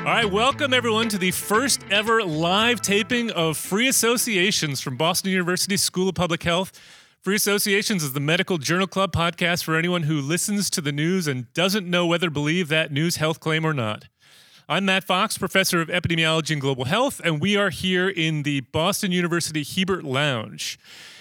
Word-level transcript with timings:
All 0.00 0.06
right, 0.06 0.24
welcome 0.24 0.72
everyone 0.72 1.10
to 1.10 1.18
the 1.18 1.30
first 1.30 1.84
ever 1.90 2.22
live 2.24 2.80
taping 2.80 3.30
of 3.32 3.58
Free 3.58 3.86
Associations 3.86 4.80
from 4.80 4.96
Boston 4.96 5.30
University 5.30 5.76
School 5.76 6.08
of 6.08 6.14
Public 6.14 6.42
Health. 6.42 6.72
Free 7.20 7.36
Associations 7.36 8.02
is 8.02 8.14
the 8.14 8.18
Medical 8.18 8.56
Journal 8.56 8.86
Club 8.86 9.12
podcast 9.12 9.62
for 9.62 9.76
anyone 9.76 10.04
who 10.04 10.22
listens 10.22 10.70
to 10.70 10.80
the 10.80 10.90
news 10.90 11.26
and 11.26 11.52
doesn't 11.52 11.86
know 11.86 12.06
whether 12.06 12.28
to 12.28 12.30
believe 12.30 12.68
that 12.68 12.90
news 12.90 13.16
health 13.16 13.40
claim 13.40 13.62
or 13.62 13.74
not. 13.74 14.06
I'm 14.70 14.86
Matt 14.86 15.04
Fox, 15.04 15.36
professor 15.36 15.82
of 15.82 15.88
epidemiology 15.88 16.52
and 16.52 16.62
global 16.62 16.86
health, 16.86 17.20
and 17.22 17.38
we 17.38 17.58
are 17.58 17.68
here 17.68 18.08
in 18.08 18.42
the 18.42 18.60
Boston 18.60 19.12
University 19.12 19.62
Hiebert 19.62 20.02
Lounge. 20.02 20.78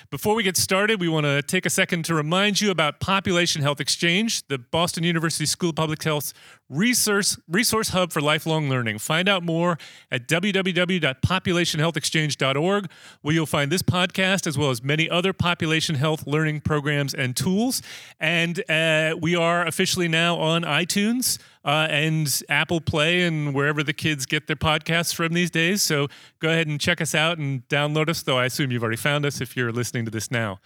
Before 0.09 0.33
we 0.33 0.41
get 0.41 0.57
started, 0.57 0.99
we 0.99 1.07
want 1.07 1.25
to 1.25 1.43
take 1.43 1.67
a 1.67 1.69
second 1.69 2.03
to 2.05 2.15
remind 2.15 2.61
you 2.61 2.71
about 2.71 2.99
Population 2.99 3.61
Health 3.61 3.79
Exchange, 3.79 4.47
the 4.47 4.57
Boston 4.57 5.03
University 5.03 5.45
School 5.45 5.69
of 5.69 5.75
Public 5.75 6.01
Health's 6.01 6.33
resource, 6.69 7.37
resource 7.47 7.89
hub 7.89 8.11
for 8.11 8.21
lifelong 8.21 8.69
learning. 8.69 8.99
Find 8.99 9.27
out 9.27 9.43
more 9.43 9.77
at 10.11 10.27
www.populationhealthexchange.org, 10.27 12.89
where 13.21 13.33
you'll 13.33 13.45
find 13.45 13.71
this 13.71 13.81
podcast 13.81 14.47
as 14.47 14.57
well 14.57 14.69
as 14.69 14.81
many 14.83 15.09
other 15.09 15.33
population 15.33 15.95
health 15.95 16.25
learning 16.27 16.61
programs 16.61 17.13
and 17.13 17.35
tools. 17.35 17.81
And 18.19 18.63
uh, 18.69 19.15
we 19.19 19.35
are 19.35 19.65
officially 19.65 20.07
now 20.07 20.37
on 20.37 20.61
iTunes 20.63 21.39
uh, 21.65 21.87
and 21.89 22.41
Apple 22.49 22.79
Play 22.81 23.23
and 23.23 23.53
wherever 23.53 23.83
the 23.83 23.93
kids 23.93 24.25
get 24.25 24.47
their 24.47 24.55
podcasts 24.55 25.13
from 25.13 25.33
these 25.33 25.51
days. 25.51 25.81
So 25.81 26.07
go 26.39 26.49
ahead 26.49 26.67
and 26.67 26.79
check 26.79 27.01
us 27.01 27.13
out 27.13 27.37
and 27.37 27.67
download 27.67 28.07
us, 28.09 28.23
though 28.23 28.37
I 28.37 28.45
assume 28.45 28.71
you've 28.71 28.83
already 28.83 28.97
found 28.97 29.25
us 29.25 29.41
if 29.41 29.57
you're 29.57 29.71
listening 29.71 30.05
to 30.05 30.11
this 30.11 30.31
now. 30.31 30.59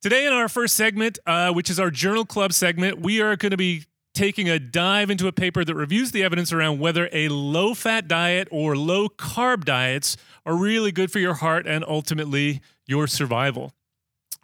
Today, 0.00 0.26
in 0.26 0.32
our 0.32 0.48
first 0.48 0.76
segment, 0.76 1.18
uh, 1.26 1.52
which 1.52 1.68
is 1.68 1.80
our 1.80 1.90
Journal 1.90 2.24
Club 2.24 2.52
segment, 2.52 3.00
we 3.00 3.20
are 3.20 3.34
going 3.34 3.50
to 3.50 3.56
be 3.56 3.84
taking 4.18 4.50
a 4.50 4.58
dive 4.58 5.10
into 5.10 5.28
a 5.28 5.32
paper 5.32 5.64
that 5.64 5.76
reviews 5.76 6.10
the 6.10 6.24
evidence 6.24 6.52
around 6.52 6.80
whether 6.80 7.08
a 7.12 7.28
low 7.28 7.72
fat 7.72 8.08
diet 8.08 8.48
or 8.50 8.76
low 8.76 9.08
carb 9.08 9.64
diets 9.64 10.16
are 10.44 10.56
really 10.56 10.90
good 10.90 11.12
for 11.12 11.20
your 11.20 11.34
heart 11.34 11.68
and 11.68 11.84
ultimately 11.86 12.60
your 12.84 13.06
survival. 13.06 13.72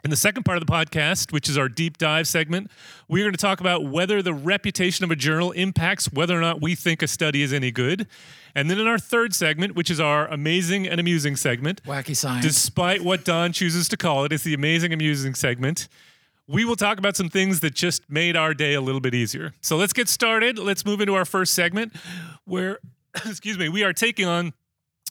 In 0.05 0.11
the 0.11 0.15
second 0.15 0.43
part 0.43 0.57
of 0.57 0.65
the 0.65 0.71
podcast, 0.71 1.33
which 1.33 1.49
is 1.49 1.57
our 1.57 1.67
deep 1.67 1.97
dive 1.97 2.25
segment, 2.25 2.71
we're 3.09 3.25
going 3.25 3.33
to 3.33 3.37
talk 3.37 3.59
about 3.59 3.83
whether 3.83 4.21
the 4.21 4.33
reputation 4.33 5.03
of 5.03 5.11
a 5.11 5.15
journal 5.15 5.51
impacts 5.51 6.09
whether 6.09 6.37
or 6.37 6.41
not 6.41 6.61
we 6.61 6.73
think 6.73 7.01
a 7.01 7.07
study 7.07 7.41
is 7.41 7.51
any 7.51 7.71
good. 7.71 8.07
And 8.55 8.71
then 8.71 8.79
in 8.79 8.87
our 8.87 8.97
third 8.97 9.35
segment, 9.35 9.75
which 9.75 9.91
is 9.91 9.99
our 9.99 10.25
amazing 10.27 10.87
and 10.87 11.01
amusing 11.01 11.35
segment, 11.35 11.83
Wacky 11.83 12.15
science. 12.15 12.45
despite 12.45 13.03
what 13.03 13.25
Don 13.25 13.51
chooses 13.51 13.89
to 13.89 13.97
call 13.97 14.23
it, 14.23 14.31
it's 14.31 14.45
the 14.45 14.53
amazing 14.53 14.93
and 14.93 15.01
amusing 15.01 15.35
segment. 15.35 15.89
We 16.47 16.63
will 16.63 16.75
talk 16.75 16.99
about 16.99 17.15
some 17.15 17.29
things 17.29 17.61
that 17.61 17.73
just 17.73 18.09
made 18.09 18.35
our 18.35 18.53
day 18.53 18.75
a 18.75 18.81
little 18.81 19.01
bit 19.01 19.15
easier. 19.15 19.53
So 19.61 19.77
let's 19.77 19.93
get 19.93 20.07
started. 20.07 20.59
Let's 20.59 20.85
move 20.85 21.01
into 21.01 21.15
our 21.15 21.25
first 21.25 21.53
segment 21.53 21.93
where, 22.45 22.79
excuse 23.25 23.57
me, 23.57 23.67
we 23.69 23.83
are 23.83 23.93
taking 23.93 24.27
on 24.27 24.53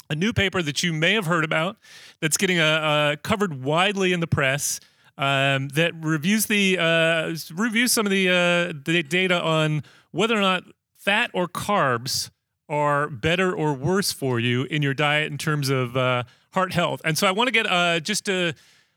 a 0.08 0.14
new 0.14 0.32
paper 0.32 0.62
that 0.62 0.82
you 0.82 0.92
may 0.92 1.14
have 1.14 1.26
heard 1.26 1.44
about 1.44 1.76
that's 2.20 2.36
getting 2.36 2.60
a, 2.60 3.12
a 3.12 3.16
covered 3.22 3.64
widely 3.64 4.12
in 4.12 4.20
the 4.20 4.26
press 4.26 4.78
um, 5.16 5.68
that 5.68 5.92
reviews 6.00 6.46
the 6.46 6.78
uh, 6.78 7.34
reviews 7.54 7.92
some 7.92 8.06
of 8.06 8.10
the 8.10 8.28
uh, 8.28 8.78
the 8.84 9.02
data 9.02 9.40
on 9.40 9.82
whether 10.10 10.36
or 10.36 10.40
not 10.40 10.64
fat 10.96 11.30
or 11.32 11.46
carbs 11.48 12.30
are 12.68 13.08
better 13.08 13.54
or 13.54 13.74
worse 13.74 14.12
for 14.12 14.40
you 14.40 14.64
in 14.64 14.82
your 14.82 14.94
diet 14.94 15.30
in 15.30 15.38
terms 15.38 15.68
of 15.68 15.96
uh, 15.96 16.24
heart 16.52 16.72
health. 16.72 17.00
And 17.04 17.18
so 17.18 17.26
I 17.26 17.32
want 17.32 17.48
to 17.48 17.52
get 17.52 17.66
uh, 17.66 18.00
just 18.00 18.28
a, 18.28 18.54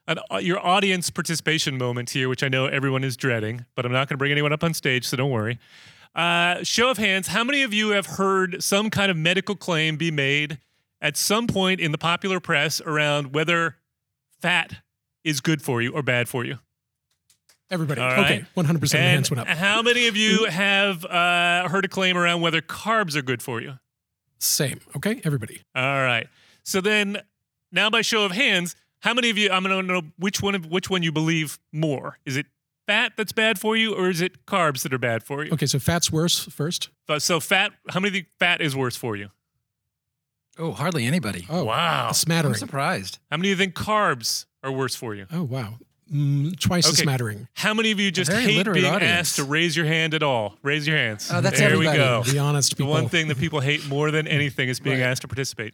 an, 0.07 0.19
uh, 0.31 0.37
your 0.37 0.65
audience 0.65 1.09
participation 1.09 1.77
moment 1.77 2.11
here, 2.11 2.29
which 2.29 2.43
I 2.43 2.47
know 2.47 2.65
everyone 2.65 3.03
is 3.03 3.17
dreading, 3.17 3.65
but 3.75 3.85
I'm 3.85 3.91
not 3.91 4.07
going 4.07 4.15
to 4.15 4.17
bring 4.17 4.31
anyone 4.31 4.53
up 4.53 4.63
on 4.63 4.73
stage, 4.73 5.05
so 5.05 5.17
don't 5.17 5.31
worry. 5.31 5.59
Uh, 6.15 6.63
show 6.63 6.89
of 6.89 6.97
hands, 6.97 7.27
how 7.27 7.43
many 7.43 7.61
of 7.63 7.73
you 7.73 7.89
have 7.89 8.05
heard 8.05 8.63
some 8.63 8.89
kind 8.89 9.11
of 9.11 9.17
medical 9.17 9.55
claim 9.55 9.97
be 9.97 10.09
made 10.09 10.59
at 11.01 11.15
some 11.15 11.45
point 11.45 11.79
in 11.79 11.91
the 11.91 11.97
popular 11.97 12.39
press 12.39 12.81
around 12.81 13.33
whether 13.33 13.75
fat 14.41 14.77
is 15.23 15.41
good 15.41 15.61
for 15.61 15.81
you 15.81 15.91
or 15.91 16.01
bad 16.01 16.27
for 16.27 16.43
you? 16.43 16.57
Everybody. 17.69 17.99
All 17.99 18.11
Okay, 18.13 18.45
right. 18.55 18.65
100% 18.65 18.75
of 18.75 18.79
the 18.89 18.97
And 18.97 19.05
hands 19.05 19.29
went 19.29 19.41
up. 19.41 19.47
How 19.47 19.81
many 19.81 20.07
of 20.07 20.15
you 20.15 20.45
have 20.45 21.03
uh, 21.05 21.67
heard 21.67 21.83
a 21.83 21.89
claim 21.89 22.17
around 22.17 22.39
whether 22.41 22.61
carbs 22.61 23.15
are 23.15 23.21
good 23.21 23.41
for 23.43 23.61
you? 23.61 23.73
Same. 24.39 24.79
Okay, 24.95 25.19
everybody. 25.25 25.61
All 25.75 25.83
right. 26.01 26.27
So 26.63 26.79
then, 26.79 27.17
now 27.71 27.89
by 27.89 28.01
show 28.01 28.23
of 28.23 28.31
hands, 28.31 28.75
how 29.01 29.13
many 29.13 29.29
of 29.29 29.37
you? 29.37 29.49
I'm 29.51 29.63
going 29.63 29.87
to 29.87 29.93
know 29.93 30.01
which 30.17 30.41
one 30.41 30.55
of 30.55 30.65
which 30.67 30.89
one 30.89 31.03
you 31.03 31.11
believe 31.11 31.59
more. 31.71 32.17
Is 32.25 32.35
it 32.37 32.45
fat 32.87 33.13
that's 33.17 33.31
bad 33.31 33.59
for 33.59 33.75
you, 33.75 33.93
or 33.95 34.09
is 34.09 34.21
it 34.21 34.45
carbs 34.45 34.83
that 34.83 34.93
are 34.93 34.97
bad 34.97 35.23
for 35.23 35.43
you? 35.43 35.51
Okay, 35.51 35.65
so 35.65 35.77
fat's 35.79 36.11
worse 36.11 36.39
first. 36.45 36.89
Uh, 37.09 37.19
So 37.19 37.39
fat. 37.39 37.71
How 37.89 37.99
many 37.99 38.11
think 38.13 38.27
fat 38.39 38.61
is 38.61 38.75
worse 38.75 38.95
for 38.95 39.15
you? 39.15 39.29
oh, 40.59 40.71
hardly 40.71 41.05
anybody. 41.05 41.45
Oh, 41.49 41.65
Wow. 41.65 42.09
a 42.09 42.13
smattering. 42.13 42.53
I'm 42.55 42.59
surprised. 42.59 43.19
How 43.29 43.37
many 43.37 43.51
of 43.51 43.59
you 43.59 43.63
think 43.65 43.75
carbs 43.75 44.45
are 44.63 44.71
worse 44.71 44.95
for 44.95 45.13
you? 45.13 45.27
Oh, 45.31 45.43
wow. 45.43 45.75
Mm, 46.11 46.57
twice 46.59 46.87
a 46.87 46.95
smattering. 46.95 47.47
How 47.53 47.73
many 47.73 47.91
of 47.91 47.99
you 47.99 48.09
just 48.11 48.31
hate 48.31 48.65
being 48.71 48.85
audience. 48.85 49.03
asked 49.03 49.35
to 49.35 49.43
raise 49.43 49.75
your 49.77 49.85
hand 49.85 50.13
at 50.13 50.23
all? 50.23 50.57
Raise 50.63 50.87
your 50.87 50.95
hands. 50.97 51.29
Oh, 51.31 51.41
that's 51.41 51.59
there 51.59 51.69
everybody. 51.73 51.97
we 51.99 52.03
go. 52.03 52.23
The 52.23 52.39
honest 52.39 52.77
The 52.77 52.85
one 52.85 53.09
thing 53.09 53.27
that 53.27 53.37
people 53.37 53.59
hate 53.59 53.85
more 53.87 54.09
than 54.09 54.25
anything 54.25 54.69
is 54.69 54.79
being 54.79 54.99
Right. 54.99 55.05
asked 55.05 55.21
to 55.23 55.27
participate. 55.27 55.73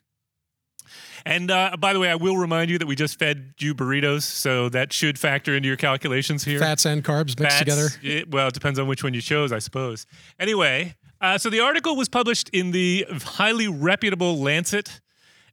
And 1.26 1.50
uh, 1.50 1.78
by 1.80 1.94
the 1.94 2.00
way, 2.00 2.10
I 2.10 2.16
will 2.16 2.38
remind 2.38 2.70
you 2.70 2.78
that 2.78 2.88
we 2.88 2.96
just 2.96 3.18
fed 3.18 3.54
you 3.60 3.74
burritos, 3.74 4.24
so 4.24 4.68
that 4.70 4.92
should 4.92 5.18
factor 5.18 5.56
into 5.56 5.68
your 5.68 5.78
calculations 5.78 6.44
here. 6.44 6.60
Fats 6.60 6.86
and 6.86 7.04
carbs 7.04 7.40
mixed 7.40 7.58
Fats, 7.58 7.60
together. 7.60 7.88
it- 8.02 8.30
well, 8.30 8.48
it 8.50 8.54
depends 8.54 8.78
on 8.80 8.88
which 8.88 9.04
one 9.04 9.14
you 9.14 9.22
chose, 9.22 9.52
I 9.52 9.60
suppose. 9.60 10.06
Anyway, 10.40 10.96
uh, 11.22 11.38
so 11.38 11.50
the 11.50 11.62
article 11.62 11.96
was 11.96 12.10
published 12.10 12.50
in 12.50 12.72
the 12.72 13.06
highly 13.24 13.68
reputable 13.68 14.38
Lancet. 14.40 15.00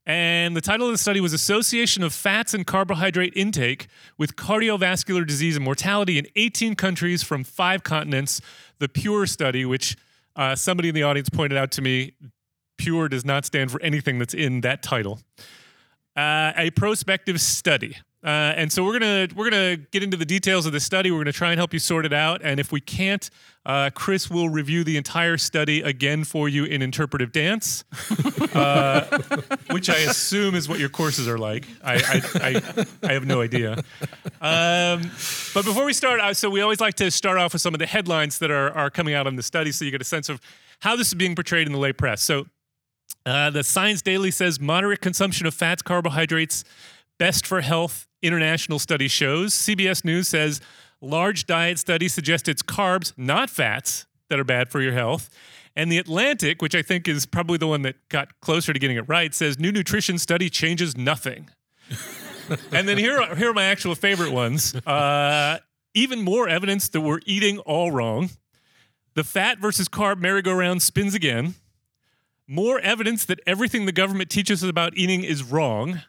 And 0.07 0.57
the 0.57 0.61
title 0.63 0.87
of 0.87 0.93
the 0.93 0.99
study 0.99 1.21
was 1.21 1.33
Association 1.33 2.03
of 2.03 2.13
Fats 2.13 2.55
and 2.55 2.67
Carbohydrate 2.67 3.35
Intake 3.37 3.87
with 4.19 4.35
Cardiovascular 4.35 5.25
Disease 5.27 5.57
and 5.57 5.65
Mortality 5.65 6.19
in 6.19 6.27
18 6.35 6.75
Countries 6.75 7.23
from 7.23 7.45
Five 7.45 7.85
Continents. 7.85 8.41
The 8.79 8.89
PURE 8.89 9.27
study, 9.27 9.65
which 9.67 9.97
uh, 10.35 10.57
somebody 10.57 10.89
in 10.89 10.95
the 10.95 11.03
audience 11.03 11.29
pointed 11.29 11.59
out 11.59 11.71
to 11.73 11.83
me, 11.83 12.15
PURE 12.79 13.11
does 13.11 13.27
not 13.27 13.45
stand 13.45 13.71
for 13.71 13.81
anything 13.83 14.19
that's 14.19 14.33
in 14.35 14.63
that 14.63 14.83
title. 14.83 15.21
Uh, 16.16 16.53
a 16.56 16.71
prospective 16.71 17.41
study. 17.41 17.97
Uh, 18.22 18.53
and 18.54 18.71
so 18.71 18.84
we're 18.84 18.98
gonna 18.98 19.28
we're 19.34 19.48
gonna 19.48 19.76
get 19.76 20.03
into 20.03 20.16
the 20.16 20.26
details 20.26 20.66
of 20.66 20.72
the 20.72 20.81
study. 20.81 21.10
We're 21.10 21.21
gonna 21.21 21.32
try 21.32 21.53
and 21.53 21.59
help 21.59 21.72
you 21.72 21.78
sort 21.78 22.04
it 22.04 22.12
out. 22.12 22.43
And 22.44 22.60
if 22.60 22.71
we 22.71 22.78
can't, 22.78 23.31
uh, 23.65 23.88
Chris 23.94 24.28
will 24.28 24.50
review 24.50 24.84
the 24.84 24.98
entire 24.98 25.38
study 25.38 25.81
again 25.81 26.25
for 26.25 26.47
you 26.47 26.65
in 26.65 26.82
interpretive 26.82 27.32
dance, 27.32 27.84
uh, 28.54 29.19
which 29.71 29.88
I 29.88 29.97
assume 30.00 30.54
is 30.54 30.69
what 30.69 30.78
your 30.78 30.91
courses 30.91 31.26
are 31.28 31.38
like. 31.38 31.66
I 31.82 31.94
I, 31.94 32.22
I, 32.34 32.87
I 33.09 33.12
have 33.15 33.25
no 33.25 33.41
idea. 33.41 33.82
Um, 34.42 35.10
but 35.54 35.65
before 35.65 35.87
we 35.87 35.94
start, 35.94 36.21
uh, 36.21 36.34
so 36.34 36.50
we 36.50 36.60
always 36.60 36.81
like 36.81 36.97
to 36.97 37.10
start 37.10 37.38
off 37.38 37.54
with 37.54 37.62
some 37.62 37.75
of 37.75 37.78
the 37.78 37.87
headlines 37.87 38.38
that 38.41 38.50
are 38.50 38.71
are 38.72 38.91
coming 38.91 39.15
out 39.15 39.27
on 39.27 39.37
the 39.37 39.42
study, 39.42 39.72
so 39.72 39.87
you 39.87 39.91
get 39.91 40.03
a 40.03 40.04
sense 40.04 40.28
of 40.28 40.42
how 40.81 40.94
this 40.94 41.09
is 41.09 41.15
being 41.15 41.34
portrayed 41.34 41.66
in 41.66 41.72
the 41.72 41.78
lay 41.78 41.94
press. 41.94 42.22
So. 42.22 42.47
Uh, 43.26 43.50
the 43.50 43.62
Science 43.62 44.03
Daily 44.03 44.31
says 44.31 44.59
moderate 44.60 45.00
consumption 45.00 45.47
of 45.47 45.54
fats, 45.54 45.82
carbohydrates, 45.82 46.65
best 47.19 47.47
for 47.47 47.60
health. 47.60 48.06
International 48.22 48.78
study 48.78 49.09
shows. 49.09 49.54
CBS 49.54 50.04
News 50.04 50.28
says 50.28 50.60
large 51.00 51.47
diet 51.47 51.78
study 51.78 52.09
suggests 52.09 52.48
it's 52.48 52.62
carbs, 52.62 53.12
not 53.16 53.48
fats, 53.48 54.06
that 54.28 54.38
are 54.38 54.44
bad 54.44 54.69
for 54.71 54.81
your 54.81 54.93
health. 54.93 55.28
And 55.76 55.91
the 55.91 55.98
Atlantic, 55.98 56.60
which 56.62 56.75
I 56.75 56.82
think 56.82 57.09
is 57.09 57.26
probably 57.26 57.59
the 57.59 57.66
one 57.66 57.82
that 57.82 57.97
got 58.09 58.41
closer 58.41 58.72
to 58.72 58.78
getting 58.78 58.97
it 58.97 59.09
right, 59.09 59.34
says 59.34 59.59
new 59.59 59.72
nutrition 59.72 60.19
study 60.19 60.50
changes 60.50 60.97
nothing. 60.97 61.48
and 62.72 62.88
then 62.88 62.98
here, 62.98 63.21
are- 63.21 63.34
here 63.37 63.51
are 63.51 63.54
my 63.54 63.65
actual 63.65 63.95
favorite 63.95 64.33
ones. 64.33 64.74
Uh, 64.74 65.59
even 65.95 66.22
more 66.22 66.48
evidence 66.48 66.89
that 66.89 67.01
we're 67.01 67.21
eating 67.27 67.59
all 67.60 67.91
wrong. 67.91 68.30
The 69.15 69.24
fat 69.24 69.59
versus 69.59 69.89
carb 69.89 70.18
merry-go-round 70.18 70.83
spins 70.83 71.15
again 71.15 71.54
more 72.51 72.81
evidence 72.81 73.25
that 73.27 73.41
everything 73.47 73.87
the 73.87 73.93
government 73.93 74.29
teaches 74.29 74.65
us 74.65 74.69
about 74.69 74.97
eating 74.97 75.23
is 75.23 75.45
wrong. 75.45 76.03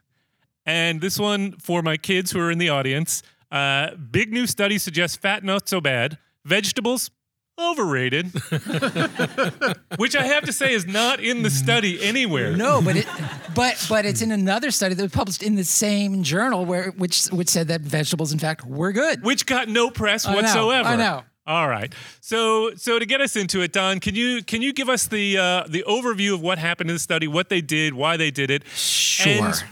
And 0.66 1.00
this 1.00 1.20
one 1.20 1.54
for 1.60 1.84
my 1.84 1.98
kids 1.98 2.32
who 2.32 2.40
are 2.40 2.50
in 2.50 2.58
the 2.58 2.70
audience. 2.70 3.22
Uh, 3.52 3.96
big 3.96 4.34
new 4.34 4.48
study 4.48 4.78
suggests 4.78 5.16
fat 5.16 5.44
not 5.44 5.70
so 5.70 5.80
bad. 5.80 6.18
Vegetables 6.44 7.12
overrated, 7.60 8.28
which 9.98 10.16
I 10.16 10.24
have 10.24 10.46
to 10.46 10.54
say 10.54 10.74
is 10.74 10.88
not 10.88 11.20
in 11.20 11.44
the 11.44 11.50
study 11.50 12.02
anywhere. 12.02 12.56
No, 12.56 12.82
but 12.82 12.96
it, 12.96 13.08
but 13.54 13.86
but 13.88 14.06
it's 14.06 14.22
in 14.22 14.32
another 14.32 14.72
study 14.72 14.96
that 14.96 15.04
was 15.04 15.12
published 15.12 15.44
in 15.44 15.56
the 15.56 15.64
same 15.64 16.24
journal 16.24 16.66
where 16.66 16.92
which 16.92 17.26
which 17.28 17.50
said 17.50 17.68
that 17.68 17.82
vegetables, 17.82 18.34
in 18.34 18.40
fact, 18.40 18.66
were 18.66 18.92
good. 18.92 19.24
Which 19.24 19.46
got 19.46 19.68
no 19.68 19.92
press 19.92 20.26
I 20.26 20.32
know, 20.32 20.42
whatsoever. 20.42 20.90
I 20.90 20.96
know. 20.96 21.24
All 21.48 21.68
right. 21.68 21.94
So 22.22 22.72
so 22.76 23.00
to 23.00 23.06
get 23.06 23.20
us 23.22 23.36
into 23.36 23.62
it, 23.62 23.74
Don, 23.74 24.00
can 24.00 24.16
you 24.16 24.44
can 24.44 24.62
you 24.62 24.74
give 24.74 24.90
us 24.90 25.08
the 25.08 25.38
uh, 25.38 25.64
the 25.68 25.84
overview 25.88 26.34
of 26.34 26.42
what 26.42 26.58
happened 26.60 26.90
in 26.90 26.96
the 26.96 27.00
study, 27.00 27.28
what 27.28 27.50
they 27.50 27.62
did, 27.62 27.94
why 27.94 28.16
they 28.18 28.30
did 28.32 28.52
it, 28.52 28.64
Sure. 28.68 29.46
and 29.48 29.64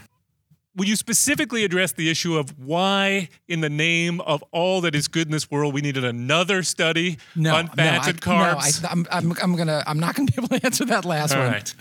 will 0.76 0.86
you 0.86 0.96
specifically 0.96 1.64
address 1.64 1.92
the 1.92 2.08
issue 2.10 2.36
of 2.38 2.58
why, 2.58 3.28
in 3.48 3.60
the 3.60 3.68
name 3.70 4.20
of 4.22 4.42
all 4.52 4.80
that 4.80 4.94
is 4.94 5.08
good 5.08 5.26
in 5.26 5.32
this 5.32 5.50
world, 5.50 5.74
we 5.74 5.80
needed 5.80 6.04
another 6.04 6.62
study 6.62 7.18
No, 7.36 7.54
on 7.56 7.68
fats 7.68 8.06
no, 8.06 8.10
and 8.10 8.18
I, 8.18 8.54
carbs? 8.54 8.82
No, 8.82 8.88
I, 8.88 8.92
I'm, 8.92 9.06
I'm, 9.10 9.36
I'm 9.42 9.56
gonna, 9.56 9.82
I'm 9.86 9.98
not 10.00 10.14
gonna 10.14 10.30
be 10.30 10.34
able 10.38 10.48
to 10.48 10.60
answer 10.64 10.84
that 10.86 11.04
last 11.04 11.32
All 11.34 11.40
one. 11.42 11.52
right. 11.52 11.74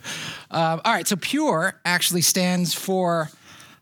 Uh, 0.51 0.79
all 0.85 0.93
right. 0.93 1.07
So 1.07 1.15
PURE 1.15 1.79
actually 1.85 2.21
stands 2.21 2.73
for 2.73 3.29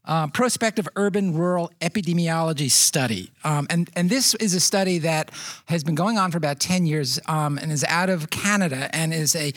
uh, 0.07 0.27
Prospective 0.27 0.88
Urban 0.95 1.36
Rural 1.36 1.71
Epidemiology 1.81 2.71
Study, 2.71 3.31
um, 3.44 3.68
and 3.69 3.89
and 3.95 4.09
this 4.09 4.33
is 4.36 4.54
a 4.54 4.59
study 4.59 5.00
that 5.00 5.31
has 5.65 5.83
been 5.83 5.95
going 5.95 6.18
on 6.18 6.31
for 6.31 6.38
about 6.38 6.59
ten 6.59 6.86
years 6.86 7.19
um, 7.27 7.57
and 7.57 7.71
is 7.71 7.83
out 7.83 8.09
of 8.09 8.30
Canada 8.30 8.94
and 8.95 9.13
is 9.13 9.36
a 9.36 9.54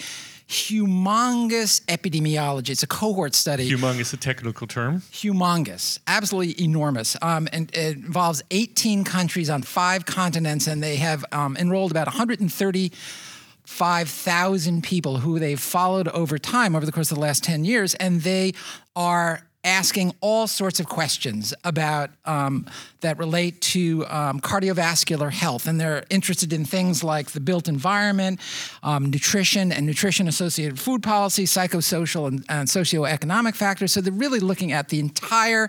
humongous 0.51 1.81
epidemiology. 1.85 2.71
It's 2.71 2.83
a 2.83 2.89
cohort 2.89 3.37
study 3.37 3.71
Humongous, 3.71 4.13
a 4.13 4.17
technical 4.17 4.67
term. 4.67 5.01
humongous, 5.13 6.01
absolutely 6.09 6.61
enormous. 6.63 7.17
Um, 7.23 7.47
and 7.53 7.71
it 7.73 7.99
involves 7.99 8.43
18 8.51 9.05
countries 9.05 9.49
on 9.49 9.63
five 9.63 10.07
continents, 10.07 10.67
and 10.67 10.83
they 10.83 10.97
have 10.97 11.25
um, 11.31 11.57
enrolled 11.57 11.93
about 11.93 12.09
135,000 12.09 14.83
people 14.83 15.19
who 15.19 15.39
they've 15.39 15.61
followed 15.61 16.09
over 16.09 16.37
time 16.37 16.75
over 16.75 16.85
the 16.85 16.91
course 16.91 17.13
of 17.13 17.19
the 17.19 17.23
last 17.23 17.45
10 17.45 17.65
years, 17.65 17.95
and 17.95 18.23
they 18.23 18.53
are 18.97 19.47
asking 19.65 20.15
all 20.21 20.47
sorts 20.47 20.81
of 20.81 20.89
questions 20.89 21.53
about 21.65 22.11
um, 22.25 22.67
that 23.01 23.19
relate 23.19 23.61
to 23.61 24.07
um, 24.09 24.41
cardiovascular 24.41 25.31
health. 25.31 25.67
And 25.67 25.79
they're 25.79 26.05
interested 26.09 26.53
in 26.53 26.65
things 26.65 27.05
like 27.05 27.33
the 27.33 27.41
built 27.41 27.69
environment 27.69 28.41
um, 28.83 29.11
nutrition 29.11 29.71
and 29.73 29.87
nutrition 29.87 30.29
associated 30.29 30.79
food 30.79 31.03
policy 31.03 31.45
psychosocial 31.45 32.27
and, 32.27 32.45
and 32.49 32.69
socioeconomic 32.69 33.55
factors. 33.55 33.93
So 33.93 34.01
they're 34.01 34.13
really 34.13 34.41
looking 34.41 34.73
at 34.73 34.89
the 34.89 34.99
entire 34.99 35.69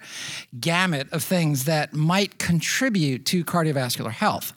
gamut 0.59 1.11
of 1.11 1.23
things 1.23 1.65
that 1.65 1.94
might 1.94 2.37
contribute 2.37 3.25
to 3.27 3.44
cardiovascular 3.44 4.11
health. 4.11 4.53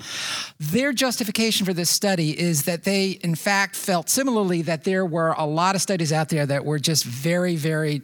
Their 0.60 0.92
justification 0.92 1.66
for 1.66 1.72
this 1.72 1.90
study 1.90 2.38
is 2.38 2.64
that 2.64 2.84
they 2.84 3.10
in 3.22 3.34
fact 3.34 3.74
felt 3.74 4.08
similarly 4.08 4.62
that 4.62 4.84
there 4.84 5.04
were 5.04 5.34
a 5.36 5.46
lot 5.46 5.74
of 5.74 5.82
studies 5.82 6.12
out 6.12 6.28
there 6.28 6.46
that 6.46 6.64
were 6.64 6.78
just 6.78 7.04
very 7.04 7.56
very 7.56 8.02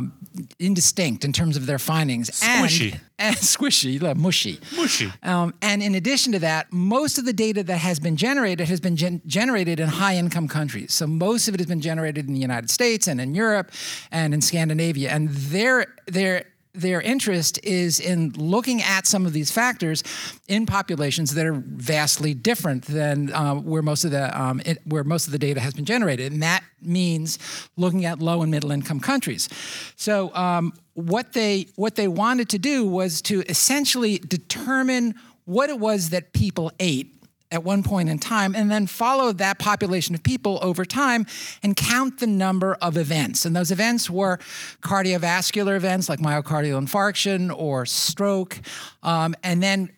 um, 0.00 0.12
indistinct 0.58 1.24
in 1.24 1.32
terms 1.32 1.56
of 1.56 1.66
their 1.66 1.78
findings 1.78 2.30
Squishy. 2.30 2.92
and, 2.92 3.00
and 3.18 3.36
squishy 3.36 4.00
like 4.00 4.16
mushy 4.16 4.58
Mushy. 4.76 5.12
um, 5.22 5.54
and 5.62 5.82
in 5.82 5.94
addition 5.94 6.32
to 6.32 6.38
that, 6.40 6.72
most 6.72 7.18
of 7.18 7.24
the 7.24 7.32
data 7.32 7.62
that 7.62 7.78
has 7.78 8.00
been 8.00 8.16
generated 8.16 8.68
has 8.68 8.80
been 8.80 8.96
gen- 8.96 9.22
generated 9.26 9.80
in 9.80 9.88
high 9.88 10.16
income 10.16 10.48
countries. 10.48 10.92
So 10.92 11.06
most 11.06 11.48
of 11.48 11.54
it 11.54 11.60
has 11.60 11.66
been 11.66 11.80
generated 11.80 12.26
in 12.28 12.34
the 12.34 12.40
United 12.40 12.70
States 12.70 13.06
and 13.08 13.20
in 13.20 13.34
Europe 13.34 13.70
and 14.10 14.34
in 14.34 14.40
Scandinavia. 14.40 15.10
And 15.10 15.28
their, 15.28 15.86
their, 16.06 16.44
their 16.72 17.00
interest 17.00 17.58
is 17.64 17.98
in 18.00 18.30
looking 18.36 18.80
at 18.82 19.06
some 19.06 19.26
of 19.26 19.32
these 19.32 19.50
factors 19.50 20.02
in 20.48 20.66
populations 20.66 21.34
that 21.34 21.46
are 21.46 21.62
vastly 21.66 22.34
different 22.34 22.84
than 22.84 23.32
uh, 23.32 23.54
where 23.54 23.82
most 23.82 24.04
of 24.04 24.10
the 24.10 24.40
um, 24.40 24.60
it, 24.64 24.78
where 24.84 25.04
most 25.04 25.26
of 25.26 25.32
the 25.32 25.38
data 25.38 25.60
has 25.60 25.74
been 25.74 25.84
generated, 25.84 26.32
and 26.32 26.42
that 26.42 26.62
means 26.80 27.38
looking 27.76 28.04
at 28.04 28.20
low 28.20 28.42
and 28.42 28.50
middle 28.50 28.70
income 28.70 29.00
countries. 29.00 29.48
So 29.96 30.34
um, 30.34 30.72
what 30.94 31.32
they 31.32 31.66
what 31.76 31.96
they 31.96 32.08
wanted 32.08 32.48
to 32.50 32.58
do 32.58 32.86
was 32.86 33.20
to 33.22 33.42
essentially 33.48 34.18
determine 34.18 35.14
what 35.44 35.70
it 35.70 35.78
was 35.78 36.10
that 36.10 36.32
people 36.32 36.70
ate 36.78 37.19
at 37.50 37.64
one 37.64 37.82
point 37.82 38.08
in 38.08 38.18
time 38.18 38.54
and 38.54 38.70
then 38.70 38.86
follow 38.86 39.32
that 39.32 39.58
population 39.58 40.14
of 40.14 40.22
people 40.22 40.58
over 40.62 40.84
time 40.84 41.26
and 41.62 41.74
count 41.76 42.20
the 42.20 42.26
number 42.26 42.74
of 42.80 42.96
events. 42.96 43.44
And 43.44 43.54
those 43.54 43.70
events 43.70 44.08
were 44.08 44.38
cardiovascular 44.82 45.76
events 45.76 46.08
like 46.08 46.20
myocardial 46.20 46.80
infarction 46.80 47.52
or 47.56 47.86
stroke, 47.86 48.60
um, 49.02 49.34
and 49.42 49.62
then 49.62 49.90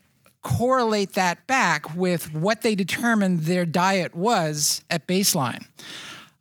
correlate 0.42 1.12
that 1.12 1.46
back 1.46 1.94
with 1.94 2.34
what 2.34 2.62
they 2.62 2.74
determined 2.74 3.40
their 3.40 3.64
diet 3.64 4.14
was 4.14 4.82
at 4.90 5.06
baseline. 5.06 5.64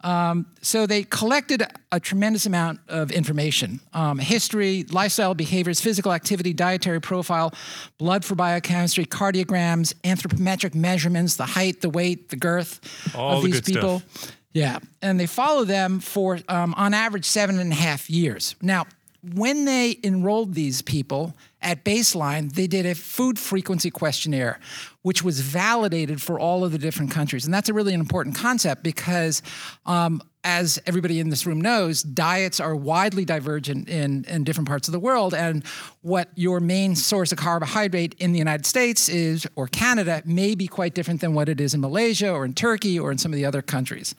Um, 0.03 0.47
so 0.61 0.85
they 0.87 1.03
collected 1.03 1.63
a 1.91 1.99
tremendous 1.99 2.45
amount 2.45 2.79
of 2.87 3.11
information 3.11 3.79
um, 3.93 4.17
history, 4.19 4.85
lifestyle 4.91 5.33
behaviors, 5.35 5.79
physical 5.79 6.11
activity, 6.11 6.53
dietary 6.53 6.99
profile, 7.01 7.53
blood 7.97 8.25
for 8.25 8.35
biochemistry, 8.35 9.05
cardiograms, 9.05 9.93
anthropometric 10.03 10.73
measurements, 10.75 11.35
the 11.35 11.45
height, 11.45 11.81
the 11.81 11.89
weight, 11.89 12.29
the 12.29 12.35
girth 12.35 12.79
All 13.15 13.37
of 13.37 13.43
the 13.43 13.51
these 13.51 13.61
good 13.61 13.75
people. 13.75 13.99
stuff. 13.99 14.35
Yeah. 14.53 14.79
And 15.01 15.19
they 15.19 15.27
follow 15.27 15.63
them 15.65 15.99
for, 15.99 16.39
um, 16.47 16.73
on 16.75 16.93
average, 16.93 17.25
seven 17.25 17.59
and 17.59 17.71
a 17.71 17.75
half 17.75 18.09
years. 18.09 18.55
Now, 18.61 18.85
when 19.33 19.65
they 19.65 19.97
enrolled 20.03 20.55
these 20.55 20.81
people 20.81 21.35
at 21.61 21.85
baseline, 21.85 22.51
they 22.53 22.67
did 22.67 22.85
a 22.85 22.95
food 22.95 23.37
frequency 23.37 23.91
questionnaire, 23.91 24.59
which 25.01 25.23
was 25.23 25.39
validated 25.41 26.21
for 26.21 26.39
all 26.39 26.63
of 26.63 26.71
the 26.71 26.77
different 26.77 27.11
countries. 27.11 27.45
And 27.45 27.53
that's 27.53 27.69
a 27.69 27.73
really 27.73 27.93
important 27.93 28.35
concept 28.35 28.83
because, 28.83 29.41
um, 29.85 30.21
as 30.43 30.81
everybody 30.87 31.19
in 31.19 31.29
this 31.29 31.45
room 31.45 31.61
knows, 31.61 32.01
diets 32.01 32.59
are 32.59 32.75
widely 32.75 33.25
divergent 33.25 33.87
in, 33.87 34.23
in 34.25 34.43
different 34.43 34.67
parts 34.67 34.87
of 34.87 34.91
the 34.91 34.99
world. 34.99 35.33
And 35.33 35.65
what 36.01 36.29
your 36.35 36.59
main 36.59 36.95
source 36.95 37.31
of 37.31 37.37
carbohydrate 37.37 38.15
in 38.17 38.31
the 38.31 38.39
United 38.39 38.65
States 38.65 39.07
is, 39.07 39.47
or 39.55 39.67
Canada, 39.67 40.23
may 40.25 40.55
be 40.55 40.67
quite 40.67 40.95
different 40.95 41.21
than 41.21 41.33
what 41.33 41.47
it 41.47 41.61
is 41.61 41.73
in 41.73 41.81
Malaysia 41.81 42.31
or 42.31 42.43
in 42.43 42.53
Turkey 42.53 42.99
or 42.99 43.11
in 43.11 43.19
some 43.19 43.31
of 43.31 43.35
the 43.35 43.45
other 43.45 43.61
countries. 43.61 44.15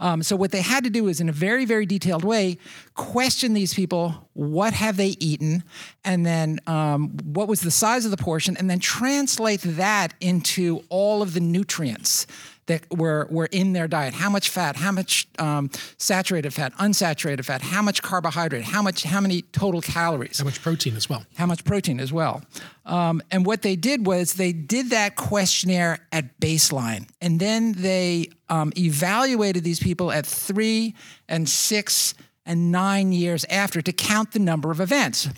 Um, 0.00 0.22
so, 0.22 0.34
what 0.34 0.50
they 0.50 0.62
had 0.62 0.84
to 0.84 0.90
do 0.90 1.08
is, 1.08 1.20
in 1.20 1.28
a 1.28 1.32
very, 1.32 1.66
very 1.66 1.84
detailed 1.84 2.24
way, 2.24 2.58
question 2.94 3.52
these 3.52 3.74
people 3.74 4.28
what 4.32 4.72
have 4.72 4.96
they 4.96 5.16
eaten, 5.18 5.62
and 6.04 6.24
then 6.24 6.60
um, 6.66 7.10
what 7.24 7.48
was 7.48 7.60
the 7.60 7.70
size 7.70 8.04
of 8.04 8.10
the 8.10 8.16
portion, 8.16 8.56
and 8.56 8.70
then 8.70 8.78
translate 8.78 9.60
that 9.62 10.14
into 10.20 10.82
all 10.88 11.22
of 11.22 11.34
the 11.34 11.40
nutrients 11.40 12.26
that 12.66 12.84
were, 12.90 13.26
were 13.30 13.46
in 13.46 13.72
their 13.72 13.88
diet. 13.88 14.14
How 14.14 14.28
much 14.28 14.50
fat, 14.50 14.76
how 14.76 14.92
much 14.92 15.28
um, 15.38 15.70
saturated 15.98 16.52
fat, 16.52 16.72
unsaturated 16.74 17.44
fat, 17.44 17.62
how 17.62 17.82
much 17.82 18.02
carbohydrate, 18.02 18.64
how 18.64 18.82
much, 18.82 19.04
how 19.04 19.20
many 19.20 19.42
total 19.42 19.80
calories 19.80 20.38
How 20.38 20.44
much 20.44 20.60
protein 20.62 20.96
as 20.96 21.08
well? 21.08 21.24
how 21.36 21.46
much 21.46 21.64
protein 21.64 22.00
as 22.00 22.12
well. 22.12 22.42
Um, 22.84 23.22
and 23.30 23.46
what 23.46 23.62
they 23.62 23.76
did 23.76 24.06
was 24.06 24.34
they 24.34 24.52
did 24.52 24.90
that 24.90 25.16
questionnaire 25.16 25.98
at 26.12 26.38
baseline, 26.40 27.08
and 27.20 27.40
then 27.40 27.72
they 27.72 28.30
um, 28.48 28.72
evaluated 28.76 29.64
these 29.64 29.80
people 29.80 30.12
at 30.12 30.26
three 30.26 30.94
and 31.28 31.48
six 31.48 32.14
and 32.44 32.70
nine 32.70 33.12
years 33.12 33.44
after 33.50 33.82
to 33.82 33.92
count 33.92 34.32
the 34.32 34.38
number 34.38 34.70
of 34.70 34.80
events. 34.80 35.28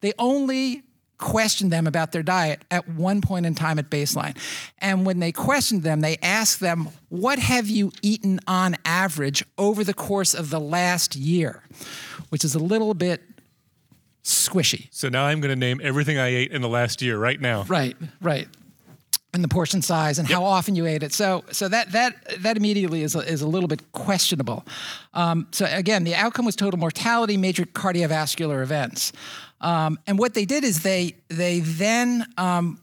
They 0.00 0.12
only 0.18 0.82
questioned 1.20 1.72
them 1.72 1.86
about 1.86 2.12
their 2.12 2.22
diet 2.22 2.62
at 2.70 2.88
one 2.88 3.20
point 3.20 3.46
in 3.46 3.54
time 3.54 3.78
at 3.78 3.90
baseline. 3.90 4.36
And 4.78 5.06
when 5.06 5.20
they 5.20 5.30
questioned 5.30 5.84
them, 5.84 6.00
they 6.00 6.16
asked 6.22 6.58
them, 6.60 6.88
What 7.08 7.38
have 7.38 7.68
you 7.68 7.92
eaten 8.02 8.40
on 8.46 8.76
average 8.84 9.44
over 9.56 9.84
the 9.84 9.94
course 9.94 10.34
of 10.34 10.50
the 10.50 10.60
last 10.60 11.14
year? 11.14 11.62
Which 12.30 12.44
is 12.44 12.54
a 12.54 12.58
little 12.58 12.94
bit 12.94 13.22
squishy. 14.24 14.88
So 14.90 15.08
now 15.08 15.24
I'm 15.24 15.40
going 15.40 15.50
to 15.50 15.56
name 15.56 15.80
everything 15.82 16.18
I 16.18 16.28
ate 16.28 16.52
in 16.52 16.62
the 16.62 16.68
last 16.68 17.02
year 17.02 17.18
right 17.18 17.40
now. 17.40 17.64
Right, 17.64 17.96
right. 18.20 18.48
And 19.32 19.44
the 19.44 19.48
portion 19.48 19.80
size 19.80 20.18
and 20.18 20.28
how 20.28 20.42
often 20.42 20.74
you 20.74 20.86
ate 20.86 21.04
it. 21.04 21.12
So, 21.12 21.44
so 21.52 21.68
that 21.68 21.92
that 21.92 22.42
that 22.42 22.56
immediately 22.56 23.02
is 23.02 23.14
a, 23.14 23.20
is 23.20 23.42
a 23.42 23.46
little 23.46 23.68
bit 23.68 23.92
questionable. 23.92 24.66
Um, 25.14 25.46
so 25.52 25.68
again, 25.70 26.02
the 26.02 26.16
outcome 26.16 26.44
was 26.44 26.56
total 26.56 26.80
mortality, 26.80 27.36
major 27.36 27.64
cardiovascular 27.64 28.60
events. 28.60 29.12
Um, 29.60 29.98
and 30.06 30.18
what 30.18 30.34
they 30.34 30.44
did 30.44 30.64
is 30.64 30.82
they 30.82 31.16
they 31.28 31.60
then 31.60 32.26
um, 32.36 32.80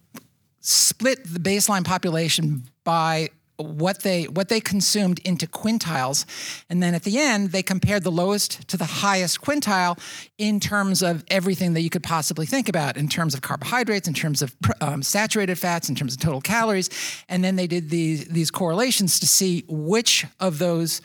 split 0.61 1.19
the 1.23 1.39
baseline 1.39 1.85
population 1.85 2.63
by 2.83 3.29
what 3.57 4.03
they 4.03 4.25
what 4.25 4.49
they 4.49 4.59
consumed 4.59 5.19
into 5.25 5.47
quintiles. 5.47 6.25
And 6.69 6.81
then 6.81 6.93
at 6.93 7.03
the 7.03 7.17
end 7.17 7.51
they 7.51 7.63
compared 7.63 8.03
the 8.03 8.11
lowest 8.11 8.67
to 8.67 8.77
the 8.77 8.85
highest 8.85 9.41
quintile 9.41 9.99
in 10.37 10.59
terms 10.59 11.01
of 11.01 11.23
everything 11.29 11.73
that 11.73 11.81
you 11.81 11.89
could 11.89 12.03
possibly 12.03 12.45
think 12.45 12.69
about 12.69 12.97
in 12.97 13.07
terms 13.07 13.33
of 13.33 13.41
carbohydrates 13.41 14.07
in 14.07 14.13
terms 14.13 14.41
of 14.41 14.55
um, 14.81 15.01
saturated 15.01 15.57
fats 15.57 15.89
in 15.89 15.95
terms 15.95 16.13
of 16.13 16.19
total 16.19 16.41
calories. 16.41 16.89
And 17.29 17.43
then 17.43 17.55
they 17.55 17.67
did 17.67 17.89
these 17.89 18.25
these 18.25 18.51
correlations 18.51 19.19
to 19.19 19.27
see 19.27 19.63
which 19.67 20.25
of 20.39 20.59
those 20.59 21.01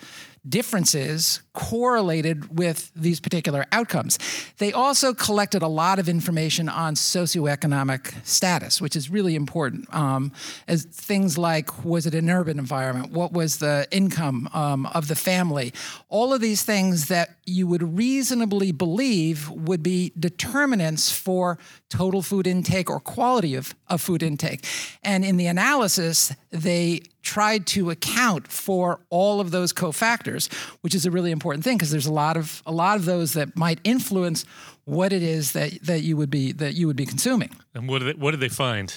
differences 0.49 1.41
correlated 1.53 2.59
with 2.59 2.91
these 2.97 3.21
particular 3.21 3.65
outcomes. 3.71 4.19
They 4.59 4.73
also 4.73 5.15
collected 5.15 5.63
a 5.63 5.69
lot 5.69 5.99
of 5.99 6.09
information 6.09 6.69
on 6.69 6.95
socioeconomic 6.95 8.27
status, 8.27 8.81
which 8.81 8.97
is 8.97 9.09
really 9.09 9.37
important. 9.37 9.93
Um, 9.95 10.33
as 10.67 10.85
things 10.85 11.39
like 11.39 11.85
was 11.85 12.07
it 12.07 12.15
an 12.15 12.29
urban 12.29 12.59
environment? 12.59 13.13
What 13.13 13.33
was 13.33 13.59
the 13.59 13.87
income 13.91 14.49
um, 14.53 14.87
of 14.87 15.09
the 15.09 15.15
family? 15.15 15.73
All 16.09 16.33
of 16.33 16.41
these 16.41 16.63
things 16.63 17.09
that 17.09 17.37
you 17.45 17.67
would 17.67 17.97
reasonably 17.97 18.73
believe 18.73 19.49
would 19.51 19.83
be 19.83 20.13
determinants 20.19 21.13
for 21.13 21.59
total 21.89 22.23
food 22.23 22.47
intake 22.47 22.91
or 22.91 22.99
quality 22.99 23.55
of, 23.55 23.75
of 23.89 24.01
food 24.01 24.23
intake. 24.23 24.67
And 25.03 25.25
in 25.25 25.37
the 25.37 25.47
analysis, 25.47 26.35
they 26.53 27.01
tried 27.23 27.67
to 27.67 27.91
account 27.91 28.47
for 28.47 29.01
all 29.09 29.41
of 29.41 29.51
those 29.51 29.73
cofactors, 29.73 30.53
which 30.83 30.95
is 30.95 31.07
a 31.07 31.11
really 31.11 31.31
important 31.31 31.65
thing 31.65 31.77
because 31.77 31.91
there's 31.91 32.07
a 32.07 32.13
lot 32.13 32.37
of 32.37 32.63
a 32.67 32.73
lot 32.73 32.97
of 32.97 33.07
those 33.07 33.33
that 33.33 33.57
might 33.57 33.81
influence 33.85 34.45
what 34.85 35.13
it 35.13 35.23
is 35.23 35.53
that 35.53 35.83
that 35.83 36.03
you 36.03 36.17
would 36.17 36.31
be 36.31 36.53
that 36.53 36.75
you 36.75 36.87
would 36.87 36.97
be 36.97 37.07
consuming. 37.07 37.51
And 37.75 37.89
what 37.89 38.01
did 38.01 38.17
they, 38.17 38.21
what 38.21 38.33
did 38.33 38.41
they 38.41 38.49
find? 38.49 38.95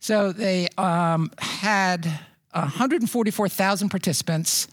So 0.00 0.32
they 0.32 0.68
um, 0.76 1.32
had 1.38 2.04
144,000 2.52 3.88
participants, 3.88 4.68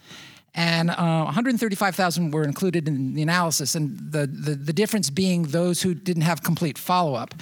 and 0.54 0.92
uh, 0.92 1.24
135,000 1.24 2.32
were 2.32 2.44
included 2.44 2.88
in 2.88 3.16
the 3.16 3.24
analysis, 3.24 3.76
and 3.76 3.98
the, 4.12 4.28
the, 4.28 4.56
the 4.56 4.74
difference 4.74 5.10
being 5.10 5.44
those 5.44 5.82
who 5.82 5.96
didn't 5.96 6.24
have 6.24 6.44
complete 6.44 6.78
follow 6.78 7.16
up. 7.16 7.34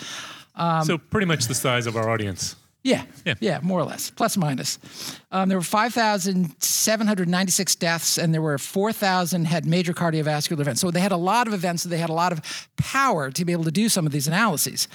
so 0.85 0.97
pretty 0.97 1.27
much 1.27 1.47
the 1.47 1.55
size 1.55 1.87
of 1.87 1.97
our 1.97 2.09
audience. 2.09 2.55
Yeah, 2.83 3.03
Yeah. 3.25 3.35
yeah, 3.39 3.59
more 3.63 3.79
or 3.79 3.85
less, 3.85 4.09
plus 4.09 4.35
minus. 4.35 4.77
Um, 5.31 5.47
there 5.47 5.57
were 5.57 5.63
5,796 5.63 7.75
deaths, 7.75 8.17
and 8.17 8.33
there 8.33 8.41
were 8.41 8.57
4,000 8.57 9.45
had 9.45 9.65
major 9.65 9.93
cardiovascular 9.93 10.59
events. 10.59 10.81
So 10.81 10.91
they 10.91 10.99
had 10.99 11.13
a 11.13 11.17
lot 11.17 11.47
of 11.47 11.53
events, 11.53 11.83
so 11.83 11.89
they 11.89 11.97
had 11.97 12.09
a 12.09 12.13
lot 12.13 12.31
of 12.33 12.41
power 12.77 13.31
to 13.31 13.45
be 13.45 13.53
able 13.53 13.63
to 13.63 13.71
do 13.71 13.87
some 13.89 14.05
of 14.05 14.11
these 14.11 14.27
analyses. 14.27 14.87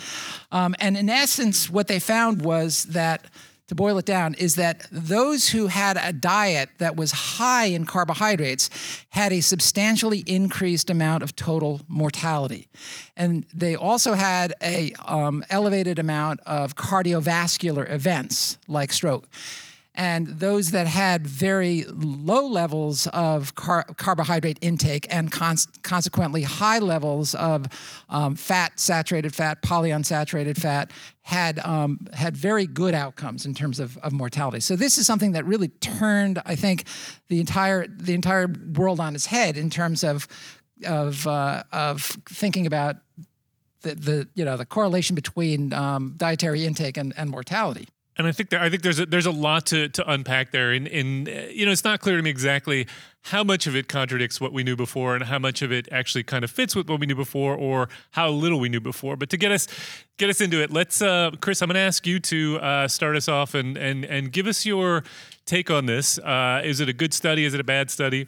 Um, 0.52 0.74
and 0.80 0.96
in 0.96 1.08
essence, 1.08 1.70
what 1.70 1.88
they 1.88 1.98
found 1.98 2.42
was 2.42 2.84
that, 2.84 3.24
to 3.68 3.74
boil 3.74 3.98
it 3.98 4.06
down, 4.06 4.34
is 4.34 4.56
that 4.56 4.86
those 4.90 5.48
who 5.50 5.68
had 5.68 5.98
a 6.02 6.12
diet 6.12 6.70
that 6.78 6.96
was 6.96 7.12
high 7.12 7.66
in 7.66 7.84
carbohydrates 7.84 8.70
had 9.10 9.32
a 9.32 9.40
substantially 9.40 10.24
increased 10.26 10.90
amount 10.90 11.22
of 11.22 11.36
total 11.36 11.82
mortality. 11.86 12.68
And 13.16 13.46
they 13.54 13.76
also 13.76 14.14
had 14.14 14.54
a 14.62 14.92
um, 15.04 15.44
elevated 15.50 15.98
amount 15.98 16.40
of 16.46 16.76
cardiovascular 16.76 17.90
events 17.90 18.58
like 18.66 18.92
stroke. 18.92 19.28
And 19.98 20.28
those 20.28 20.70
that 20.70 20.86
had 20.86 21.26
very 21.26 21.84
low 21.88 22.46
levels 22.46 23.08
of 23.08 23.56
car- 23.56 23.84
carbohydrate 23.96 24.56
intake 24.60 25.08
and 25.10 25.32
cons- 25.32 25.66
consequently 25.82 26.42
high 26.44 26.78
levels 26.78 27.34
of 27.34 27.66
um, 28.08 28.36
fat, 28.36 28.78
saturated 28.78 29.34
fat, 29.34 29.60
polyunsaturated 29.60 30.56
fat 30.56 30.92
had 31.22 31.58
um, 31.66 32.06
had 32.12 32.36
very 32.36 32.64
good 32.64 32.94
outcomes 32.94 33.44
in 33.44 33.54
terms 33.54 33.80
of, 33.80 33.98
of 33.98 34.12
mortality. 34.12 34.60
So 34.60 34.76
this 34.76 34.98
is 34.98 35.06
something 35.06 35.32
that 35.32 35.44
really 35.44 35.68
turned, 35.68 36.40
I 36.46 36.54
think, 36.54 36.84
the 37.26 37.40
entire 37.40 37.88
the 37.88 38.14
entire 38.14 38.46
world 38.76 39.00
on 39.00 39.16
its 39.16 39.26
head 39.26 39.56
in 39.56 39.68
terms 39.68 40.04
of 40.04 40.28
of 40.86 41.26
uh, 41.26 41.64
of 41.72 42.02
thinking 42.28 42.66
about 42.66 42.98
the, 43.82 43.96
the 43.96 44.28
you 44.36 44.44
know 44.44 44.56
the 44.56 44.64
correlation 44.64 45.16
between 45.16 45.72
um, 45.72 46.14
dietary 46.16 46.64
intake 46.64 46.96
and, 46.96 47.12
and 47.16 47.30
mortality. 47.30 47.88
And 48.18 48.26
I 48.26 48.32
think 48.32 48.50
there, 48.50 48.60
I 48.60 48.68
think 48.68 48.82
there's 48.82 48.98
a, 48.98 49.06
there's 49.06 49.26
a 49.26 49.30
lot 49.30 49.66
to, 49.66 49.88
to 49.90 50.10
unpack 50.10 50.50
there. 50.50 50.72
and 50.72 50.88
in 50.88 51.28
uh, 51.28 51.46
you 51.50 51.64
know, 51.64 51.70
it's 51.70 51.84
not 51.84 52.00
clear 52.00 52.16
to 52.16 52.22
me 52.22 52.30
exactly 52.30 52.88
how 53.22 53.44
much 53.44 53.66
of 53.68 53.76
it 53.76 53.88
contradicts 53.88 54.40
what 54.40 54.52
we 54.52 54.64
knew 54.64 54.74
before, 54.74 55.14
and 55.14 55.24
how 55.24 55.38
much 55.38 55.62
of 55.62 55.70
it 55.70 55.88
actually 55.92 56.24
kind 56.24 56.42
of 56.42 56.50
fits 56.50 56.74
with 56.74 56.88
what 56.88 56.98
we 56.98 57.06
knew 57.06 57.14
before, 57.14 57.54
or 57.54 57.88
how 58.10 58.28
little 58.30 58.58
we 58.58 58.68
knew 58.68 58.80
before. 58.80 59.16
But 59.16 59.30
to 59.30 59.36
get 59.36 59.52
us 59.52 59.68
get 60.16 60.28
us 60.28 60.40
into 60.40 60.60
it, 60.60 60.72
let's, 60.72 61.00
uh, 61.00 61.30
Chris, 61.40 61.62
I'm 61.62 61.68
going 61.68 61.74
to 61.74 61.80
ask 61.80 62.06
you 62.06 62.18
to 62.18 62.58
uh, 62.58 62.88
start 62.88 63.16
us 63.16 63.28
off 63.28 63.54
and 63.54 63.76
and 63.76 64.04
and 64.04 64.32
give 64.32 64.48
us 64.48 64.66
your 64.66 65.04
take 65.46 65.70
on 65.70 65.86
this. 65.86 66.18
Uh, 66.18 66.60
is 66.64 66.80
it 66.80 66.88
a 66.88 66.92
good 66.92 67.14
study? 67.14 67.44
Is 67.44 67.54
it 67.54 67.60
a 67.60 67.64
bad 67.64 67.90
study? 67.90 68.26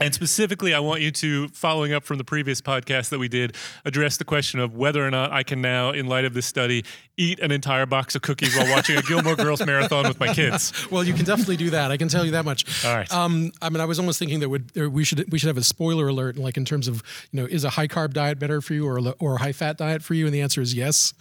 And 0.00 0.14
specifically, 0.14 0.72
I 0.72 0.78
want 0.78 1.00
you 1.00 1.10
to, 1.10 1.48
following 1.48 1.92
up 1.92 2.04
from 2.04 2.18
the 2.18 2.24
previous 2.24 2.60
podcast 2.60 3.08
that 3.08 3.18
we 3.18 3.26
did, 3.26 3.56
address 3.84 4.16
the 4.18 4.24
question 4.24 4.60
of 4.60 4.76
whether 4.76 5.04
or 5.04 5.10
not 5.10 5.32
I 5.32 5.42
can 5.42 5.60
now, 5.60 5.90
in 5.90 6.06
light 6.06 6.24
of 6.24 6.32
this 6.32 6.46
study, 6.46 6.84
eat 7.16 7.38
an 7.40 7.50
entire 7.52 7.86
box 7.86 8.14
of 8.14 8.22
cookies 8.22 8.56
while 8.56 8.68
watching 8.70 8.96
a 8.96 9.02
Gilmore 9.02 9.36
Girls 9.36 9.64
marathon 9.64 10.08
with 10.08 10.18
my 10.20 10.32
kids. 10.34 10.72
Well, 10.90 11.02
you 11.02 11.14
can 11.14 11.24
definitely 11.24 11.56
do 11.56 11.70
that. 11.70 11.90
I 11.90 11.96
can 11.96 12.08
tell 12.08 12.24
you 12.24 12.32
that 12.32 12.44
much. 12.44 12.84
All 12.84 12.94
right. 12.94 13.10
Um, 13.12 13.52
I 13.62 13.68
mean, 13.70 13.80
I 13.80 13.84
was 13.84 13.98
almost 13.98 14.18
thinking 14.18 14.40
that 14.40 14.48
would 14.48 14.74
we 14.76 15.02
should 15.04 15.30
we 15.32 15.38
should 15.38 15.48
have 15.48 15.56
a 15.56 15.64
spoiler 15.64 16.08
alert, 16.08 16.36
like 16.36 16.56
in 16.56 16.64
terms 16.64 16.86
of 16.88 17.02
you 17.32 17.40
know, 17.40 17.46
is 17.46 17.64
a 17.64 17.70
high 17.70 17.88
carb 17.88 18.12
diet 18.12 18.38
better 18.38 18.60
for 18.60 18.74
you 18.74 18.86
or 18.86 18.98
a, 18.98 19.02
or 19.18 19.34
a 19.36 19.38
high 19.38 19.52
fat 19.52 19.76
diet 19.78 20.02
for 20.02 20.14
you? 20.14 20.26
And 20.26 20.34
the 20.34 20.40
answer 20.40 20.60
is 20.60 20.74
yes. 20.74 21.14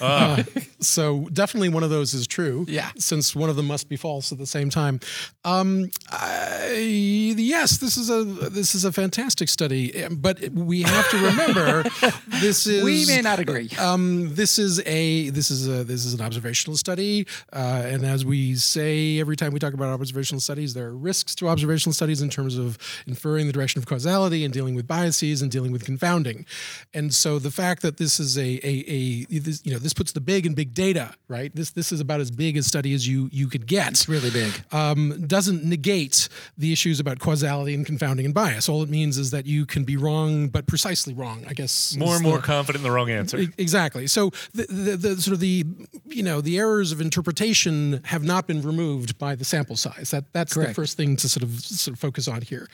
Uh, 0.00 0.42
so 0.80 1.26
definitely 1.32 1.68
one 1.70 1.82
of 1.82 1.90
those 1.90 2.14
is 2.14 2.26
true. 2.26 2.64
Yeah. 2.68 2.90
Since 2.98 3.34
one 3.34 3.50
of 3.50 3.56
them 3.56 3.66
must 3.66 3.88
be 3.88 3.96
false 3.96 4.30
at 4.30 4.38
the 4.38 4.46
same 4.46 4.70
time. 4.70 5.00
Um, 5.44 5.90
I, 6.10 7.34
yes, 7.36 7.78
this 7.78 7.96
is 7.96 8.10
a 8.10 8.24
this 8.24 8.74
is 8.74 8.84
a 8.84 8.92
fantastic 8.92 9.48
study, 9.48 10.06
but 10.10 10.48
we 10.50 10.82
have 10.82 11.10
to 11.10 11.16
remember 11.18 11.82
this 12.40 12.66
is 12.66 12.84
We 12.84 13.06
may 13.06 13.20
not 13.22 13.38
agree. 13.38 13.70
um, 13.78 14.34
this 14.34 14.58
is 14.58 14.80
a 14.86 15.27
this 15.30 15.50
is 15.50 15.68
a 15.68 15.84
this 15.84 16.04
is 16.04 16.14
an 16.14 16.20
observational 16.20 16.76
study, 16.76 17.26
uh, 17.52 17.82
and 17.84 18.04
as 18.04 18.24
we 18.24 18.54
say 18.56 19.18
every 19.20 19.36
time 19.36 19.52
we 19.52 19.58
talk 19.58 19.74
about 19.74 19.88
observational 19.88 20.40
studies, 20.40 20.74
there 20.74 20.86
are 20.86 20.96
risks 20.96 21.34
to 21.36 21.48
observational 21.48 21.92
studies 21.94 22.20
in 22.22 22.30
terms 22.30 22.56
of 22.58 22.78
inferring 23.06 23.46
the 23.46 23.52
direction 23.52 23.78
of 23.78 23.86
causality 23.86 24.44
and 24.44 24.52
dealing 24.54 24.74
with 24.74 24.86
biases 24.86 25.42
and 25.42 25.50
dealing 25.50 25.72
with 25.72 25.84
confounding. 25.84 26.46
And 26.94 27.12
so 27.14 27.38
the 27.38 27.50
fact 27.50 27.82
that 27.82 27.96
this 27.96 28.18
is 28.20 28.36
a 28.38 28.42
a, 28.66 28.84
a 28.88 29.24
this, 29.26 29.62
you 29.64 29.72
know 29.72 29.78
this 29.78 29.92
puts 29.92 30.12
the 30.12 30.20
big 30.20 30.46
in 30.46 30.54
big 30.54 30.74
data, 30.74 31.14
right? 31.28 31.54
This 31.54 31.70
this 31.70 31.92
is 31.92 32.00
about 32.00 32.20
as 32.20 32.30
big 32.30 32.56
a 32.56 32.62
study 32.62 32.94
as 32.94 33.06
you 33.06 33.28
you 33.32 33.48
could 33.48 33.66
get 33.66 33.88
It's 33.92 34.08
really 34.08 34.30
big. 34.30 34.52
um, 34.72 35.26
doesn't 35.26 35.64
negate 35.64 36.28
the 36.56 36.72
issues 36.72 37.00
about 37.00 37.18
causality 37.18 37.74
and 37.74 37.84
confounding 37.86 38.24
and 38.26 38.34
bias. 38.34 38.68
All 38.68 38.82
it 38.82 38.88
means 38.90 39.18
is 39.18 39.30
that 39.30 39.46
you 39.46 39.66
can 39.66 39.84
be 39.84 39.96
wrong, 39.96 40.48
but 40.48 40.66
precisely 40.66 41.14
wrong. 41.14 41.44
I 41.48 41.52
guess 41.54 41.96
More 41.96 42.16
and 42.16 42.24
the- 42.24 42.28
more 42.28 42.38
confident 42.40 42.84
in 42.84 42.88
the 42.88 42.94
wrong 42.94 43.10
answer. 43.10 43.38
Exactly. 43.58 44.06
So 44.06 44.30
the, 44.54 44.66
the, 44.68 44.96
the 44.96 45.17
sort 45.18 45.34
of 45.34 45.40
the 45.40 45.64
you 46.06 46.22
know 46.22 46.40
the 46.40 46.58
errors 46.58 46.92
of 46.92 47.00
interpretation 47.00 48.00
have 48.04 48.24
not 48.24 48.46
been 48.46 48.62
removed 48.62 49.18
by 49.18 49.34
the 49.34 49.44
sample 49.44 49.76
size. 49.76 50.10
That 50.10 50.32
that's 50.32 50.54
the 50.54 50.74
first 50.74 50.96
thing 50.96 51.16
to 51.16 51.28
sort 51.28 51.42
of 51.42 51.60
sort 51.60 51.94
of 51.94 52.00
focus 52.00 52.28
on 52.28 52.42
here. 52.42 52.68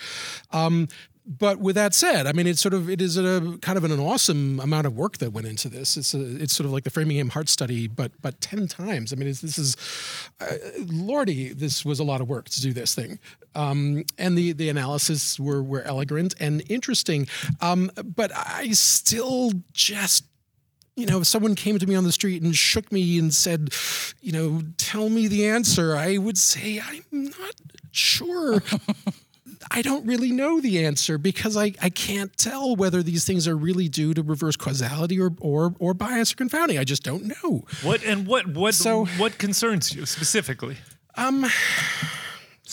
Um, 0.53 0.89
but 1.27 1.59
with 1.59 1.75
that 1.77 1.95
said, 1.95 2.27
I 2.27 2.33
mean, 2.33 2.47
it's 2.47 2.61
sort 2.61 2.75
of 2.75 2.91
it 2.91 3.01
is 3.01 3.17
a 3.17 3.59
kind 3.63 3.79
of 3.79 3.85
an 3.85 3.99
awesome 3.99 4.61
amount 4.61 4.87
of 4.87 4.95
work 4.95 5.19
that 5.19 5.33
went 5.33 5.47
into 5.47 5.71
this. 5.71 5.97
It's 5.97 6.13
a, 6.13 6.21
it's 6.43 6.53
sort 6.53 6.67
of 6.67 6.73
like 6.73 6.85
the 6.85 6.91
Framingham 6.91 7.31
Heart 7.31 7.49
Study, 7.49 7.89
but 7.89 8.13
but 8.21 8.41
ten 8.43 8.67
times. 8.69 9.13
I 9.13 9.17
mean, 9.17 9.29
this 9.29 9.59
is, 9.59 9.77
uh, 10.41 10.57
lordy, 10.87 11.55
this 11.55 11.83
was 11.85 11.99
a 11.99 12.05
lot 12.05 12.21
of 12.21 12.29
work 12.29 12.51
to 12.51 12.61
do 12.61 12.75
this 12.75 12.95
thing. 12.95 13.19
Um, 13.55 14.05
and 14.19 14.37
the 14.37 14.53
the 14.53 14.69
analysis 14.69 15.41
were 15.41 15.63
were 15.63 15.83
elegant 15.83 16.35
and 16.41 16.63
interesting. 16.69 17.27
Um, 17.63 17.91
but 18.05 18.31
I 18.35 18.73
still 18.73 19.53
just 19.73 20.25
you 20.97 21.07
know, 21.07 21.21
if 21.21 21.27
someone 21.27 21.55
came 21.55 21.79
to 21.79 21.87
me 21.87 21.95
on 21.95 22.05
the 22.05 22.13
street 22.13 22.43
and 22.43 22.55
shook 22.55 22.91
me 22.93 23.19
and 23.19 23.33
said, 23.35 23.75
you 24.21 24.33
know, 24.33 24.63
tell 24.77 25.09
me 25.09 25.27
the 25.29 25.49
answer, 25.49 25.97
I 25.97 26.19
would 26.19 26.39
say, 26.39 26.81
I'm 26.81 27.05
not 27.13 27.55
sure. 27.91 28.63
I 29.71 29.83
don't 29.83 30.07
really 30.07 30.31
know 30.31 30.61
the 30.61 30.85
answer 30.85 31.17
because 31.19 31.57
I, 31.57 31.73
I 31.81 31.89
can't 31.91 32.37
tell 32.37 32.77
whether 32.77 33.03
these 33.03 33.25
things 33.25 33.49
are 33.49 33.57
really 33.57 33.89
due 33.89 34.15
to 34.15 34.23
reverse 34.23 34.57
causality 34.57 35.19
or, 35.19 35.33
or, 35.41 35.75
or 35.79 35.95
bias 35.95 36.33
or 36.33 36.37
confounding. 36.37 36.79
I 36.79 36.85
just 36.85 37.03
don't 37.03 37.25
know. 37.25 37.65
What 37.83 38.05
and 38.05 38.27
what 38.27 38.47
what 38.47 38.75
So- 38.75 39.07
what 39.17 39.39
concerns 39.39 39.95
you 39.95 40.07
specifically? 40.07 40.77
Um, 41.17 41.47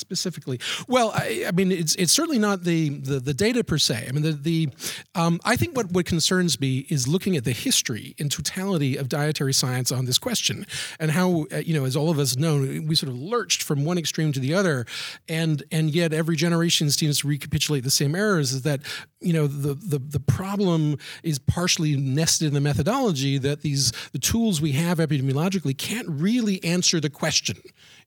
specifically, 0.02 0.60
well, 0.88 1.12
I, 1.14 1.46
I 1.48 1.52
mean, 1.52 1.72
it's 1.72 1.96
it's 1.96 2.12
certainly 2.12 2.40
not 2.40 2.64
the, 2.64 2.90
the 2.90 3.20
the 3.20 3.34
data 3.34 3.64
per 3.64 3.78
se. 3.78 4.08
I 4.08 4.12
mean, 4.12 4.24
the 4.24 4.34
the 4.34 4.70
um, 5.16 5.40
I 5.46 5.56
think 5.56 5.78
what 5.78 5.92
what 5.92 6.06
concerns 6.06 6.60
me 6.60 6.86
is 6.90 7.08
looking 7.08 7.38
at 7.38 7.46
the 7.46 7.54
history 7.54 8.16
in 8.18 8.28
totality 8.28 8.98
of 8.98 9.08
dietary 9.08 9.54
science 9.54 9.92
on 9.92 10.06
this 10.06 10.18
question 10.18 10.66
and 11.00 11.12
how 11.12 11.46
uh, 11.54 11.58
you 11.58 11.74
know, 11.74 11.86
as 11.86 11.96
all 11.96 12.10
of 12.10 12.20
us 12.20 12.36
know, 12.36 12.60
we 12.60 12.96
sort 12.96 13.10
of 13.10 13.18
lurched 13.18 13.64
from 13.64 13.86
one 13.86 13.98
extreme 13.98 14.32
to 14.34 14.40
the 14.40 14.54
other, 14.54 14.86
and 15.30 15.64
and 15.72 15.92
yet 15.92 16.14
every 16.14 16.36
generation 16.36 16.90
seems 16.90 17.20
to 17.20 17.28
recapitulate 17.28 17.84
the 17.84 17.92
same 17.92 18.16
errors. 18.16 18.52
Is 18.52 18.64
that 18.64 18.82
you 19.22 19.34
know 19.34 19.48
the 19.48 19.76
the 19.76 20.00
the 20.00 20.20
problem 20.20 20.98
is 21.24 21.40
partially 21.40 21.96
nested 21.96 22.48
in 22.48 22.54
the 22.54 22.62
methodology 22.62 23.38
that 23.38 23.62
these 23.62 23.92
the 24.12 24.20
tools 24.20 24.60
we 24.60 24.74
have 24.74 24.98
epidemiologically 24.98 25.78
can't 25.78 26.08
really 26.10 26.64
answer 26.64 27.00
the 27.00 27.10
question 27.10 27.58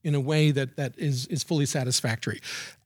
in 0.05 0.15
a 0.15 0.21
way 0.21 0.51
that 0.51 0.77
that 0.77 0.93
is 0.97 1.27
is 1.27 1.43
fully 1.43 1.67
satisfactory. 1.67 2.41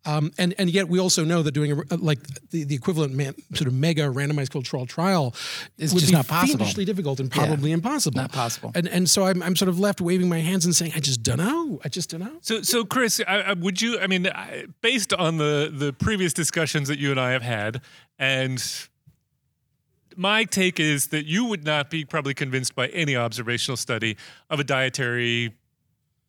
Um, 0.07 0.31
and 0.39 0.55
and 0.59 0.71
yet 0.71 0.89
we 0.89 0.99
also 0.99 1.25
know 1.25 1.43
that 1.43 1.53
doing 1.53 1.73
a, 1.73 1.97
like 1.97 2.21
the, 2.51 2.65
the 2.65 2.75
equivalent 2.75 3.13
man, 3.13 3.35
sort 3.53 3.67
of 3.67 3.75
mega 3.75 4.03
randomized 4.03 4.51
controlled 4.51 4.89
trial 4.89 5.35
It's 5.77 5.93
would 5.93 6.01
just 6.01 6.13
be 6.13 6.17
not 6.17 6.27
possible. 6.27 6.59
fiendishly 6.59 6.85
difficult 6.87 7.21
and 7.21 7.31
probably 7.31 7.73
impossible. 7.73 8.17
Not 8.17 8.33
possible. 8.33 8.73
And 8.75 8.89
and 8.89 9.11
so 9.11 9.27
I'm 9.27 9.43
I'm 9.43 9.57
sort 9.57 9.69
of 9.69 9.79
left 9.79 10.01
waving 10.01 10.29
my 10.29 10.39
hands 10.39 10.65
and 10.65 10.75
saying 10.75 10.93
I 10.95 11.01
just 11.01 11.23
don't 11.23 11.39
know. 11.39 11.81
I 11.85 11.89
just 11.89 12.09
don't 12.09 12.21
know. 12.21 12.39
So, 12.41 12.63
so 12.63 12.85
Chris, 12.85 13.21
I, 13.27 13.41
I, 13.41 13.53
would 13.53 13.83
you? 13.83 13.99
I 13.99 14.07
mean, 14.07 14.29
I, 14.29 14.67
based 14.81 15.13
on 15.13 15.37
the 15.37 15.71
the 15.75 15.93
previous 15.93 16.33
discussions 16.33 16.89
that 16.89 16.99
you 16.99 17.11
and 17.11 17.21
I 17.21 17.33
have 17.33 17.43
had, 17.43 17.83
and 18.19 18.65
my 20.17 20.45
take 20.45 20.81
is 20.81 21.09
that 21.09 21.27
you 21.27 21.45
would 21.45 21.65
not 21.65 21.91
be 21.91 22.05
probably 22.05 22.35
convinced 22.35 22.75
by 22.75 22.89
any 22.89 23.15
observational 23.15 23.77
study 23.77 24.17
of 24.49 24.59
a 24.59 24.65
dietary 24.65 25.55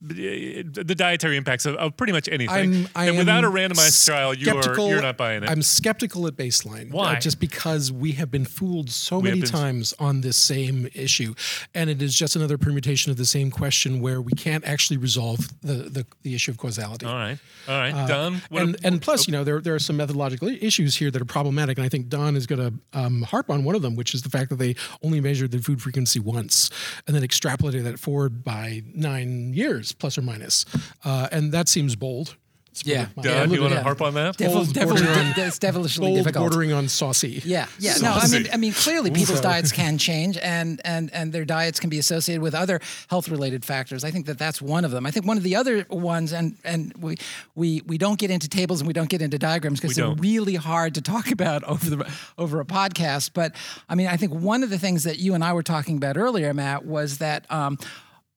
the 0.01 0.95
dietary 0.95 1.35
impacts 1.37 1.65
of, 1.65 1.75
of 1.75 1.95
pretty 1.97 2.13
much 2.13 2.29
anything. 2.29 2.73
I'm, 2.75 2.87
I 2.95 3.07
and 3.07 3.17
without 3.17 3.43
a 3.43 3.47
randomized 3.49 4.05
trial, 4.05 4.33
you 4.33 4.49
are 4.55 4.79
you're 4.89 5.01
not 5.01 5.17
buying 5.17 5.43
it. 5.43 5.49
I'm 5.49 5.61
skeptical 5.61 6.25
at 6.27 6.35
baseline. 6.35 6.85
uh, 6.91 6.97
Why? 6.97 7.19
just 7.19 7.39
because 7.39 7.91
we 7.91 8.13
have 8.13 8.31
been 8.31 8.45
fooled 8.45 8.89
so 8.89 9.15
have 9.17 9.23
many 9.25 9.41
times 9.41 9.93
on 9.99 10.21
this 10.21 10.37
same 10.37 10.87
issue, 10.93 11.33
and 11.75 11.89
it 11.89 12.01
is 12.01 12.15
just 12.15 12.35
another 12.35 12.57
permutation 12.57 13.11
of 13.11 13.17
the 13.17 13.25
same 13.25 13.51
question 13.51 13.99
where 13.99 14.21
we 14.21 14.31
can't 14.33 14.63
actually 14.65 14.97
resolve 14.97 15.49
the 15.61 15.73
the, 15.89 16.05
the 16.23 16.33
issue 16.35 16.51
of 16.51 16.57
causality. 16.57 17.05
all 17.05 17.13
right, 17.15 17.37
all 17.67 17.77
right, 17.77 18.07
Don. 18.07 18.35
Uh, 18.35 18.39
and 18.51 18.75
a- 18.75 18.87
and 18.87 19.01
plus, 19.01 19.27
you 19.27 19.33
know, 19.33 19.43
there 19.43 19.59
there 19.59 19.75
are 19.75 19.79
some 19.79 19.97
methodological 19.97 20.47
issues 20.47 20.95
here 20.95 21.11
that 21.11 21.21
are 21.21 21.25
problematic, 21.25 21.77
and 21.77 21.85
I 21.85 21.89
think 21.89 22.07
Don 22.09 22.35
is 22.35 22.47
going 22.47 22.59
to 22.93 22.97
um, 22.99 23.21
harp 23.23 23.49
on 23.49 23.63
one 23.65 23.75
of 23.75 23.81
them, 23.81 23.95
which 23.95 24.13
is 24.13 24.21
the 24.21 24.29
fact 24.29 24.49
that 24.49 24.55
they 24.59 24.75
only 25.03 25.19
measured 25.19 25.51
the 25.51 25.59
food 25.59 25.81
frequency 25.81 26.19
once 26.19 26.69
and 27.05 27.15
then 27.15 27.23
extrapolated 27.23 27.83
that 27.83 27.99
forward 27.99 28.43
by 28.43 28.81
nine 28.93 29.53
years, 29.53 29.88
plus 29.93 30.17
or 30.17 30.21
minus, 30.21 30.65
uh, 31.03 31.27
and 31.31 31.51
that 31.51 31.67
seems 31.67 31.95
bold. 31.95 32.35
It's 32.71 32.85
Yeah. 32.85 33.07
my- 33.17 33.23
Don, 33.23 33.51
you 33.51 33.61
want 33.61 33.71
to 33.73 33.77
bit 33.79 33.83
harp 33.83 33.99
on 33.99 34.13
that? 34.13 34.37
Devil, 34.37 34.57
Bold 34.57 34.73
devil, 34.73 34.95
bordering 34.95 35.17
on- 35.17 35.33
it's 35.39 35.57
devilishly 35.57 36.05
bold, 36.05 36.17
difficult. 36.19 36.43
bordering 36.51 36.71
on 36.71 36.87
saucy. 36.87 37.41
Yeah, 37.43 37.65
yeah. 37.79 37.95
No, 37.97 38.11
I 38.13 38.27
mean, 38.27 38.47
I 38.53 38.57
mean, 38.57 38.73
clearly 38.73 39.09
people's 39.09 39.41
diets 39.41 39.71
can 39.71 39.97
change, 39.97 40.37
and 40.37 40.79
and 40.85 41.09
and 41.11 41.33
their 41.33 41.45
diets 41.45 41.79
can 41.79 41.89
be 41.89 41.97
associated 41.97 42.43
with 42.43 42.53
other 42.53 42.79
health-related 43.09 43.65
factors. 43.65 44.03
I 44.03 44.11
think 44.11 44.27
that 44.27 44.37
that's 44.37 44.61
one 44.61 44.85
of 44.85 44.91
them. 44.91 45.07
I 45.07 45.11
think 45.11 45.25
one 45.25 45.35
of 45.35 45.41
the 45.43 45.55
other 45.55 45.83
ones, 45.89 46.31
and 46.31 46.57
and 46.63 46.93
we 47.01 47.17
we 47.55 47.81
we 47.87 47.97
don't 47.97 48.19
get 48.19 48.29
into 48.29 48.47
tables 48.47 48.81
and 48.81 48.87
we 48.87 48.93
don't 48.93 49.09
get 49.09 49.23
into 49.23 49.39
diagrams 49.39 49.79
because 49.81 49.95
they're 49.95 50.05
don't. 50.05 50.21
really 50.21 50.55
hard 50.55 50.93
to 50.93 51.01
talk 51.01 51.31
about 51.37 51.63
over 51.63 51.89
the 51.89 52.11
over 52.37 52.59
a 52.61 52.65
podcast. 52.65 53.31
But 53.33 53.55
I 53.89 53.95
mean, 53.95 54.07
I 54.07 54.15
think 54.15 54.31
one 54.31 54.61
of 54.61 54.69
the 54.69 54.77
things 54.77 55.03
that 55.05 55.17
you 55.17 55.33
and 55.33 55.43
I 55.43 55.53
were 55.53 55.63
talking 55.63 55.97
about 55.97 56.17
earlier, 56.17 56.53
Matt, 56.53 56.85
was 56.85 57.17
that. 57.17 57.51
Um, 57.51 57.79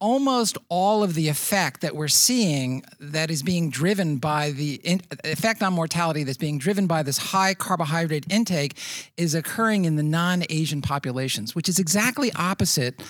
almost 0.02 0.58
all 0.68 1.04
of 1.04 1.14
the 1.14 1.28
effect 1.28 1.80
that 1.80 1.94
we're 1.94 2.08
seeing 2.08 2.84
that 2.98 3.30
is 3.30 3.40
being 3.40 3.70
driven 3.70 4.16
by 4.18 4.50
the 4.50 4.74
in, 4.82 5.00
effect 5.22 5.62
on 5.62 5.72
mortality 5.72 6.24
that's 6.24 6.36
being 6.36 6.58
driven 6.58 6.88
by 6.88 7.04
this 7.04 7.18
high 7.18 7.54
carbohydrate 7.54 8.26
intake 8.28 8.76
is 9.16 9.32
occurring 9.32 9.84
in 9.84 9.94
the 9.94 10.02
non-asian 10.02 10.82
populations 10.82 11.54
which 11.54 11.68
is 11.68 11.78
exactly 11.78 12.32
opposite 12.32 13.00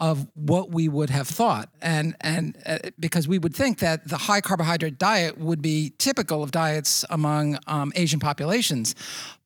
of 0.00 0.26
what 0.34 0.70
we 0.72 0.88
would 0.88 1.10
have 1.10 1.28
thought. 1.28 1.68
And 1.80 2.16
and 2.22 2.58
uh, 2.66 2.78
because 2.98 3.28
we 3.28 3.38
would 3.38 3.54
think 3.54 3.78
that 3.78 4.08
the 4.08 4.16
high 4.16 4.40
carbohydrate 4.40 4.98
diet 4.98 5.38
would 5.38 5.62
be 5.62 5.92
typical 5.98 6.42
of 6.42 6.50
diets 6.50 7.04
among 7.08 7.56
um, 7.68 7.92
asian 7.94 8.18
populations. 8.18 8.96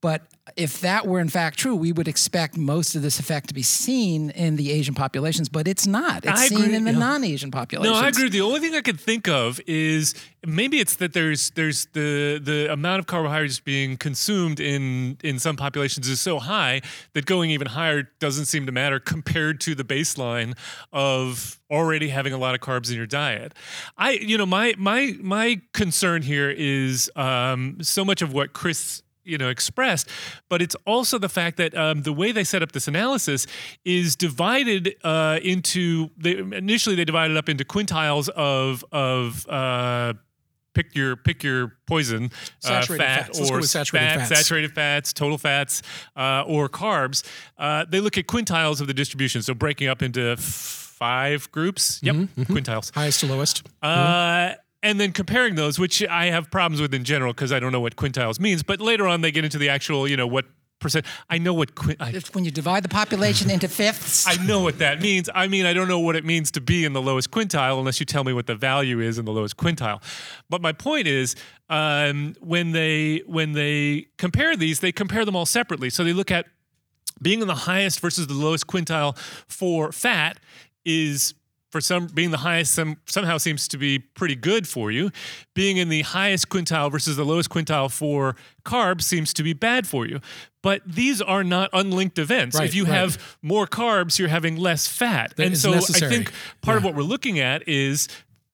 But 0.00 0.22
if 0.54 0.80
that 0.80 1.06
were 1.06 1.18
in 1.18 1.28
fact 1.28 1.58
true, 1.58 1.74
we 1.74 1.90
would 1.90 2.06
expect 2.06 2.56
most 2.56 2.94
of 2.94 3.02
this 3.02 3.18
effect 3.18 3.48
to 3.48 3.54
be 3.54 3.62
seen 3.62 4.30
in 4.30 4.56
the 4.56 4.70
Asian 4.70 4.94
populations, 4.94 5.48
but 5.48 5.66
it's 5.66 5.86
not. 5.86 6.24
It's 6.24 6.40
I 6.40 6.46
seen 6.46 6.62
agree, 6.62 6.74
in 6.76 6.84
the 6.84 6.92
non-Asian 6.92 7.50
populations. 7.50 7.92
No, 7.92 8.00
I 8.00 8.08
agree. 8.08 8.28
The 8.28 8.42
only 8.42 8.60
thing 8.60 8.74
I 8.74 8.80
could 8.80 9.00
think 9.00 9.26
of 9.26 9.60
is 9.66 10.14
maybe 10.46 10.78
it's 10.78 10.96
that 10.96 11.12
there's 11.14 11.50
there's 11.50 11.86
the 11.86 12.40
the 12.42 12.72
amount 12.72 13.00
of 13.00 13.06
carbohydrates 13.06 13.58
being 13.58 13.96
consumed 13.96 14.60
in 14.60 15.18
in 15.24 15.40
some 15.40 15.56
populations 15.56 16.08
is 16.08 16.20
so 16.20 16.38
high 16.38 16.80
that 17.14 17.26
going 17.26 17.50
even 17.50 17.66
higher 17.66 18.04
doesn't 18.20 18.44
seem 18.44 18.66
to 18.66 18.72
matter 18.72 19.00
compared 19.00 19.60
to 19.62 19.74
the 19.74 19.84
baseline 19.84 20.56
of 20.92 21.58
already 21.70 22.08
having 22.08 22.32
a 22.32 22.38
lot 22.38 22.54
of 22.54 22.60
carbs 22.60 22.90
in 22.90 22.96
your 22.96 23.06
diet. 23.06 23.52
I 23.98 24.12
you 24.12 24.38
know 24.38 24.46
my 24.46 24.74
my 24.78 25.14
my 25.20 25.60
concern 25.72 26.22
here 26.22 26.50
is 26.50 27.10
um, 27.16 27.78
so 27.82 28.04
much 28.04 28.22
of 28.22 28.32
what 28.32 28.52
Chris 28.52 29.02
you 29.26 29.36
know 29.38 29.48
expressed 29.48 30.08
but 30.48 30.62
it's 30.62 30.76
also 30.86 31.18
the 31.18 31.28
fact 31.28 31.56
that 31.56 31.76
um, 31.76 32.02
the 32.02 32.12
way 32.12 32.32
they 32.32 32.44
set 32.44 32.62
up 32.62 32.72
this 32.72 32.86
analysis 32.88 33.46
is 33.84 34.16
divided 34.16 34.94
uh, 35.04 35.38
into 35.42 36.08
they, 36.16 36.38
initially 36.38 36.94
they 36.96 37.04
divided 37.04 37.36
up 37.36 37.48
into 37.48 37.64
quintiles 37.64 38.28
of 38.30 38.84
of 38.92 39.46
uh, 39.48 40.12
pick 40.74 40.94
your 40.94 41.16
pick 41.16 41.42
your 41.42 41.72
poison 41.86 42.24
uh, 42.26 42.28
Saturated 42.60 43.02
fat 43.04 43.26
fats. 43.26 43.50
Or 43.50 43.62
saturated 43.62 44.08
fat, 44.08 44.18
fats. 44.28 44.40
saturated 44.40 44.72
fats 44.72 45.12
total 45.12 45.38
fats 45.38 45.82
uh, 46.16 46.44
or 46.46 46.68
carbs 46.68 47.24
uh, 47.58 47.84
they 47.88 48.00
look 48.00 48.18
at 48.18 48.26
quintiles 48.26 48.80
of 48.80 48.86
the 48.86 48.94
distribution 48.94 49.42
so 49.42 49.54
breaking 49.54 49.88
up 49.88 50.02
into 50.02 50.20
f- 50.32 50.40
five 50.40 51.50
groups 51.50 52.00
yep 52.02 52.14
Mm-hmm, 52.14 52.42
quintiles 52.54 52.94
Highest 52.94 53.20
to 53.20 53.26
lowest. 53.26 53.62
uh, 53.82 54.52
and 54.82 55.00
then 55.00 55.12
comparing 55.12 55.54
those, 55.54 55.78
which 55.78 56.04
I 56.06 56.26
have 56.26 56.50
problems 56.50 56.80
with 56.80 56.94
in 56.94 57.04
general 57.04 57.32
because 57.32 57.52
I 57.52 57.60
don't 57.60 57.72
know 57.72 57.80
what 57.80 57.96
quintiles 57.96 58.38
means. 58.38 58.62
But 58.62 58.80
later 58.80 59.06
on, 59.06 59.20
they 59.20 59.30
get 59.30 59.44
into 59.44 59.58
the 59.58 59.68
actual, 59.68 60.06
you 60.06 60.16
know, 60.16 60.26
what 60.26 60.46
percent. 60.78 61.06
I 61.28 61.38
know 61.38 61.54
what 61.54 61.74
quin- 61.74 61.96
I, 62.00 62.10
It's 62.10 62.34
when 62.34 62.44
you 62.44 62.50
divide 62.50 62.82
the 62.84 62.88
population 62.88 63.50
into 63.50 63.68
fifths. 63.68 64.26
I 64.28 64.36
know 64.44 64.60
what 64.60 64.78
that 64.78 65.00
means. 65.00 65.28
I 65.34 65.48
mean, 65.48 65.66
I 65.66 65.72
don't 65.72 65.88
know 65.88 65.98
what 65.98 66.16
it 66.16 66.24
means 66.24 66.50
to 66.52 66.60
be 66.60 66.84
in 66.84 66.92
the 66.92 67.02
lowest 67.02 67.30
quintile 67.30 67.78
unless 67.78 68.00
you 68.00 68.06
tell 68.06 68.24
me 68.24 68.32
what 68.32 68.46
the 68.46 68.54
value 68.54 69.00
is 69.00 69.18
in 69.18 69.24
the 69.24 69.32
lowest 69.32 69.56
quintile. 69.56 70.02
But 70.50 70.60
my 70.62 70.72
point 70.72 71.06
is, 71.06 71.34
um, 71.68 72.34
when 72.40 72.72
they 72.72 73.22
when 73.26 73.52
they 73.52 74.06
compare 74.18 74.56
these, 74.56 74.80
they 74.80 74.92
compare 74.92 75.24
them 75.24 75.34
all 75.36 75.46
separately. 75.46 75.90
So 75.90 76.04
they 76.04 76.12
look 76.12 76.30
at 76.30 76.46
being 77.22 77.40
in 77.40 77.48
the 77.48 77.54
highest 77.54 78.00
versus 78.00 78.26
the 78.26 78.34
lowest 78.34 78.66
quintile 78.66 79.16
for 79.48 79.90
fat 79.92 80.38
is 80.84 81.34
for 81.76 81.82
some 81.82 82.06
being 82.06 82.30
the 82.30 82.38
highest 82.38 82.72
some, 82.72 82.96
somehow 83.04 83.36
seems 83.36 83.68
to 83.68 83.76
be 83.76 83.98
pretty 83.98 84.34
good 84.34 84.66
for 84.66 84.90
you. 84.90 85.10
Being 85.54 85.76
in 85.76 85.90
the 85.90 86.02
highest 86.02 86.48
quintile 86.48 86.90
versus 86.90 87.16
the 87.16 87.24
lowest 87.24 87.50
quintile 87.50 87.92
for 87.92 88.34
carbs 88.64 89.02
seems 89.02 89.34
to 89.34 89.42
be 89.42 89.52
bad 89.52 89.86
for 89.86 90.06
you. 90.06 90.20
But 90.62 90.80
these 90.86 91.20
are 91.20 91.44
not 91.44 91.68
unlinked 91.74 92.18
events. 92.18 92.56
Right, 92.56 92.64
if 92.66 92.74
you 92.74 92.84
right. 92.84 92.94
have 92.94 93.36
more 93.42 93.66
carbs 93.66 94.18
you're 94.18 94.28
having 94.28 94.56
less 94.56 94.88
fat. 94.88 95.34
And 95.38 95.56
so 95.56 95.72
necessary. 95.72 96.10
i 96.10 96.14
think 96.16 96.32
part 96.62 96.78
of 96.78 96.84
what 96.84 96.94
we're 96.94 97.02
looking 97.02 97.38
at 97.40 97.68
is 97.68 98.08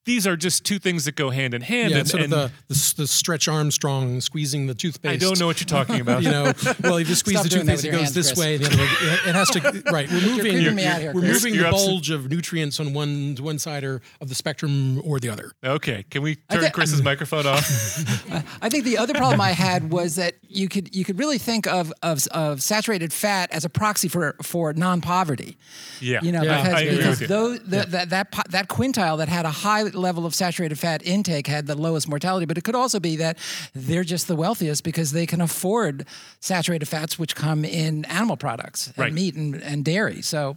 these 0.04 0.26
are 0.26 0.36
just 0.36 0.64
two 0.64 0.78
things 0.78 1.04
that 1.04 1.14
go 1.14 1.30
hand 1.30 1.54
in 1.54 1.62
hand 1.62 1.90
Yeah, 1.90 1.98
and, 1.98 2.00
it's 2.02 2.10
sort 2.10 2.24
of 2.24 2.30
the, 2.30 2.50
the 2.68 2.74
s- 2.74 2.92
the 2.92 3.06
stretch 3.06 3.46
Armstrong 3.48 4.20
squeezing 4.20 4.66
the 4.66 4.74
toothpaste. 4.74 5.14
i 5.14 5.16
don't 5.16 5.38
know 5.38 5.46
what 5.46 5.60
you're 5.60 5.66
talking 5.66 6.00
about 6.00 6.22
You 6.22 6.30
know, 6.30 6.52
well, 6.82 6.96
if 6.96 7.08
you 7.08 7.14
squeeze 7.14 7.36
Stop 7.38 7.44
the 7.44 7.56
toothpaste, 7.56 7.84
it 7.84 7.90
goes 7.90 8.00
hands, 8.02 8.14
this 8.14 8.28
Chris. 8.32 8.38
way. 8.38 8.56
The 8.58 8.66
other 8.66 8.76
way. 8.76 8.84
It 8.84 9.26
it 9.28 9.34
has 9.34 9.48
to. 9.50 9.82
Right, 9.92 10.08
we're 10.10 10.20
moving. 10.20 10.52
creeping 10.52 10.74
me 10.74 10.84
out 10.86 11.00
here, 11.00 11.12
we're 11.12 11.22
moving 11.22 11.54
You're 11.54 11.64
the 11.64 11.68
abs- 11.68 11.84
bulge 11.86 12.10
of 12.10 12.30
nutrients 12.30 12.78
on 12.80 12.92
one 12.94 13.36
one 13.40 13.58
side 13.58 13.84
or 13.84 14.00
of 14.20 14.28
the 14.28 14.34
spectrum 14.34 15.00
or 15.04 15.18
the 15.20 15.28
other. 15.28 15.52
okay 15.64 16.04
can 16.10 16.22
we 16.22 16.36
turn 16.36 16.62
thi- 16.62 16.70
chris's 16.70 17.02
microphone 17.02 17.46
off 17.46 17.62
I 18.62 18.68
think 18.68 18.84
the 18.84 18.98
other 18.98 19.14
problem 19.14 19.40
I 19.40 19.52
had 19.52 19.90
was 19.92 20.16
that 20.16 20.34
you 20.48 20.68
could 20.68 20.94
you 20.94 21.04
could 21.04 21.18
really 21.18 21.38
think 21.38 21.66
of 21.66 21.92
of, 22.02 22.26
of 22.32 22.62
saturated 22.62 23.12
fat 23.12 23.50
as 23.52 23.64
a 23.64 23.68
proxy 23.68 24.08
for 24.08 24.36
for 24.42 24.72
non-poverty. 24.72 25.56
yeah 26.00 26.20
You 26.22 26.32
know, 26.32 26.42
Yeah, 26.42 26.62
because, 26.62 26.74
I 26.74 26.80
agree 26.82 26.96
because 26.96 27.20
with 27.20 27.20
you. 27.22 27.26
those, 27.28 27.58
the, 27.60 27.86
that 27.90 28.10
that 28.10 28.44
that 28.50 28.68
quintile 28.68 29.18
that 29.18 29.28
had 29.28 29.44
a 29.46 29.50
high 29.50 29.82
level 29.94 30.26
of 30.26 30.34
saturated 30.34 30.78
fat 30.78 31.02
intake 31.04 31.46
had 31.46 31.66
the 31.66 31.74
lowest 31.76 32.08
mortality, 32.08 32.46
but 32.46 32.58
it 32.58 32.64
could 32.64 32.74
also 32.74 33.00
be 33.00 33.16
that 33.16 33.38
they're 33.74 34.04
just 34.04 34.28
the 34.28 34.36
wealthiest 34.36 34.84
because 34.84 35.12
they 35.12 35.26
can 35.26 35.40
afford 35.40 36.06
saturated 36.40 36.86
fats, 36.86 37.18
which 37.18 37.34
come 37.34 37.64
in 37.64 38.04
animal 38.06 38.36
products, 38.36 38.88
and 38.88 38.98
Right. 38.98 39.12
meat 39.12 39.34
and, 39.34 39.54
and 39.62 39.84
dairy. 39.84 40.22
So 40.22 40.56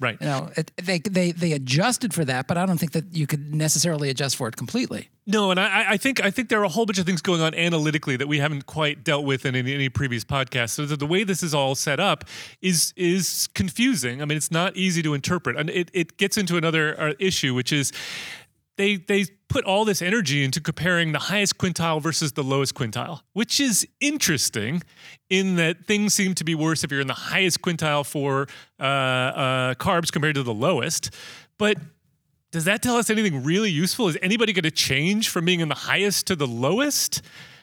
right 0.00 0.16
you 0.20 0.26
know, 0.26 0.50
it, 0.56 0.72
they 0.82 0.98
they 0.98 1.32
they 1.32 1.52
adjusted 1.52 2.14
for 2.14 2.24
that, 2.24 2.46
but 2.46 2.56
I 2.56 2.64
don't 2.66 2.78
think 2.78 2.92
that 2.92 3.14
you 3.14 3.26
could 3.26 3.54
necessarily 3.54 4.08
adjust 4.10 4.36
for 4.36 4.48
it 4.48 4.56
completely. 4.56 5.10
No, 5.26 5.50
and 5.52 5.60
I, 5.60 5.92
I 5.92 5.96
think 5.96 6.20
I 6.24 6.30
think 6.30 6.48
there 6.48 6.58
are 6.60 6.64
a 6.64 6.68
whole 6.70 6.86
bunch 6.86 6.98
of 6.98 7.06
things 7.06 7.20
going 7.22 7.40
on 7.40 7.54
analytically 7.54 8.16
that 8.16 8.26
we 8.26 8.38
haven't 8.38 8.66
quite 8.66 9.04
dealt 9.04 9.24
with 9.24 9.44
in 9.46 9.54
any, 9.54 9.72
any 9.74 9.88
previous 9.88 10.24
podcast. 10.24 10.70
So 10.70 10.86
the, 10.86 10.96
the 10.96 11.06
way 11.06 11.22
this 11.22 11.42
is 11.42 11.54
all 11.54 11.74
set 11.76 12.00
up 12.00 12.24
is 12.62 12.92
is 12.96 13.48
confusing. 13.54 14.22
I 14.22 14.24
mean, 14.24 14.36
it's 14.38 14.50
not 14.50 14.74
easy 14.76 15.02
to 15.02 15.14
interpret, 15.14 15.56
and 15.56 15.70
it, 15.70 15.90
it 15.92 16.16
gets 16.16 16.36
into 16.36 16.56
another 16.56 16.98
uh, 17.00 17.12
issue, 17.20 17.54
which 17.54 17.70
is 17.72 17.92
they 18.80 18.96
they 18.96 19.26
put 19.48 19.64
all 19.64 19.84
this 19.84 20.00
energy 20.00 20.42
into 20.42 20.60
comparing 20.60 21.12
the 21.12 21.18
highest 21.18 21.58
quintile 21.58 22.00
versus 22.00 22.32
the 22.32 22.42
lowest 22.42 22.74
quintile, 22.74 23.20
which 23.34 23.60
is 23.60 23.86
interesting 24.00 24.82
in 25.28 25.56
that 25.56 25.84
things 25.86 26.14
seem 26.14 26.34
to 26.34 26.44
be 26.44 26.54
worse 26.54 26.82
if 26.82 26.90
you're 26.90 27.00
in 27.00 27.06
the 27.06 27.12
highest 27.12 27.60
quintile 27.60 28.06
for 28.06 28.46
uh, 28.78 28.84
uh, 28.84 29.74
carbs 29.74 30.10
compared 30.10 30.36
to 30.36 30.42
the 30.42 30.54
lowest, 30.54 31.14
but 31.58 31.76
does 32.52 32.64
that 32.64 32.82
tell 32.82 32.96
us 32.96 33.10
anything 33.10 33.44
really 33.44 33.70
useful? 33.70 34.08
Is 34.08 34.18
anybody 34.22 34.52
going 34.52 34.64
to 34.64 34.72
change 34.72 35.28
from 35.28 35.44
being 35.44 35.60
in 35.60 35.68
the 35.68 35.74
highest 35.74 36.26
to 36.28 36.36
the 36.36 36.46
lowest? 36.46 37.22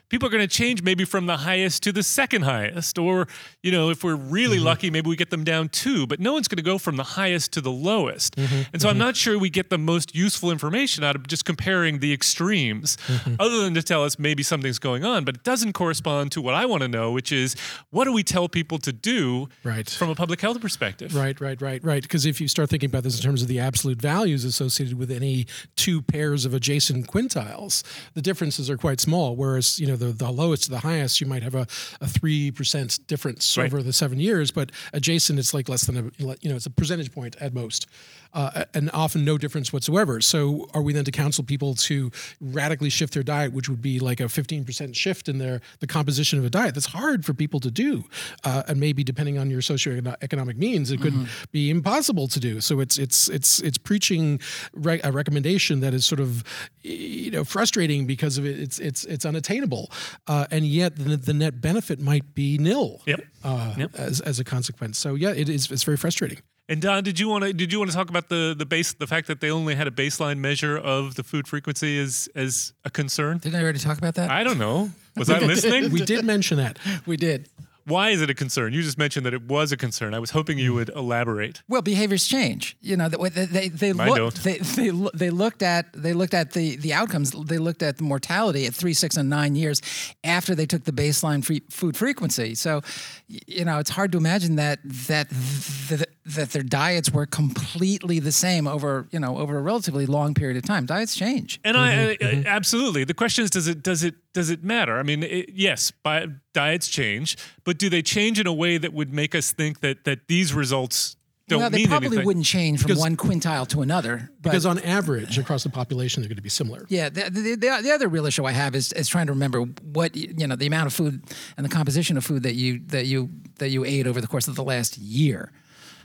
People 0.09 0.27
are 0.27 0.31
going 0.31 0.47
to 0.47 0.47
change 0.47 0.81
maybe 0.83 1.03
from 1.03 1.25
the 1.25 1.37
highest 1.37 1.83
to 1.83 1.91
the 1.91 2.01
second 2.01 2.43
highest. 2.43 2.97
Or, 2.97 3.27
you 3.61 3.71
know, 3.71 3.89
if 3.89 4.03
we're 4.03 4.15
really 4.15 4.55
mm-hmm. 4.55 4.65
lucky, 4.65 4.89
maybe 4.89 5.09
we 5.09 5.17
get 5.17 5.31
them 5.31 5.43
down 5.43 5.67
two, 5.67 6.07
but 6.07 6.21
no 6.21 6.31
one's 6.31 6.47
going 6.47 6.57
to 6.57 6.63
go 6.63 6.77
from 6.77 6.95
the 6.95 7.03
highest 7.03 7.51
to 7.53 7.61
the 7.61 7.71
lowest. 7.71 8.37
Mm-hmm. 8.37 8.61
And 8.71 8.81
so 8.81 8.87
I'm 8.87 8.93
mm-hmm. 8.93 8.99
not 8.99 9.17
sure 9.17 9.37
we 9.37 9.49
get 9.49 9.69
the 9.69 9.77
most 9.77 10.15
useful 10.15 10.49
information 10.49 11.03
out 11.03 11.17
of 11.17 11.27
just 11.27 11.43
comparing 11.43 11.99
the 11.99 12.13
extremes, 12.13 12.97
other 13.37 13.61
than 13.63 13.73
to 13.73 13.83
tell 13.83 14.05
us 14.05 14.17
maybe 14.17 14.43
something's 14.43 14.79
going 14.79 15.03
on. 15.03 15.25
But 15.25 15.35
it 15.35 15.43
doesn't 15.43 15.73
correspond 15.73 16.31
to 16.31 16.41
what 16.41 16.53
I 16.53 16.65
want 16.65 16.83
to 16.83 16.87
know, 16.87 17.11
which 17.11 17.33
is 17.33 17.57
what 17.89 18.05
do 18.05 18.13
we 18.13 18.23
tell 18.23 18.47
people 18.47 18.77
to 18.79 18.93
do 18.93 19.49
Right. 19.65 19.89
from 19.89 20.09
a 20.09 20.15
public 20.15 20.39
health 20.39 20.61
perspective? 20.61 21.13
Right, 21.15 21.39
right, 21.41 21.61
right, 21.61 21.83
right. 21.83 22.01
Because 22.01 22.25
if 22.25 22.39
you 22.39 22.47
start 22.47 22.69
thinking 22.69 22.89
about 22.89 23.03
this 23.03 23.17
in 23.17 23.23
terms 23.23 23.41
of 23.41 23.49
the 23.49 23.59
absolute 23.59 24.01
values 24.01 24.45
associated 24.45 24.97
with 24.97 25.11
any 25.11 25.47
two 25.75 26.01
pairs 26.01 26.45
of 26.45 26.53
adjacent 26.53 27.07
quintiles, 27.07 27.83
the 28.13 28.21
differences 28.21 28.69
are 28.69 28.77
quite 28.77 29.01
small. 29.01 29.35
Whereas, 29.35 29.79
you 29.79 29.85
know 29.85 29.96
the, 29.97 30.05
the 30.13 30.31
lowest 30.31 30.63
to 30.65 30.69
the 30.71 30.79
highest, 30.79 31.19
you 31.21 31.27
might 31.27 31.43
have 31.43 31.55
a 31.55 31.67
a 32.01 32.07
three 32.07 32.51
percent 32.51 32.99
difference 33.07 33.57
Right. 33.57 33.65
over 33.65 33.83
the 33.83 33.93
seven 33.93 34.19
years, 34.19 34.51
but 34.51 34.71
adjacent 34.93 35.39
it's 35.39 35.53
like 35.53 35.67
less 35.69 35.85
than 35.85 35.97
a 35.97 36.03
you 36.41 36.49
know 36.49 36.55
it's 36.55 36.65
a 36.65 36.69
percentage 36.71 37.11
point 37.11 37.35
at 37.41 37.53
most, 37.53 37.87
uh, 38.33 38.65
and 38.73 38.89
often 38.93 39.23
no 39.25 39.37
difference 39.37 39.71
whatsoever. 39.73 40.21
So 40.21 40.67
are 40.73 40.81
we 40.81 40.93
then 40.93 41.05
to 41.05 41.11
counsel 41.11 41.43
people 41.43 41.75
to 41.75 42.11
radically 42.41 42.89
shift 42.89 43.13
their 43.13 43.23
diet, 43.23 43.53
which 43.53 43.69
would 43.69 43.81
be 43.81 43.99
like 43.99 44.19
a 44.19 44.29
fifteen 44.29 44.65
percent 44.65 44.95
shift 44.95 45.27
in 45.29 45.37
their 45.37 45.61
the 45.79 45.87
composition 45.87 46.39
of 46.39 46.45
a 46.45 46.49
diet? 46.49 46.73
That's 46.75 46.87
hard 46.87 47.25
for 47.25 47.33
people 47.33 47.59
to 47.61 47.71
do, 47.71 48.03
uh, 48.43 48.63
and 48.67 48.79
maybe 48.79 49.03
depending 49.03 49.37
on 49.37 49.49
your 49.49 49.61
socioeconomic 49.61 50.57
means, 50.57 50.91
it 50.91 51.01
could 51.01 51.27
be 51.51 51.69
impossible 51.69 52.27
to 52.27 52.39
do. 52.39 52.61
So 52.61 52.79
it's 52.79 52.97
it's 52.97 53.27
it's 53.29 53.59
it's 53.59 53.77
preaching 53.77 54.39
re- 54.73 55.01
a 55.03 55.11
recommendation 55.11 55.79
that 55.81 55.93
is 55.93 56.05
sort 56.05 56.19
of 56.19 56.43
you 56.83 57.31
know 57.31 57.43
frustrating 57.43 58.05
because 58.05 58.37
of 58.37 58.45
it. 58.45 58.59
It's 58.59 58.79
it's 58.79 59.05
it's 59.05 59.25
unattainable, 59.25 59.91
uh, 60.27 60.45
and 60.51 60.65
yet 60.65 60.95
the, 60.95 61.17
the 61.17 61.33
net 61.33 61.61
benefit 61.61 61.99
might 61.99 62.33
be 62.35 62.57
nil. 62.57 63.01
Yep. 63.05 63.21
Uh, 63.43 63.73
Yep. 63.77 63.95
As, 63.95 64.21
as 64.21 64.39
a 64.39 64.43
consequence, 64.43 64.97
so 64.97 65.15
yeah, 65.15 65.31
it 65.31 65.49
is. 65.49 65.71
It's 65.71 65.83
very 65.83 65.97
frustrating. 65.97 66.39
And 66.69 66.81
Don, 66.81 67.03
did 67.03 67.17
you 67.19 67.29
want 67.29 67.45
to 67.45 67.53
did 67.53 67.71
you 67.71 67.79
want 67.79 67.91
to 67.91 67.95
talk 67.95 68.09
about 68.09 68.27
the 68.29 68.53
the 68.57 68.65
base 68.65 68.93
the 68.93 69.07
fact 69.07 69.27
that 69.27 69.39
they 69.39 69.49
only 69.49 69.75
had 69.75 69.87
a 69.87 69.91
baseline 69.91 70.39
measure 70.39 70.77
of 70.77 71.15
the 71.15 71.23
food 71.23 71.47
frequency 71.47 71.97
as 71.99 72.27
as 72.35 72.73
a 72.83 72.89
concern? 72.89 73.37
Didn't 73.37 73.55
I 73.55 73.63
already 73.63 73.79
talk 73.79 73.97
about 73.97 74.15
that? 74.15 74.29
I 74.29 74.43
don't 74.43 74.57
know. 74.57 74.91
Was 75.15 75.29
I 75.29 75.39
listening? 75.53 75.91
We 75.91 76.01
did 76.01 76.25
mention 76.25 76.57
that. 76.57 76.77
we 77.05 77.15
did. 77.15 77.49
Why 77.87 78.09
is 78.09 78.21
it 78.21 78.29
a 78.29 78.33
concern? 78.33 78.73
You 78.73 78.81
just 78.81 78.97
mentioned 78.97 79.25
that 79.25 79.33
it 79.33 79.43
was 79.43 79.71
a 79.71 79.77
concern. 79.77 80.13
I 80.13 80.19
was 80.19 80.31
hoping 80.31 80.57
you 80.57 80.71
hmm. 80.71 80.77
would 80.77 80.89
elaborate. 80.89 81.63
Well, 81.69 81.81
behaviors 81.81 82.27
change. 82.27 82.75
You 82.81 82.97
know, 82.97 83.07
they 83.07 83.29
they 83.29 83.69
they, 83.69 83.93
looked, 83.93 84.17
don't. 84.17 84.35
they 84.43 84.57
they 84.57 84.89
they 85.13 85.29
looked 85.29 85.63
at 85.63 85.93
they 85.93 86.13
looked 86.13 86.33
at 86.33 86.51
the 86.51 86.75
the 86.75 86.93
outcomes. 86.93 87.31
They 87.31 87.57
looked 87.57 87.81
at 87.81 87.97
the 87.97 88.03
mortality 88.03 88.65
at 88.65 88.73
three, 88.73 88.93
six, 88.93 89.15
and 89.15 89.29
nine 89.29 89.55
years 89.55 89.81
after 90.23 90.53
they 90.53 90.65
took 90.65 90.83
the 90.83 90.91
baseline 90.91 91.43
free 91.43 91.61
food 91.69 91.95
frequency. 91.95 92.55
So, 92.55 92.81
you 93.27 93.63
know, 93.63 93.79
it's 93.79 93.91
hard 93.91 94.11
to 94.11 94.17
imagine 94.17 94.57
that 94.57 94.79
that 94.83 95.29
that, 95.29 96.09
that 96.25 96.49
their 96.51 96.63
diets 96.63 97.11
were 97.11 97.25
completely 97.25 98.19
the 98.19 98.33
same 98.33 98.67
over 98.67 99.07
you 99.11 99.19
know 99.19 99.37
over 99.37 99.57
a 99.57 99.61
relatively 99.61 100.05
long 100.05 100.33
period 100.33 100.57
of 100.57 100.63
time. 100.63 100.85
Diets 100.85 101.15
change. 101.15 101.61
And 101.63 101.77
I, 101.77 101.91
mm-hmm. 101.91 101.99
I, 101.99 102.11
I 102.11 102.31
mm-hmm. 102.33 102.47
absolutely. 102.47 103.05
The 103.05 103.13
question 103.13 103.45
is, 103.45 103.49
does 103.49 103.67
it 103.67 103.81
does 103.81 104.03
it 104.03 104.15
does 104.37 104.51
it 104.51 104.63
matter? 104.63 104.99
I 104.99 105.03
mean, 105.03 105.23
it, 105.23 105.49
yes, 105.51 105.89
bi- 105.91 106.27
diets 106.53 106.87
change, 106.87 107.37
but 107.63 107.79
do 107.79 107.89
they 107.89 108.03
change 108.03 108.39
in 108.39 108.45
a 108.45 108.53
way 108.53 108.77
that 108.77 108.93
would 108.93 109.11
make 109.11 109.33
us 109.33 109.51
think 109.51 109.79
that 109.79 110.03
that 110.05 110.27
these 110.27 110.53
results 110.53 111.15
don't 111.47 111.59
mean 111.59 111.65
anything? 111.65 111.71
well, 111.71 111.79
they 111.79 111.89
probably 111.89 112.07
anything? 112.07 112.25
wouldn't 112.27 112.45
change 112.45 112.83
from 112.83 112.97
one 112.97 113.17
quintile 113.17 113.67
to 113.69 113.81
another. 113.81 114.29
But 114.41 114.51
Because 114.51 114.65
on 114.67 114.77
average, 114.79 115.39
across 115.39 115.63
the 115.63 115.69
population, 115.69 116.21
they're 116.21 116.29
going 116.29 116.35
to 116.35 116.43
be 116.43 116.49
similar. 116.49 116.85
Yeah, 116.87 117.09
the, 117.09 117.29
the, 117.31 117.55
the, 117.55 117.79
the 117.81 117.91
other 117.91 118.07
real 118.07 118.27
issue 118.27 118.45
I 118.45 118.51
have 118.51 118.75
is, 118.75 118.93
is 118.93 119.07
trying 119.07 119.25
to 119.25 119.33
remember 119.33 119.61
what 119.61 120.15
you 120.15 120.45
know 120.45 120.55
the 120.55 120.67
amount 120.67 120.85
of 120.85 120.93
food 120.93 121.23
and 121.57 121.65
the 121.65 121.69
composition 121.69 122.15
of 122.15 122.23
food 122.23 122.43
that 122.43 122.53
you 122.53 122.81
that 122.87 123.07
you 123.07 123.29
that 123.57 123.69
you 123.69 123.83
ate 123.85 124.05
over 124.05 124.21
the 124.21 124.27
course 124.27 124.47
of 124.47 124.55
the 124.55 124.63
last 124.63 124.97
year. 124.99 125.51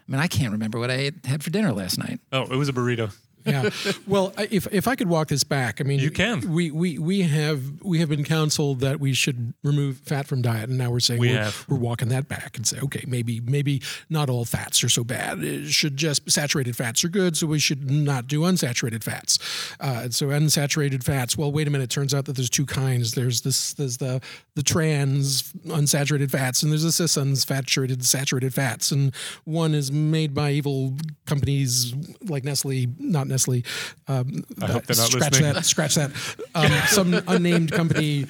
I 0.09 0.11
mean, 0.11 0.21
I 0.21 0.27
can't 0.27 0.53
remember 0.53 0.79
what 0.79 0.91
I 0.91 0.95
ate, 0.95 1.27
had 1.27 1.45
for 1.45 1.51
dinner 1.51 1.73
last 1.73 1.99
night. 1.99 2.19
Oh, 2.33 2.43
it 2.43 2.57
was 2.57 2.69
a 2.69 2.73
burrito. 2.73 3.13
Yeah. 3.45 3.71
Well, 4.07 4.33
if 4.51 4.67
if 4.73 4.87
I 4.89 4.95
could 4.97 5.09
walk 5.09 5.29
this 5.29 5.45
back, 5.45 5.81
I 5.81 5.85
mean, 5.85 6.01
You 6.01 6.11
can. 6.11 6.53
We 6.53 6.71
we 6.71 6.99
we 6.99 7.23
have 7.23 7.83
we 7.83 7.99
have 8.01 8.09
been 8.09 8.25
counseled 8.25 8.81
that 8.81 9.01
we 9.01 9.13
should 9.15 9.55
remove 9.63 9.99
fat 9.99 10.27
from 10.27 10.43
diet, 10.43 10.69
and 10.69 10.79
now 10.79 10.91
we're 10.91 11.01
saying 11.01 11.21
We 11.21 11.31
we're, 11.31 11.43
have. 11.45 11.65
we're 11.69 11.79
walking 11.79 12.09
that 12.09 12.29
back 12.29 12.57
and 12.57 12.67
say, 12.67 12.79
okay, 12.81 13.05
maybe 13.07 13.41
maybe 13.41 13.83
not 14.09 14.29
all 14.31 14.45
fats 14.45 14.83
are 14.85 14.89
so 14.89 15.05
bad. 15.05 15.43
It 15.43 15.69
should 15.71 15.97
just 15.97 16.31
saturated 16.31 16.77
fats 16.77 17.05
are 17.05 17.09
good, 17.09 17.37
so 17.37 17.47
we 17.47 17.59
should 17.59 17.91
not 17.91 18.27
do 18.27 18.41
unsaturated 18.41 19.03
fats. 19.03 19.39
Uh, 19.81 20.01
and 20.05 20.15
so 20.15 20.29
unsaturated 20.29 21.03
fats. 21.05 21.37
Well, 21.37 21.53
wait 21.53 21.67
a 21.69 21.71
minute. 21.71 21.85
It 21.85 21.91
turns 21.91 22.15
out 22.15 22.25
that 22.27 22.37
there's 22.37 22.51
two 22.51 22.67
kinds. 22.67 23.13
There's 23.13 23.41
this 23.43 23.75
there's 23.75 23.97
the 23.99 24.21
the 24.55 24.63
trans 24.63 25.53
unsaturated 25.67 26.31
fats, 26.31 26.63
and 26.63 26.71
there's 26.73 26.83
the 26.83 26.93
cis 26.93 27.17
unsaturated 27.17 28.05
saturated 28.05 28.55
fats, 28.55 28.93
and 28.93 29.15
one 29.45 29.75
is 29.75 29.91
made 29.93 30.35
by 30.35 30.51
evil 30.53 30.95
companies 31.27 31.95
like 32.29 32.45
Nestle, 32.45 32.87
not 32.99 33.27
Nestle. 33.33 33.65
Um, 34.09 34.45
I 34.61 34.67
hope 34.67 34.87
they're 34.87 34.97
not 34.97 35.11
scratch 35.11 35.33
listening. 35.33 35.55
that. 35.55 35.65
Scratch 35.65 35.95
that. 35.97 36.11
Um, 36.55 36.71
some 36.87 37.15
unnamed 37.27 37.73
company 37.73 38.27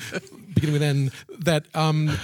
beginning 0.55 0.73
with 0.73 0.83
N 0.83 1.13
that 1.41 1.65
um, 1.75 2.17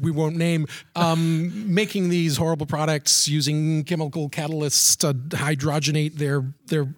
we 0.00 0.10
won't 0.10 0.36
name, 0.36 0.66
um, 0.96 1.74
making 1.74 2.08
these 2.08 2.36
horrible 2.36 2.66
products 2.66 3.28
using 3.28 3.84
chemical 3.84 4.28
catalysts 4.28 4.96
to 4.98 5.14
hydrogenate 5.36 6.14
their 6.16 6.44
their 6.66 6.88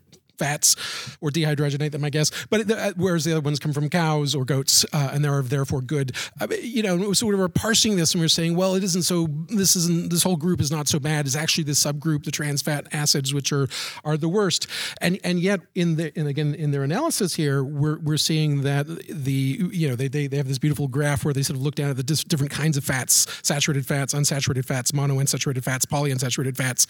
fats 0.42 0.74
or 1.20 1.31
dehydrogenate 1.31 1.92
them, 1.92 2.05
I 2.05 2.11
guess. 2.11 2.31
But 2.50 2.70
uh, 2.70 2.92
whereas 2.96 3.24
the 3.24 3.33
other 3.33 3.40
ones 3.40 3.59
come 3.61 3.72
from 3.72 3.88
cows 3.88 4.35
or 4.35 4.44
goats, 4.44 4.85
uh, 4.92 5.11
and 5.12 5.24
they're 5.24 5.42
therefore 5.42 5.81
good. 5.81 6.12
I 6.40 6.46
mean, 6.46 6.61
you 6.62 6.83
know, 6.83 7.12
so 7.12 7.26
we 7.26 7.35
were 7.35 7.48
parsing 7.48 7.96
this 7.96 8.12
and 8.12 8.20
we 8.20 8.24
were 8.24 8.28
saying, 8.28 8.57
well, 8.57 8.74
it 8.74 8.83
isn't 8.83 9.02
so. 9.02 9.28
This 9.48 9.76
isn't. 9.76 10.11
This 10.11 10.22
whole 10.22 10.37
group 10.37 10.61
is 10.61 10.70
not 10.70 10.88
so 10.88 10.98
bad. 10.98 11.26
It's 11.26 11.37
actually 11.37 11.64
this 11.64 11.83
subgroup, 11.83 12.24
the 12.24 12.31
trans 12.31 12.62
fat 12.62 12.87
acids, 12.92 13.33
which 13.33 13.52
are 13.52 13.68
are 14.05 14.16
the 14.16 14.28
worst. 14.28 14.66
And 15.00 15.18
and 15.22 15.38
yet 15.38 15.61
in 15.74 15.96
the 15.96 16.12
and 16.16 16.26
again 16.26 16.55
in 16.55 16.72
their 16.72 16.83
analysis 16.83 17.35
here, 17.35 17.62
we're 17.62 17.98
we're 18.00 18.16
seeing 18.16 18.62
that 18.62 18.87
the 19.09 19.70
you 19.72 19.88
know 19.88 19.94
they 19.94 20.09
they, 20.09 20.26
they 20.26 20.37
have 20.38 20.48
this 20.48 20.59
beautiful 20.59 20.88
graph 20.88 21.24
where 21.24 21.35
they 21.35 21.42
sort 21.42 21.57
of 21.57 21.62
look 21.62 21.74
down 21.76 21.90
at 21.90 21.96
the 21.96 22.02
dis- 22.02 22.24
different 22.24 22.52
kinds 22.52 22.76
of 22.76 22.85
fats, 22.85 23.26
saturated 23.42 23.87
fats, 23.87 24.14
unsaturated 24.14 24.64
fats, 24.64 24.92
monounsaturated 24.92 25.62
fats, 25.62 25.87
polyunsaturated 25.87 26.57
fats, 26.57 26.87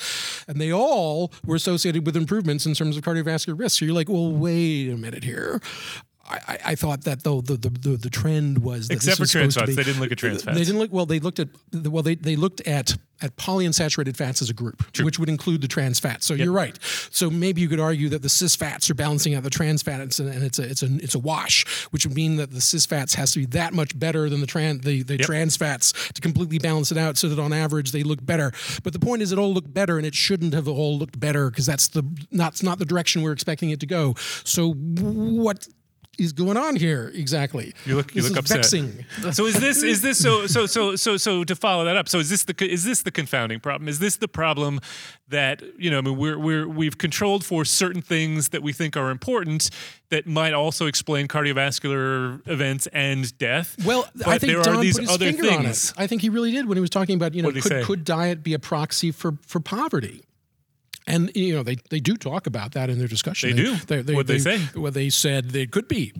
and 0.48 0.60
they 0.60 0.72
all 0.72 1.32
were 1.44 1.56
associated 1.56 2.06
with 2.06 2.16
improvements 2.16 2.64
in 2.66 2.74
terms 2.74 2.96
of 2.96 3.02
cardiovascular 3.02 3.41
risk. 3.48 3.78
So 3.78 3.84
you're 3.84 3.94
like, 3.94 4.08
well, 4.08 4.30
wait 4.30 4.88
a 4.90 4.96
minute 4.96 5.24
here. 5.24 5.60
I, 6.48 6.58
I- 6.66 6.74
thought 6.74 7.02
that 7.04 7.22
though 7.22 7.40
the 7.40 7.56
the, 7.56 7.68
the, 7.70 7.96
the 7.96 8.10
trend 8.10 8.58
was 8.58 8.88
that 8.88 8.94
Except 8.94 9.18
this 9.18 9.30
for 9.30 9.32
trans 9.38 9.54
supposed 9.54 9.70
to 9.70 9.74
fats. 9.74 9.76
be- 9.76 9.82
They 9.82 9.84
didn't 9.84 10.00
look 10.02 10.12
at 10.12 10.18
trans 10.18 10.42
fats. 10.42 10.56
They 10.58 10.64
didn't 10.64 10.78
look 10.80 10.92
well. 10.92 11.06
They 11.06 11.20
looked 11.20 11.38
at 11.38 11.48
well. 11.72 12.02
They, 12.02 12.14
they 12.14 12.36
looked 12.36 12.60
at 12.66 12.96
at 13.20 13.36
polyunsaturated 13.36 14.16
fats 14.16 14.42
as 14.42 14.50
a 14.50 14.54
group, 14.54 14.82
which 15.00 15.16
would 15.16 15.28
include 15.28 15.60
the 15.60 15.68
trans 15.68 16.00
fats. 16.00 16.26
So 16.26 16.34
you're 16.34 16.50
right. 16.50 16.76
So 17.12 17.30
maybe 17.30 17.60
you 17.60 17.68
could 17.68 17.78
argue 17.78 18.08
that 18.08 18.20
the 18.22 18.28
cis 18.28 18.56
fats 18.56 18.90
are 18.90 18.94
balancing 18.94 19.36
out 19.36 19.44
the 19.44 19.50
trans 19.50 19.80
fats, 19.80 20.18
and, 20.18 20.28
and 20.28 20.42
it's 20.42 20.58
a 20.58 20.62
it's 20.68 20.82
a 20.82 20.86
it's 20.96 21.14
a 21.14 21.20
wash, 21.20 21.64
which 21.92 22.04
would 22.04 22.16
mean 22.16 22.36
that 22.36 22.50
the 22.50 22.60
cis 22.60 22.84
fats 22.84 23.14
has 23.14 23.30
to 23.32 23.38
be 23.38 23.46
that 23.46 23.74
much 23.74 23.96
better 23.98 24.28
than 24.28 24.40
the 24.40 24.46
trans 24.46 24.80
the, 24.80 25.02
the 25.04 25.18
trans 25.18 25.56
fats 25.56 25.92
to 26.14 26.20
completely 26.20 26.58
balance 26.58 26.90
it 26.90 26.98
out, 26.98 27.16
so 27.16 27.28
that 27.28 27.38
on 27.38 27.52
average 27.52 27.92
they 27.92 28.02
look 28.02 28.24
better. 28.26 28.50
But 28.82 28.92
the 28.92 28.98
point 28.98 29.22
is, 29.22 29.30
it 29.30 29.38
all 29.38 29.52
looked 29.54 29.72
better, 29.72 29.98
and 29.98 30.06
it 30.06 30.14
shouldn't 30.16 30.52
have 30.54 30.66
all 30.66 30.98
looked 30.98 31.20
better 31.20 31.48
because 31.50 31.66
that's 31.66 31.88
the 31.88 32.02
not 32.32 32.60
not 32.62 32.78
the 32.80 32.84
direction 32.86 33.22
we're 33.22 33.32
expecting 33.32 33.70
it 33.70 33.78
to 33.80 33.86
go. 33.86 34.14
So 34.44 34.72
what? 34.72 35.68
Is 36.18 36.34
going 36.34 36.58
on 36.58 36.76
here 36.76 37.10
exactly? 37.14 37.72
You 37.86 37.96
look- 37.96 38.14
you 38.14 38.20
This 38.20 38.30
look 38.30 38.44
is 38.44 38.50
upset. 38.52 38.58
Vexing. 38.58 39.06
So 39.32 39.46
is 39.46 39.58
this 39.58 39.82
is 39.82 40.02
this 40.02 40.18
so 40.18 40.46
so 40.46 40.66
so 40.66 40.94
so 40.94 41.16
so 41.16 41.42
to 41.42 41.56
follow 41.56 41.86
that 41.86 41.96
up? 41.96 42.06
So 42.06 42.18
is 42.18 42.28
this 42.28 42.44
the 42.44 42.54
is 42.70 42.84
this 42.84 43.00
the 43.02 43.10
confounding 43.10 43.60
problem? 43.60 43.88
Is 43.88 43.98
this 43.98 44.16
the 44.16 44.28
problem 44.28 44.78
that 45.28 45.62
you 45.78 45.90
know? 45.90 45.98
I 45.98 46.00
mean, 46.02 46.18
we're 46.18 46.38
we're 46.38 46.68
we've 46.68 46.98
controlled 46.98 47.46
for 47.46 47.64
certain 47.64 48.02
things 48.02 48.50
that 48.50 48.62
we 48.62 48.74
think 48.74 48.94
are 48.94 49.10
important 49.10 49.70
that 50.10 50.26
might 50.26 50.52
also 50.52 50.84
explain 50.86 51.28
cardiovascular 51.28 52.46
events 52.46 52.86
and 52.88 53.36
death. 53.38 53.74
Well, 53.84 54.06
but 54.14 54.28
I 54.28 54.38
think 54.38 54.52
there 54.52 54.62
Don 54.62 54.76
are 54.76 54.82
these 54.82 54.96
put 54.98 55.04
his 55.04 55.10
other 55.14 55.32
finger 55.32 55.50
on 55.50 55.62
things. 55.64 55.90
it. 55.92 55.94
I 55.96 56.06
think 56.06 56.20
he 56.20 56.28
really 56.28 56.50
did 56.52 56.66
when 56.66 56.76
he 56.76 56.82
was 56.82 56.90
talking 56.90 57.16
about 57.16 57.34
you 57.34 57.40
know 57.40 57.48
What 57.48 57.54
did 57.54 57.62
he 57.64 57.68
say? 57.70 57.78
could, 57.80 57.86
could 57.86 58.04
diet 58.04 58.42
be 58.42 58.52
a 58.52 58.58
proxy 58.58 59.12
for 59.12 59.38
for 59.46 59.60
poverty. 59.60 60.22
And 61.06 61.30
you 61.34 61.54
know 61.54 61.62
they, 61.62 61.76
they 61.90 62.00
do 62.00 62.16
talk 62.16 62.46
about 62.46 62.72
that 62.72 62.88
in 62.90 62.98
their 62.98 63.08
discussion. 63.08 63.56
They 63.56 63.62
do? 63.62 63.74
What'd 64.14 64.26
they 64.28 64.38
say? 64.38 64.60
Well, 64.76 64.92
they 64.92 65.10
said 65.10 65.50
they 65.50 65.66
could 65.66 65.88
be. 65.88 66.12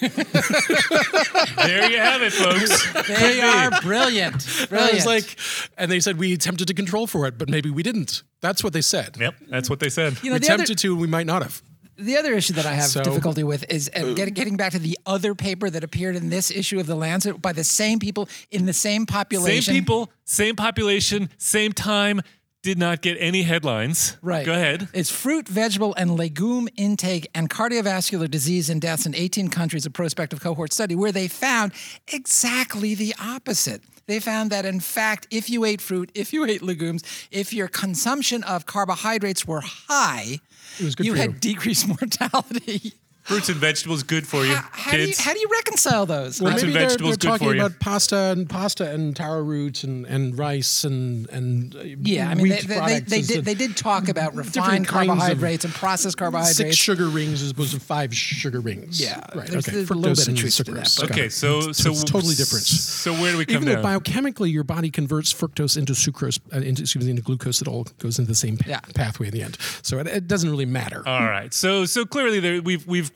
There 0.00 1.90
you 1.90 1.98
have 1.98 2.22
it, 2.22 2.32
folks. 2.32 3.08
They 3.08 3.40
are 3.40 3.70
brilliant. 3.82 4.46
I 4.62 4.66
Brilliant. 4.66 4.94
was 4.94 5.06
like, 5.06 5.36
and 5.76 5.90
they 5.90 6.00
said 6.00 6.18
we 6.18 6.32
attempted 6.32 6.68
to 6.68 6.74
control 6.74 7.06
for 7.06 7.26
it, 7.26 7.38
but 7.38 7.48
maybe 7.48 7.70
we 7.70 7.82
didn't. 7.82 8.22
That's 8.40 8.62
what 8.62 8.72
they 8.72 8.80
said. 8.82 9.16
Yep, 9.18 9.34
that's 9.48 9.68
what 9.68 9.80
they 9.80 9.88
said. 9.88 10.16
you 10.22 10.30
know, 10.30 10.34
we 10.34 10.38
the 10.40 10.46
other, 10.46 10.54
attempted 10.62 10.78
to, 10.78 10.92
and 10.92 11.00
we 11.00 11.06
might 11.08 11.26
not 11.26 11.42
have. 11.42 11.60
the 11.96 12.16
other 12.16 12.34
issue 12.34 12.52
that 12.54 12.66
I 12.66 12.74
have 12.74 12.84
So- 12.86 13.02
difficulty 13.02 13.42
with 13.44 13.64
is 13.70 13.90
uh, 13.96 14.14
get, 14.14 14.32
getting 14.34 14.56
back 14.56 14.72
to 14.72 14.78
the 14.78 14.96
other 15.06 15.34
paper 15.34 15.68
that 15.70 15.82
appeared 15.82 16.14
in 16.16 16.30
this 16.30 16.50
issue 16.50 16.78
of 16.78 16.86
the 16.86 16.94
Lancet 16.94 17.42
by 17.42 17.52
the 17.52 17.64
same 17.64 17.98
people 17.98 18.28
in 18.50 18.66
the 18.66 18.72
same 18.72 19.06
population. 19.06 19.62
Same 19.74 19.82
people, 19.82 20.10
same 20.24 20.54
population, 20.56 21.30
same 21.38 21.72
time. 21.72 22.20
Did 22.68 22.76
not 22.78 23.00
get 23.00 23.16
any 23.18 23.44
headlines. 23.44 24.18
Right. 24.20 24.44
Go 24.44 24.52
ahead. 24.52 24.88
It's 24.92 25.08
fruit, 25.10 25.48
vegetable, 25.48 25.94
and 25.96 26.16
legume 26.18 26.68
intake 26.76 27.26
and 27.34 27.48
cardiovascular 27.48 28.30
disease 28.30 28.68
and 28.68 28.78
deaths 28.78 29.06
in 29.06 29.14
18 29.14 29.48
countries, 29.48 29.86
a 29.86 29.90
prospective 29.90 30.42
cohort 30.42 30.74
study, 30.74 30.94
where 30.94 31.10
they 31.10 31.28
found 31.28 31.72
exactly 32.12 32.94
the 32.94 33.14
opposite. 33.18 33.80
They 34.06 34.20
found 34.20 34.50
that, 34.50 34.66
in 34.66 34.80
fact, 34.80 35.26
if 35.30 35.48
you 35.48 35.64
ate 35.64 35.80
fruit, 35.80 36.10
if 36.14 36.34
you 36.34 36.44
ate 36.44 36.60
legumes, 36.62 37.02
if 37.30 37.54
your 37.54 37.68
consumption 37.68 38.44
of 38.44 38.66
carbohydrates 38.66 39.46
were 39.46 39.62
high, 39.62 40.40
It 40.78 40.84
was 40.84 40.94
good 40.94 41.06
you 41.06 41.14
had 41.14 41.30
you. 41.32 41.38
decreased 41.38 41.88
mortality. 42.00 42.92
Fruits 43.28 43.48
and 43.50 43.58
vegetables 43.58 44.02
good 44.02 44.26
for 44.26 44.44
you, 44.44 44.54
How, 44.54 44.68
how 44.72 44.90
do 44.92 45.00
you 45.00 45.06
kids. 45.08 45.20
how 45.20 45.34
do 45.34 45.38
you 45.38 45.48
reconcile 45.52 46.06
those? 46.06 46.40
Well, 46.40 46.50
Fruits 46.52 46.62
and 46.64 46.72
maybe 46.72 46.78
they're, 46.80 46.88
vegetables 46.88 47.18
they're 47.18 47.30
good 47.32 47.38
talking 47.38 47.48
for 47.48 47.54
you. 47.54 47.60
about 47.64 47.78
pasta 47.78 48.16
and 48.16 48.48
pasta 48.48 48.90
and 48.90 49.14
taro 49.14 49.42
root 49.42 49.84
and, 49.84 50.06
and 50.06 50.38
rice 50.38 50.84
and 50.84 51.28
and 51.30 51.76
uh, 51.76 51.80
yeah, 51.84 52.30
I 52.30 52.34
mean, 52.34 52.48
they, 52.48 52.54
wheat 52.56 52.68
they, 52.68 52.78
they, 52.80 53.00
they 53.00 53.20
did 53.22 53.44
they 53.44 53.54
did 53.54 53.76
talk 53.76 54.08
about 54.08 54.34
refined 54.34 54.88
carbohydrates 54.88 55.64
and 55.66 55.74
processed 55.74 56.16
carbohydrates. 56.16 56.56
six 56.56 56.76
sugar 56.76 57.06
rings 57.08 57.42
as 57.42 57.50
opposed 57.50 57.74
to 57.74 57.80
five 57.80 58.14
sugar 58.14 58.60
rings. 58.60 59.00
Yeah, 59.00 59.18
right. 59.34 59.46
there's- 59.46 59.68
okay, 59.68 59.72
there's 59.76 59.90
a 59.90 59.94
little 59.94 60.14
bit 60.16 60.22
of 60.22 60.28
and 60.28 60.38
truth 60.38 60.56
to 60.56 60.64
that, 60.64 60.84
sucrose. 60.86 61.00
but- 61.00 61.08
Got 61.10 61.18
okay, 61.18 61.28
so 61.28 61.58
It's- 61.58 61.76
so 61.78 61.90
it's 61.90 62.04
totally 62.04 62.34
different. 62.34 62.64
So 62.64 63.12
where 63.12 63.32
do 63.32 63.38
we 63.38 63.44
come 63.44 63.56
Even 63.62 63.68
though 63.68 63.82
down? 63.82 64.00
biochemically 64.00 64.50
your 64.50 64.64
body 64.64 64.90
converts 64.90 65.32
fructose 65.34 65.76
into 65.76 65.92
sucrose, 65.92 66.40
uh, 66.52 66.60
into, 66.60 66.82
excuse 66.82 67.04
me, 67.04 67.10
into 67.10 67.22
glucose, 67.22 67.60
it 67.60 67.68
all 67.68 67.86
goes 67.98 68.18
into 68.18 68.28
the 68.30 68.34
same 68.34 68.58
Yeah. 68.66 68.80
pathway 68.94 69.26
in 69.28 69.34
the 69.34 69.42
end. 69.42 69.58
So 69.82 69.98
it, 69.98 70.06
it 70.06 70.26
doesn't 70.28 70.48
really 70.50 70.64
matter. 70.66 71.06
All 71.06 71.24
right. 71.26 71.52
So 71.52 71.84
so 71.84 72.04
clearly 72.06 72.40
there, 72.40 72.62
we've 72.62 72.86
we've 72.86 73.10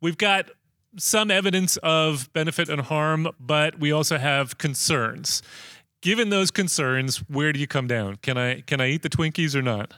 we've 0.00 0.18
got 0.18 0.50
some 0.96 1.30
evidence 1.30 1.76
of 1.78 2.32
benefit 2.32 2.68
and 2.68 2.80
harm, 2.82 3.28
but 3.38 3.78
we 3.78 3.92
also 3.92 4.18
have 4.18 4.58
concerns. 4.58 5.42
Given 6.00 6.30
those 6.30 6.50
concerns, 6.50 7.18
where 7.28 7.52
do 7.52 7.58
you 7.60 7.66
come 7.66 7.86
down? 7.86 8.16
Can 8.16 8.38
I 8.38 8.60
can 8.62 8.80
I 8.80 8.88
eat 8.90 9.02
the 9.02 9.10
Twinkies 9.10 9.54
or 9.54 9.62
not? 9.62 9.94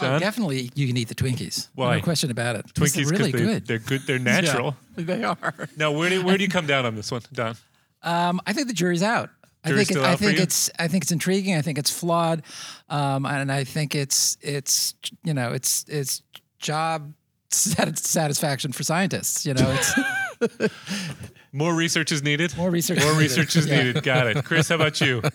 Oh, 0.00 0.18
definitely, 0.18 0.70
you 0.74 0.88
can 0.88 0.96
eat 0.96 1.08
the 1.08 1.14
Twinkies. 1.14 1.68
Why? 1.74 1.96
No 1.98 2.02
question 2.02 2.30
about 2.30 2.56
it. 2.56 2.66
Twinkies 2.74 2.94
They're 2.94 3.04
'cause 3.04 3.10
really 3.12 3.30
they, 3.30 3.38
good. 3.38 3.66
They're 3.66 3.78
good. 3.78 4.02
They're 4.06 4.18
natural. 4.34 4.76
Yeah, 4.96 5.04
they 5.04 5.24
are. 5.24 5.68
Now, 5.76 5.92
where 5.92 6.10
do 6.10 6.24
where 6.24 6.36
do 6.36 6.42
you 6.42 6.50
come 6.50 6.66
down 6.66 6.84
on 6.84 6.94
this 6.96 7.12
one, 7.12 7.22
Don? 7.32 7.56
Um, 8.02 8.40
I 8.46 8.52
think 8.52 8.68
the 8.68 8.74
jury's 8.74 9.02
out. 9.02 9.30
I 9.64 9.68
Jury's 9.70 9.88
think 9.88 10.00
it, 10.00 10.04
I 10.04 10.16
think 10.16 10.38
it's 10.38 10.70
I 10.78 10.88
think 10.88 11.04
it's 11.04 11.12
intriguing. 11.12 11.54
I 11.56 11.62
think 11.62 11.78
it's 11.78 11.90
flawed, 11.90 12.42
um, 12.90 13.24
and 13.24 13.50
I 13.50 13.64
think 13.64 13.94
it's 13.94 14.36
it's 14.42 14.94
you 15.22 15.32
know 15.32 15.52
it's 15.52 15.84
it's 15.88 16.22
job 16.58 17.14
satisfaction 17.54 18.72
for 18.72 18.82
scientists. 18.82 19.46
You 19.46 19.54
know, 19.54 19.76
it's 19.78 20.72
More 21.52 21.72
research 21.72 22.10
is 22.10 22.20
needed. 22.24 22.56
more 22.56 22.68
research. 22.68 22.98
More 22.98 23.10
is 23.12 23.16
needed. 23.16 23.22
research 23.38 23.56
is 23.56 23.66
Yeah. 23.68 23.82
needed. 23.84 24.02
Got 24.02 24.26
it. 24.26 24.44
Chris, 24.44 24.68
how 24.68 24.74
about 24.74 25.00
you? 25.00 25.22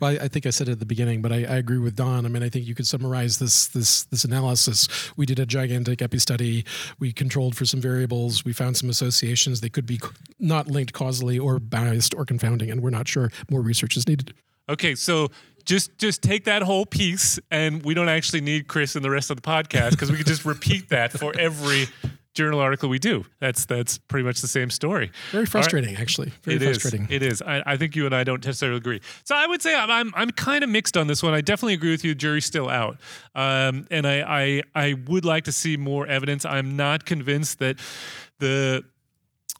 Well, 0.00 0.12
I, 0.12 0.26
I 0.26 0.28
think 0.28 0.46
I 0.46 0.50
said 0.50 0.68
it 0.68 0.72
at 0.72 0.78
the 0.78 0.86
beginning, 0.86 1.20
but 1.20 1.32
I, 1.32 1.38
I 1.38 1.56
agree 1.56 1.78
with 1.78 1.96
Don. 1.96 2.24
I 2.24 2.28
mean, 2.28 2.44
I 2.44 2.48
think 2.48 2.64
you 2.64 2.76
could 2.76 2.86
summarize 2.86 3.40
this 3.40 3.66
this 3.66 4.04
this 4.04 4.24
analysis. 4.24 4.86
We 5.16 5.26
did 5.26 5.40
a 5.40 5.46
gigantic 5.46 6.00
epi 6.00 6.20
study. 6.20 6.64
We 7.00 7.12
controlled 7.12 7.56
for 7.56 7.64
some 7.64 7.80
variables. 7.80 8.44
We 8.44 8.52
found 8.52 8.76
some 8.76 8.88
associations. 8.88 9.62
They 9.62 9.68
could 9.68 9.84
be 9.84 9.98
not 10.38 10.68
linked 10.68 10.92
causally 10.92 11.40
or 11.40 11.58
biased 11.58 12.14
or 12.14 12.24
confounding, 12.24 12.70
and 12.70 12.82
we're 12.82 12.90
not 12.90 13.08
sure. 13.08 13.32
More 13.50 13.62
research 13.62 13.96
is 13.96 14.06
needed. 14.06 14.32
Okay, 14.68 14.94
so 14.94 15.28
just 15.64 15.96
just 15.98 16.22
take 16.22 16.44
that 16.44 16.62
whole 16.62 16.86
piece, 16.86 17.38
and 17.50 17.82
we 17.84 17.94
don't 17.94 18.08
actually 18.08 18.40
need 18.40 18.68
Chris 18.68 18.96
and 18.96 19.04
the 19.04 19.10
rest 19.10 19.30
of 19.30 19.36
the 19.36 19.42
podcast 19.42 19.90
because 19.90 20.10
we 20.10 20.16
could 20.16 20.26
just 20.26 20.44
repeat 20.54 20.88
that 20.90 21.12
for 21.12 21.32
every 21.38 21.86
journal 22.34 22.58
article 22.58 22.88
we 22.88 22.98
do. 22.98 23.24
That's 23.38 23.64
that's 23.64 23.96
pretty 23.98 24.24
much 24.24 24.40
the 24.40 24.48
same 24.48 24.68
story. 24.68 25.12
Very 25.30 25.46
frustrating, 25.46 25.94
actually. 25.96 26.32
Very 26.42 26.56
It 26.56 26.62
is. 26.62 26.78
frustrating. 26.82 27.06
It 27.08 27.22
is. 27.22 27.40
I, 27.42 27.62
I 27.64 27.76
think 27.76 27.94
you 27.94 28.06
and 28.06 28.14
I 28.14 28.24
don't 28.24 28.44
necessarily 28.44 28.76
agree. 28.78 29.00
So 29.22 29.36
I 29.36 29.46
would 29.46 29.62
say 29.62 29.74
I'm 29.74 29.90
I'm, 29.90 30.12
I'm 30.16 30.30
kind 30.30 30.64
of 30.64 30.70
mixed 30.70 30.96
on 30.96 31.06
this 31.06 31.22
one. 31.22 31.32
I 31.32 31.40
definitely 31.40 31.74
agree 31.74 31.92
with 31.92 32.04
you. 32.04 32.10
The 32.10 32.18
jury's 32.18 32.44
still 32.44 32.68
out, 32.68 32.98
um, 33.34 33.86
and 33.90 34.06
I, 34.06 34.22
I 34.22 34.62
I 34.74 34.94
would 35.06 35.24
like 35.24 35.44
to 35.44 35.52
see 35.52 35.76
more 35.76 36.06
evidence. 36.06 36.44
I'm 36.44 36.76
not 36.76 37.04
convinced 37.04 37.60
that 37.60 37.78
the 38.40 38.84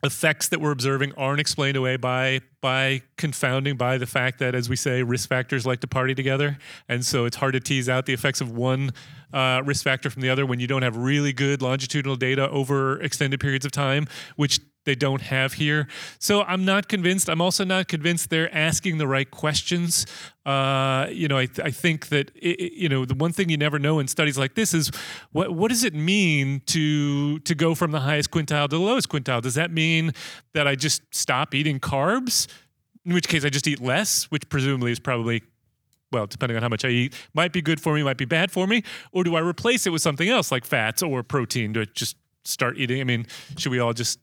effects 0.05 0.49
that 0.51 0.61
we're 0.61 0.71
observing 0.71 1.13
aren't 1.17 1.41
explained 1.41 1.77
away 1.77 1.97
by 1.97 2.41
by 2.61 3.03
confounding 3.17 3.77
by 3.77 3.99
the 3.99 4.07
fact 4.07 4.39
that 4.39 4.55
as 4.55 4.69
we 4.69 4.77
say 4.77 5.03
risk 5.03 5.29
factors 5.29 5.67
like 5.67 5.81
to 5.81 5.87
party 5.87 6.15
together. 6.15 6.59
And 6.89 7.05
so 7.05 7.25
it's 7.25 7.37
hard 7.37 7.55
to 7.55 7.61
tease 7.61 7.89
out 7.89 8.07
the 8.07 8.13
effects 8.13 8.41
of 8.41 8.53
one 8.53 8.91
uh, 9.33 9.63
risk 9.65 9.83
factor 9.85 10.11
from 10.11 10.23
the 10.23 10.31
other 10.31 10.47
when 10.47 10.61
you 10.61 10.67
don't 10.67 10.83
have 10.83 10.97
really 10.97 11.33
good 11.33 11.63
longitudinal 11.63 12.17
data 12.17 12.49
over 12.51 13.01
extended 13.03 13.41
periods 13.41 13.65
of 13.67 13.73
time 13.73 14.07
which 14.37 14.61
they 14.85 14.95
don't 14.95 15.23
have 15.23 15.55
here. 15.55 15.87
So 16.19 16.43
i'm 16.43 16.65
not 16.65 16.89
convinced. 16.89 17.29
I'm 17.29 17.41
also 17.41 17.65
not 17.65 17.89
convinced 17.89 18.31
they're 18.31 18.55
asking 18.55 18.99
the 18.99 19.07
right 19.07 19.31
questions. 19.31 20.07
Uh, 20.45 21.07
you 21.11 21.27
know 21.27 21.39
I, 21.39 21.49
I 21.63 21.71
think 21.71 22.09
that 22.09 22.31
it, 22.35 22.61
it- 22.61 22.73
you 22.75 22.89
know 22.89 23.05
the 23.05 23.15
one 23.15 23.33
thing 23.33 23.49
you 23.49 23.57
never 23.57 23.79
know 23.79 23.99
in 23.99 24.09
studies 24.09 24.37
like 24.39 24.55
this 24.55 24.75
is 24.75 24.91
what 25.33 25.55
what 25.55 25.69
does 25.71 25.85
it 25.85 25.95
mean 25.95 26.61
to 26.67 27.39
to 27.41 27.55
go 27.55 27.75
from 27.75 27.93
the 27.93 28.01
highest 28.01 28.31
quintile 28.31 28.69
to 28.69 28.77
the 28.77 28.83
lowest 28.83 29.09
quintile? 29.09 29.41
Does 29.41 29.55
that 29.55 29.71
mean 29.71 30.13
that 30.53 30.67
i 30.69 30.75
just 30.75 31.03
stop 31.15 31.55
eating 31.55 31.81
carbs? 31.81 32.47
In 33.07 33.13
which 33.15 33.29
case 33.29 33.45
i 33.45 33.49
just 33.49 33.67
eat 33.67 33.81
less 33.81 34.25
which 34.31 34.49
presumably 34.49 34.93
is 34.93 35.01
probably 35.01 35.43
well, 36.13 36.27
depending 36.29 36.55
on 36.57 36.63
how 36.63 36.69
much 36.69 36.85
I 36.85 36.91
eat, 36.91 37.13
might 37.35 37.53
be 37.53 37.61
good 37.61 37.81
for 37.81 37.93
me, 37.93 38.05
might 38.05 38.19
be 38.19 38.25
bad 38.25 38.53
for 38.53 38.69
me, 38.69 38.85
or 39.11 39.25
do 39.25 39.35
I 39.35 39.41
replace 39.41 39.85
it 39.85 39.91
with 39.91 40.01
something 40.01 40.29
else 40.29 40.53
like 40.53 40.65
fats 40.65 41.03
or 41.03 41.25
protein 41.25 41.75
to 41.75 41.87
just 41.87 42.17
start 42.45 42.79
eating? 42.79 43.01
I 43.01 43.05
mean, 43.05 43.27
should 43.59 43.73
we 43.73 43.81
all 43.81 43.93
just 43.93 44.21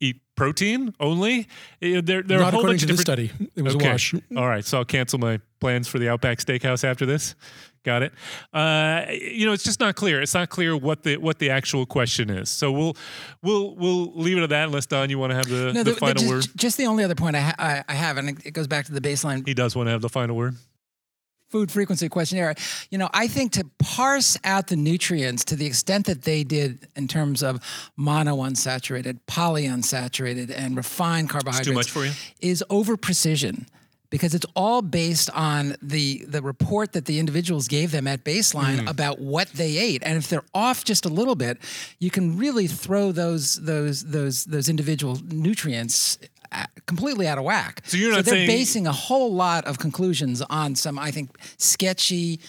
eat 0.00 0.20
protein 0.36 0.94
only? 1.00 1.46
Eh, 1.82 2.00
There, 2.02 2.22
there 2.22 2.38
are 2.38 2.42
a 2.42 2.44
not 2.44 2.52
whole 2.54 2.60
according 2.60 2.78
bunch 2.78 2.80
to 2.80 2.84
of 2.92 2.96
this 2.96 3.04
different. 3.04 3.30
study. 3.30 3.50
It 3.56 3.62
was 3.62 3.74
Okay. 3.76 3.88
a 3.88 3.92
wash. 3.92 4.14
All 4.36 4.48
right, 4.48 4.64
so 4.64 4.78
I'll 4.78 4.84
cancel 4.84 5.18
my 5.18 5.40
plans 5.60 5.86
for 5.88 5.98
the 5.98 6.08
Outback 6.08 6.38
Steakhouse 6.38 6.84
after 6.84 7.04
this. 7.06 7.34
Got 7.82 8.02
it. 8.02 8.12
Uh, 8.52 9.06
you 9.10 9.46
know, 9.46 9.52
it's 9.52 9.64
just 9.64 9.80
not 9.80 9.94
clear. 9.96 10.20
It's 10.20 10.34
not 10.34 10.50
clear 10.50 10.76
what 10.76 11.02
the 11.02 11.16
what 11.16 11.38
the 11.38 11.48
actual 11.48 11.86
question 11.86 12.28
is. 12.28 12.50
So 12.50 12.70
we'll 12.70 12.94
we'll 13.42 13.74
we'll 13.74 14.12
leave 14.14 14.36
it 14.36 14.42
at 14.42 14.50
that. 14.50 14.64
Unless 14.66 14.84
Don, 14.86 15.08
you 15.08 15.18
want 15.18 15.30
to 15.30 15.36
have 15.36 15.48
the, 15.48 15.72
No, 15.72 15.72
the, 15.72 15.84
the- 15.84 15.90
the- 15.92 15.96
final 15.96 16.22
just, 16.22 16.28
word. 16.30 16.46
just 16.56 16.76
the 16.76 16.84
only 16.86 17.04
other 17.04 17.14
point 17.14 17.36
I, 17.36 17.40
ha- 17.40 17.54
I, 17.58 17.84
I 17.88 17.94
have, 17.94 18.18
and 18.18 18.38
it 18.44 18.52
goes 18.52 18.66
back 18.66 18.84
to 18.86 18.92
the 18.92 19.00
baseline 19.00 19.46
He 19.48 19.54
does 19.54 19.74
want 19.74 19.86
to 19.86 19.92
have 19.92 20.02
the 20.02 20.10
final 20.10 20.36
word. 20.36 20.56
Food 21.50 21.70
frequency 21.70 22.08
questionnaire. 22.08 22.54
You 22.90 22.98
know, 22.98 23.10
I 23.12 23.26
think 23.26 23.52
to 23.52 23.66
parse 23.78 24.38
out 24.44 24.68
the 24.68 24.76
nutrients 24.76 25.44
to 25.46 25.56
the 25.56 25.66
extent 25.66 26.06
that 26.06 26.22
they 26.22 26.44
did 26.44 26.86
in 26.96 27.08
terms 27.08 27.42
of 27.42 27.60
monounsaturated, 27.98 29.18
polyunsaturated, 29.26 30.52
and 30.56 30.76
refined 30.76 31.28
carbohydrates 31.30 31.66
too 31.66 31.74
much 31.74 31.90
for 31.90 32.04
you? 32.04 32.12
is 32.40 32.64
over 32.70 32.96
precision. 32.96 33.66
Because 34.10 34.34
it's 34.34 34.46
all 34.56 34.82
based 34.82 35.30
on 35.30 35.76
the 35.80 36.24
the 36.26 36.42
report 36.42 36.94
that 36.94 37.04
the 37.04 37.20
individuals 37.20 37.68
gave 37.68 37.92
them 37.92 38.08
at 38.08 38.24
baseline 38.24 38.80
Hmm. 38.80 38.88
about 38.88 39.20
what 39.20 39.52
they 39.52 39.78
ate, 39.78 40.02
and 40.04 40.18
if 40.18 40.28
they're 40.28 40.42
off 40.52 40.82
just 40.82 41.04
a 41.04 41.08
little 41.08 41.36
bit, 41.36 41.58
you 42.00 42.10
can 42.10 42.36
really 42.36 42.66
throw 42.66 43.12
those 43.12 43.54
those 43.62 44.02
those 44.06 44.46
those 44.46 44.68
individual 44.68 45.16
nutrients 45.30 46.18
completely 46.86 47.26
out 47.28 47.38
of 47.38 47.44
whack. 47.44 47.82
So 47.86 47.96
you're 47.96 48.10
not 48.10 48.24
they're 48.24 48.34
saying- 48.34 48.46
basing 48.48 48.86
a 48.86 48.92
whole 48.92 49.32
lot 49.32 49.64
of 49.66 49.78
conclusions 49.78 50.42
on 50.42 50.74
some, 50.74 50.98
I 50.98 51.10
think, 51.10 51.30
sketchy 51.58 52.40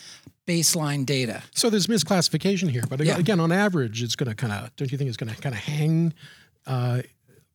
baseline 0.48 1.06
data. 1.06 1.44
So 1.54 1.70
there's 1.70 1.88
misclassification 1.88 2.70
here, 2.70 2.84
but 2.90 3.00
Yeah. 3.04 3.18
again, 3.18 3.40
on 3.40 3.52
average, 3.52 4.02
it's 4.02 4.16
going 4.16 4.30
to 4.30 4.36
kind 4.36 4.52
of. 4.54 4.76
Don't 4.76 4.92
you 4.92 4.98
think 4.98 5.08
it's 5.08 5.18
going 5.18 5.34
to 5.34 5.40
kind 5.40 5.54
of 5.56 5.62
hang, 5.62 6.14
uh, 6.66 7.02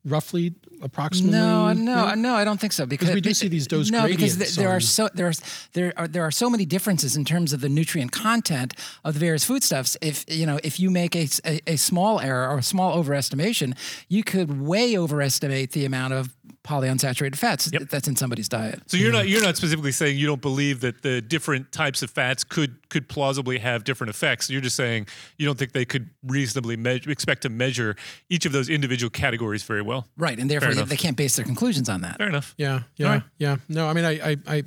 roughly, 0.05 0.53
approximately? 0.81 1.37
No, 1.37 1.73
no, 1.73 2.13
no, 2.13 2.33
I 2.35 2.45
don't 2.45 2.59
think 2.61 2.71
so. 2.71 2.85
Because 2.85 3.13
we 3.13 3.19
do 3.19 3.33
see 3.33 3.49
these 3.49 3.67
dose 3.67 3.91
No, 3.91 4.07
because 4.07 4.37
th- 4.37 4.55
there 4.55 4.69
are 4.69 4.79
so 4.79 5.09
there 5.13 5.27
are 5.27 5.33
there 5.73 5.93
are 5.97 6.07
there 6.07 6.23
are 6.23 6.31
so 6.31 6.49
many 6.49 6.65
differences 6.65 7.17
in 7.17 7.25
terms 7.25 7.51
of 7.51 7.59
the 7.59 7.67
nutrient 7.69 8.13
content 8.13 8.73
of 9.03 9.15
the 9.15 9.19
various 9.19 9.43
foodstuffs. 9.43 9.97
If 10.01 10.23
you 10.29 10.45
know, 10.45 10.59
if 10.63 10.79
you 10.79 10.89
make 10.89 11.13
a 11.15 11.27
a 11.67 11.75
small 11.75 12.21
error 12.21 12.47
or 12.49 12.59
a 12.59 12.63
small 12.63 12.95
overestimation, 13.03 13.75
you 14.07 14.23
could 14.23 14.61
way 14.61 14.97
overestimate 14.97 15.71
the 15.73 15.83
amount 15.83 16.13
of 16.13 16.33
polyunsaturated 16.63 17.35
fats 17.35 17.71
that's 17.89 18.07
in 18.07 18.15
somebody's 18.15 18.49
diet. 18.49 18.81
So 18.87 18.97
you're 18.97 19.11
not 19.11 19.27
you're 19.27 19.41
not 19.41 19.57
specifically 19.57 19.91
saying 19.91 20.17
you 20.17 20.27
don't 20.27 20.41
believe 20.41 20.81
that 20.81 21.01
the 21.01 21.21
different 21.21 21.71
types 21.71 22.01
of 22.01 22.09
fats 22.09 22.43
could 22.43 22.89
could 22.89 23.09
plausibly 23.09 23.59
have 23.59 23.83
different 23.83 24.09
effects. 24.09 24.49
You're 24.49 24.61
just 24.61 24.75
saying 24.75 25.07
you 25.37 25.45
don't 25.45 25.57
think 25.57 25.73
they 25.73 25.85
could 25.85 26.09
reasonably 26.23 26.77
measure, 26.77 27.09
expect 27.09 27.41
to 27.43 27.49
measure 27.49 27.95
each 28.29 28.45
of 28.45 28.51
those 28.51 28.69
individual 28.69 29.09
categories 29.09 29.63
very 29.63 29.81
well. 29.81 30.07
Right, 30.17 30.39
and 30.39 30.49
therefore 30.49 30.73
they, 30.73 30.83
they 30.83 30.97
can't 30.97 31.17
base 31.17 31.35
their 31.35 31.45
conclusions 31.45 31.89
on 31.89 32.01
that. 32.01 32.17
Fair 32.17 32.29
enough. 32.29 32.53
Yeah, 32.57 32.83
yeah, 32.95 33.07
right. 33.07 33.23
yeah. 33.37 33.57
No, 33.67 33.87
I 33.87 33.93
mean, 33.93 34.05
I, 34.05 34.11
I, 34.11 34.37
I, 34.47 34.63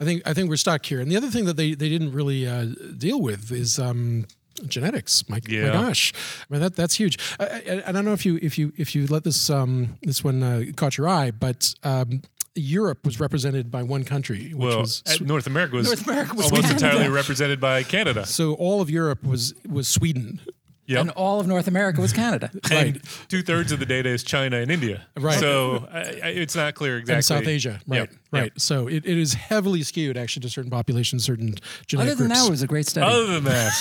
I 0.00 0.04
think, 0.04 0.22
I 0.26 0.34
think 0.34 0.48
we're 0.48 0.56
stuck 0.56 0.84
here. 0.84 1.00
And 1.00 1.10
the 1.10 1.16
other 1.16 1.30
thing 1.30 1.44
that 1.44 1.56
they, 1.56 1.74
they 1.74 1.88
didn't 1.88 2.12
really 2.12 2.46
uh, 2.46 2.66
deal 2.96 3.20
with 3.20 3.52
is 3.52 3.78
um, 3.78 4.26
genetics. 4.66 5.28
My, 5.28 5.40
Yeah. 5.48 5.66
my 5.68 5.72
gosh, 5.72 6.12
I 6.48 6.52
mean 6.54 6.62
that 6.62 6.76
that's 6.76 6.94
huge. 6.94 7.18
I, 7.40 7.44
I, 7.44 7.82
I 7.88 7.92
don't 7.92 8.04
know 8.04 8.12
if 8.12 8.24
you 8.26 8.38
if 8.42 8.58
you 8.58 8.72
if 8.76 8.94
you 8.94 9.06
let 9.06 9.24
this 9.24 9.50
um, 9.50 9.96
this 10.02 10.22
one 10.24 10.42
uh, 10.42 10.62
caught 10.76 10.96
your 10.98 11.08
eye, 11.08 11.30
but. 11.30 11.74
Um, 11.82 12.22
Europe 12.58 13.04
was 13.04 13.20
represented 13.20 13.70
by 13.70 13.82
one 13.82 14.02
country, 14.02 14.54
which 14.54 14.56
Well, 14.66 14.80
was 14.80 15.02
North 15.20 15.46
America 15.46 15.76
was, 15.76 15.88
North 15.88 16.06
America 16.06 16.34
was 16.34 16.46
almost 16.46 16.68
Canada. 16.68 16.86
entirely 16.86 17.08
represented 17.10 17.60
by 17.60 17.82
Canada. 17.82 18.24
so 18.24 18.54
all 18.54 18.80
of 18.80 18.88
Europe 18.88 19.22
was 19.24 19.52
was 19.68 19.86
Sweden. 19.88 20.40
Yep. 20.86 21.00
And 21.00 21.10
all 21.10 21.40
of 21.40 21.46
North 21.46 21.66
America 21.66 22.00
was 22.00 22.12
Canada. 22.12 22.50
and 22.70 23.00
two 23.28 23.42
thirds 23.42 23.72
of 23.72 23.80
the 23.80 23.86
data 23.86 24.08
is 24.08 24.22
China 24.22 24.58
and 24.58 24.70
India. 24.70 25.04
Right. 25.18 25.38
So 25.38 25.86
uh, 25.90 26.04
it's 26.22 26.54
not 26.54 26.74
clear 26.74 26.98
exactly. 26.98 27.16
and 27.16 27.24
South 27.24 27.46
Asia, 27.48 27.80
right? 27.86 27.98
Yep, 27.98 28.10
Right. 28.30 28.42
yep. 28.44 28.52
So 28.60 28.86
it, 28.86 29.04
it 29.04 29.18
is 29.18 29.34
heavily 29.34 29.82
skewed 29.82 30.16
actually 30.16 30.42
to 30.42 30.48
certain 30.48 30.70
populations, 30.70 31.24
certain 31.24 31.54
genetic 31.86 32.12
Other 32.12 32.18
than 32.18 32.28
groups. 32.28 32.40
that, 32.40 32.46
it 32.46 32.50
was 32.50 32.62
a 32.62 32.66
great 32.66 32.86
study. 32.86 33.06
Other 33.06 33.26
than 33.26 33.44
that, 33.44 33.72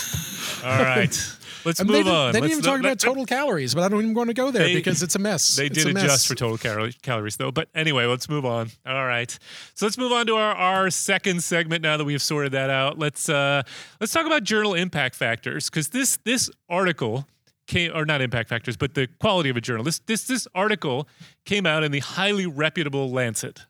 all 0.64 0.84
right. 0.84 1.36
Let's 1.66 1.80
I 1.80 1.84
mean, 1.84 1.94
they 1.94 1.98
move 2.00 2.06
didn't, 2.06 2.16
on. 2.18 2.32
They 2.34 2.40
didn't 2.42 2.44
Let's 2.44 2.52
even 2.68 2.72
talk 2.72 2.80
about 2.80 3.00
total 3.00 3.26
calories, 3.26 3.74
but 3.74 3.84
I 3.84 3.90
don't 3.90 4.02
even 4.04 4.14
want 4.14 4.30
to 4.30 4.34
go 4.36 4.52
there 4.52 4.64
They- 4.66 4.76
because 4.76 5.02
it's 5.02 5.16
a 5.16 5.20
mess. 5.20 5.56
They 5.56 5.66
It's 5.66 5.84
did 5.84 5.88
adjust 5.88 6.08
mess. 6.08 6.26
for 6.26 6.36
total 6.36 6.58
cal- 6.58 6.90
calories, 7.02 7.38
though. 7.38 7.52
But 7.52 7.70
anyway, 7.74 8.06
let's 8.06 8.30
move 8.30 8.46
on. 8.46 8.70
All 8.86 9.06
right, 9.06 9.38
so 9.74 9.86
let's 9.88 9.98
move 9.98 10.12
on 10.12 10.28
to 10.28 10.36
our, 10.36 10.54
our 10.56 10.90
second 10.92 11.44
segment. 11.44 11.82
Now 11.82 11.98
that 11.98 12.06
we 12.06 12.14
have 12.14 12.22
sorted 12.22 12.52
that 12.52 12.70
out, 12.70 13.00
let's 13.00 13.28
uh, 13.30 13.64
let's 14.00 14.14
talk 14.14 14.26
about 14.28 14.44
journal 14.44 14.76
impact 14.76 15.16
factors 15.16 15.70
because 15.70 15.90
this 15.90 16.18
this 16.24 16.50
article 16.70 17.28
came, 17.68 17.92
or 17.96 18.06
not 18.06 18.22
impact 18.22 18.48
factors, 18.48 18.78
but 18.78 18.94
the 18.94 19.08
quality 19.20 19.50
of 19.50 19.58
a 19.58 19.62
journal. 19.62 19.84
This 19.84 19.98
this 20.06 20.26
this 20.28 20.48
article 20.54 21.08
came 21.46 21.66
out 21.66 21.84
in 21.84 21.92
the 21.92 22.00
highly 22.00 22.46
reputable 22.46 23.10
Lancet, 23.12 23.62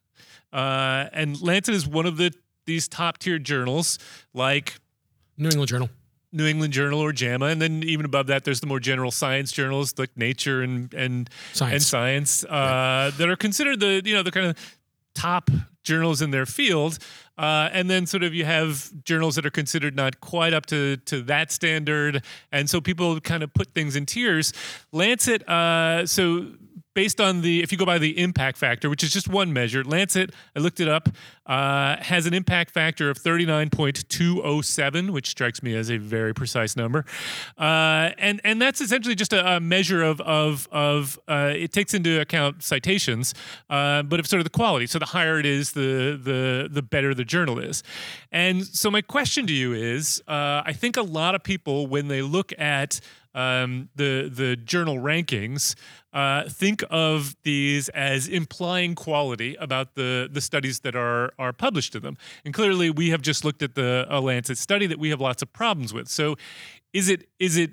uh, 0.52 1.06
and 1.14 1.42
Lancet 1.42 1.74
is 1.74 1.88
one 1.88 2.06
of 2.06 2.18
the 2.18 2.34
these 2.66 2.88
top 2.90 3.20
tier 3.20 3.40
journals 3.40 4.00
like 4.34 4.76
New 5.38 5.48
England 5.50 5.70
Journal. 5.70 5.90
New 6.36 6.45
England 6.45 6.74
Journal 6.74 7.00
or 7.00 7.13
JAMA, 7.13 7.45
and 7.45 7.62
then 7.62 7.82
even 7.84 8.06
above 8.06 8.28
that, 8.28 8.43
there's 8.43 8.60
the 8.60 8.67
more 8.67 8.80
general 8.80 9.10
science 9.12 9.52
journals 9.52 9.98
like 9.98 10.15
Nature 10.17 10.62
and 10.62 10.93
and 10.93 11.30
Science. 11.54 11.74
and 11.74 11.82
Science 11.84 12.43
uh, 12.45 13.12
that 13.17 13.30
are 13.30 13.36
considered 13.36 13.80
the 13.80 14.02
you 14.04 14.13
know 14.13 14.24
the 14.24 14.32
kind 14.32 14.48
of 14.48 14.78
top 15.15 15.50
journals 15.84 16.21
in 16.21 16.32
their 16.32 16.45
field. 16.45 16.98
Uh, 17.38 17.69
and 17.74 17.89
then 17.89 18.06
sort 18.06 18.24
of 18.24 18.34
you 18.34 18.45
have 18.45 18.91
journals 19.04 19.36
that 19.36 19.45
are 19.45 19.52
considered 19.52 19.95
not 19.95 20.19
quite 20.21 20.54
up 20.54 20.65
to 20.65 20.98
to 20.98 21.21
that 21.24 21.52
standard, 21.52 22.24
and 22.52 22.69
so 22.69 22.82
people 22.82 23.19
kind 23.21 23.43
of 23.43 23.54
put 23.54 23.74
things 23.74 23.95
in 23.95 24.06
tiers. 24.06 24.54
Lancet, 24.91 25.48
uh, 25.50 26.06
so 26.06 26.48
based 26.96 27.22
on 27.22 27.42
the 27.42 27.62
if 27.62 27.72
you 27.72 27.78
go 27.78 27.86
by 27.86 28.00
the 28.00 28.18
impact 28.20 28.58
factor 28.58 28.90
which 28.90 29.04
is 29.04 29.14
just 29.14 29.30
one 29.30 29.54
measure 29.54 29.84
lancet 29.84 30.32
i 30.56 30.60
looked 30.60 30.80
it 30.80 30.88
up 30.88 31.10
uh, 31.46 31.98
has 31.98 32.26
an 32.26 32.34
impact 32.34 32.72
factor 32.72 33.10
of 33.10 33.20
39.207 33.20 35.12
which 35.12 35.28
strikes 35.28 35.62
me 35.62 35.76
as 35.76 35.92
a 35.92 35.98
very 35.98 36.34
precise 36.34 36.76
number. 36.76 37.06
Uh, 37.58 38.10
and 38.18 38.42
and 38.44 38.62
that's 38.62 38.82
essentially 38.82 39.16
just 39.16 39.32
a, 39.34 39.56
a 39.56 39.60
measure 39.60 40.02
of 40.02 40.20
of 40.22 40.68
of 40.72 41.20
uh, 41.28 41.52
it 41.54 41.72
takes 41.72 41.94
into 41.94 42.20
account 42.20 42.64
citations 42.64 43.36
uh, 43.70 44.02
but 44.04 44.20
of 44.20 44.26
sort 44.28 44.40
of 44.40 44.44
the 44.44 44.50
quality. 44.50 44.88
So 44.88 44.98
the 44.98 45.06
higher 45.06 45.40
it 45.40 45.46
is 45.46 45.74
the 45.74 46.20
the 46.22 46.68
the 46.72 46.82
better 46.82 47.14
the 47.14 47.26
journal 47.26 47.60
is. 47.60 47.84
And 48.32 48.66
so 48.66 48.90
my 48.90 49.02
question 49.02 49.46
to 49.48 49.54
you 49.54 49.74
is 49.74 50.24
uh, 50.28 50.64
i 50.66 50.74
think 50.74 50.98
a 50.98 51.02
lot 51.02 51.36
of 51.36 51.44
people 51.44 51.88
when 51.88 52.08
they 52.08 52.22
look 52.22 52.52
at 52.60 53.00
um, 53.36 53.89
the 53.95 54.32
the 54.34 54.56
journal 54.56 54.98
rankings, 54.98 55.76
uh, 56.13 56.50
think 56.50 56.84
of 56.89 57.36
these 57.43 57.89
as 57.89 58.28
implying 58.28 58.95
quality 58.95 59.56
about 59.60 59.95
the 59.95 60.28
the 60.32 60.41
studies 60.41 60.80
that 60.80 60.95
are 60.95 61.34
are 61.38 61.54
published 61.54 61.93
in 61.95 62.02
them. 62.02 62.17
And 62.45 62.54
clearly, 62.54 62.89
we 62.89 63.10
have 63.10 63.21
just 63.21 63.43
looked 63.43 63.62
at 63.62 63.76
the 63.76 64.08
Lancet 64.10 64.58
study 64.58 64.88
that 64.88 64.98
we 64.98 65.10
have 65.10 65.21
lots 65.21 65.41
of 65.41 65.52
problems 65.54 65.93
with. 65.93 66.08
So, 66.08 66.38
is 66.93 67.10
it 67.10 67.28
is 67.38 67.58
it 67.58 67.71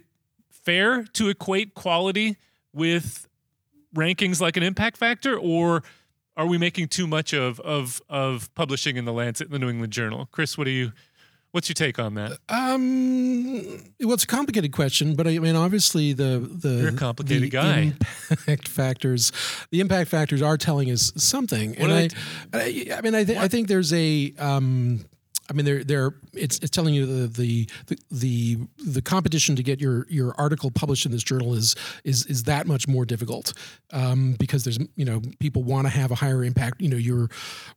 fair 0.51 1.05
to 1.05 1.29
equate 1.29 1.75
quality 1.75 2.37
with 2.75 3.29
rankings 3.95 4.41
like 4.41 4.57
an 4.57 4.63
impact 4.63 4.97
factor, 4.97 5.39
or 5.39 5.83
are 6.37 6.47
we 6.47 6.59
making 6.59 6.89
too 6.89 7.07
much 7.07 7.33
of 7.33 7.61
of 7.61 8.03
of 8.09 8.53
publishing 8.55 8.97
in 8.97 9.05
the 9.05 9.13
Lancet 9.13 9.51
the 9.51 9.59
New 9.59 9.71
England 9.71 9.93
Journal? 9.93 10.29
Chris, 10.33 10.59
what 10.59 10.65
do 10.65 10.71
you 10.71 10.93
What's 11.53 11.69
your 11.69 11.75
take 11.75 11.99
on 11.99 12.15
that? 12.15 12.39
Um, 12.49 13.83
well, 14.01 14.15
it's 14.15 14.25
a 14.25 14.27
complicated 14.27 14.73
question, 14.73 15.15
but 15.15 15.27
I 15.27 15.39
mean, 15.39 15.55
obviously, 15.55 16.15
the 16.15 16.39
the 16.39 16.69
You're 16.71 16.89
a 16.89 16.93
complicated 16.97 17.43
the 17.43 17.49
guy. 17.51 17.93
Impact 18.31 18.69
factors, 18.69 19.33
the 19.71 19.81
impact 19.81 20.09
factors 20.09 20.41
are 20.41 20.57
telling 20.57 20.91
us 20.91 21.13
something, 21.17 21.75
What 21.79 21.91
and 21.91 22.15
I, 22.55 22.87
I 22.97 23.01
mean, 23.03 23.15
I, 23.15 23.25
th- 23.25 23.39
I 23.39 23.49
think 23.49 23.69
there's 23.69 23.93
a. 23.93 24.33
Um, 24.39 25.05
I 25.53 25.55
mean, 25.55 25.67
they're 25.67 25.85
they're 25.85 26.15
it's, 26.33 26.59
it's 26.61 26.71
telling 26.71 26.95
you 26.95 27.05
the, 27.05 27.27
the 27.27 27.69
the 27.89 27.99
the 28.11 28.59
the 28.79 29.03
competition 29.03 29.55
to 29.57 29.63
get 29.63 29.83
your 29.83 30.07
your 30.09 30.35
article 30.39 30.71
published 30.71 31.05
in 31.05 31.13
this 31.13 31.23
journal 31.23 31.53
is 31.53 31.77
is 32.05 32.25
is 32.27 32.45
that 32.45 32.67
much 32.67 32.89
more 32.89 33.05
difficult 33.05 33.53
um, 33.93 34.35
because 34.39 34.65
there's 34.65 34.79
you 34.97 35.05
know 35.05 35.21
people 35.41 35.63
want 35.63 35.87
to 35.87 35.91
have 35.91 36.11
a 36.11 36.15
higher 36.15 36.43
impact. 36.43 36.81
You 36.81 36.89
know, 36.89 36.97
you're 36.97 37.29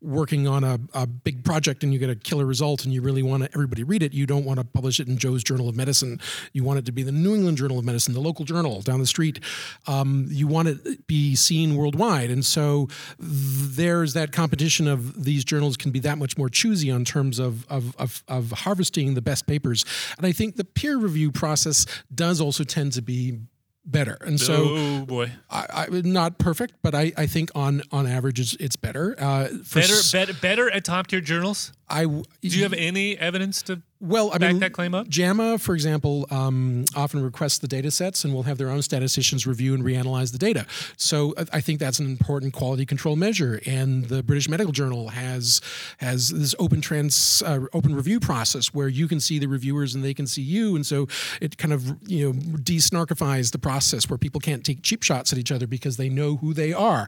working 0.01 0.47
on 0.47 0.63
a, 0.63 0.79
a 0.93 1.05
big 1.05 1.43
project 1.43 1.83
and 1.83 1.91
you 1.91 1.99
get 1.99 2.09
a 2.09 2.15
killer 2.15 2.45
result 2.45 2.85
and 2.85 2.93
you 2.93 3.01
really 3.01 3.23
want 3.23 3.43
everybody 3.43 3.83
read 3.83 4.03
it. 4.03 4.13
You 4.13 4.25
don't 4.25 4.45
want 4.45 4.59
to 4.59 4.65
publish 4.65 5.01
it 5.01 5.09
in 5.09 5.17
Joe's 5.17 5.43
Journal 5.43 5.67
of 5.67 5.75
Medicine. 5.75 6.21
You 6.53 6.63
want 6.63 6.79
it 6.79 6.85
to 6.85 6.93
be 6.93 7.03
the 7.03 7.11
New 7.11 7.35
England 7.35 7.57
Journal 7.57 7.77
of 7.77 7.83
Medicine, 7.83 8.13
the 8.13 8.21
local 8.21 8.45
journal 8.45 8.81
down 8.83 9.01
the 9.01 9.05
street. 9.05 9.41
Um, 9.85 10.27
you 10.29 10.47
want 10.47 10.69
it 10.69 10.83
to 10.85 10.97
be 11.07 11.35
seen 11.35 11.75
worldwide, 11.75 12.29
and 12.29 12.45
so 12.45 12.87
there's 13.19 14.13
that 14.13 14.31
competition 14.31 14.87
of 14.87 15.25
these 15.25 15.43
journals 15.43 15.75
can 15.75 15.91
be 15.91 15.99
that 15.99 16.17
much 16.17 16.37
more 16.37 16.47
choosy 16.47 16.89
on 16.89 17.03
terms 17.03 17.37
of 17.37 17.64
of, 17.69 17.95
of, 17.97 18.23
of 18.27 18.51
harvesting 18.51 19.13
the 19.13 19.21
best 19.21 19.47
papers. 19.47 19.85
And 20.17 20.25
I 20.25 20.31
think 20.31 20.55
the 20.55 20.65
peer 20.65 20.97
review 20.97 21.31
process 21.31 21.85
does 22.13 22.41
also 22.41 22.63
tend 22.63 22.93
to 22.93 23.01
be 23.01 23.39
better. 23.85 24.17
And 24.21 24.39
so 24.39 24.65
oh 24.67 25.05
boy, 25.05 25.31
I, 25.49 25.85
I 25.91 26.01
not 26.03 26.39
perfect, 26.39 26.73
but 26.81 26.95
I, 26.95 27.13
I 27.17 27.27
think 27.27 27.51
on 27.53 27.83
on 27.91 28.07
average 28.07 28.39
it's, 28.39 28.55
it's 28.55 28.75
better. 28.75 29.15
Uh, 29.17 29.47
for 29.63 29.79
better, 29.79 29.93
s- 29.93 30.11
better, 30.11 30.33
better 30.33 30.71
at 30.71 30.83
top 30.85 31.07
tier 31.07 31.21
journals. 31.21 31.71
I 31.87 32.05
Do 32.05 32.23
you 32.41 32.63
have 32.63 32.73
any 32.73 33.17
evidence 33.17 33.61
to? 33.63 33.81
Well, 33.99 34.31
I 34.33 34.37
back 34.37 34.51
mean, 34.51 34.59
that 34.59 34.73
claim 34.73 34.93
up? 34.93 35.07
JAMA, 35.07 35.57
for 35.57 35.73
example, 35.73 36.27
um, 36.29 36.85
often 36.95 37.23
requests 37.23 37.59
the 37.59 37.67
data 37.67 37.91
sets 37.91 38.25
and 38.25 38.33
will 38.33 38.43
have 38.43 38.57
their 38.57 38.69
own 38.69 38.81
statisticians 38.81 39.47
review 39.47 39.73
and 39.73 39.83
reanalyze 39.83 40.31
the 40.31 40.37
data. 40.37 40.65
So 40.97 41.33
I- 41.51 41.61
think 41.65 41.79
that's 41.79 41.97
an 41.97 42.05
important 42.05 42.53
quality 42.53 42.85
control 42.85 43.15
measure. 43.15 43.59
And 43.65 44.05
the 44.05 44.21
British 44.21 44.47
Medical 44.47 44.71
Journal 44.71 45.09
has 45.09 45.61
has 45.97 46.29
this 46.29 46.53
open 46.59 46.79
trans 46.79 47.41
uh, 47.43 47.61
open 47.73 47.95
review 47.95 48.19
process 48.19 48.73
where 48.73 48.87
you 48.87 49.07
can 49.07 49.19
see 49.19 49.39
the 49.39 49.47
reviewers 49.47 49.95
and 49.95 50.03
they 50.03 50.13
can 50.13 50.27
see 50.27 50.43
you, 50.43 50.75
and 50.75 50.85
so 50.85 51.07
it 51.41 51.57
kind 51.57 51.73
of 51.73 51.97
you 52.07 52.31
know 52.33 52.57
de-snarkifies 52.57 53.51
the 53.51 53.57
process 53.57 54.09
where 54.09 54.17
people 54.17 54.39
can't 54.39 54.63
take 54.63 54.83
cheap 54.83 55.01
shots 55.01 55.33
at 55.33 55.39
each 55.39 55.51
other 55.51 55.65
because 55.65 55.97
they 55.97 56.09
know 56.09 56.35
who 56.37 56.53
they 56.53 56.71
are. 56.71 57.07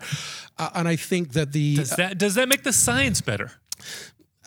Uh, 0.57 0.69
and 0.73 0.87
I 0.87 0.95
think 0.95 1.33
that 1.33 1.51
the 1.51 1.75
Does 1.75 1.91
that 1.91 2.17
does 2.17 2.33
that 2.35 2.49
make 2.49 2.63
the 2.63 2.73
science 2.73 3.21
better? 3.21 3.51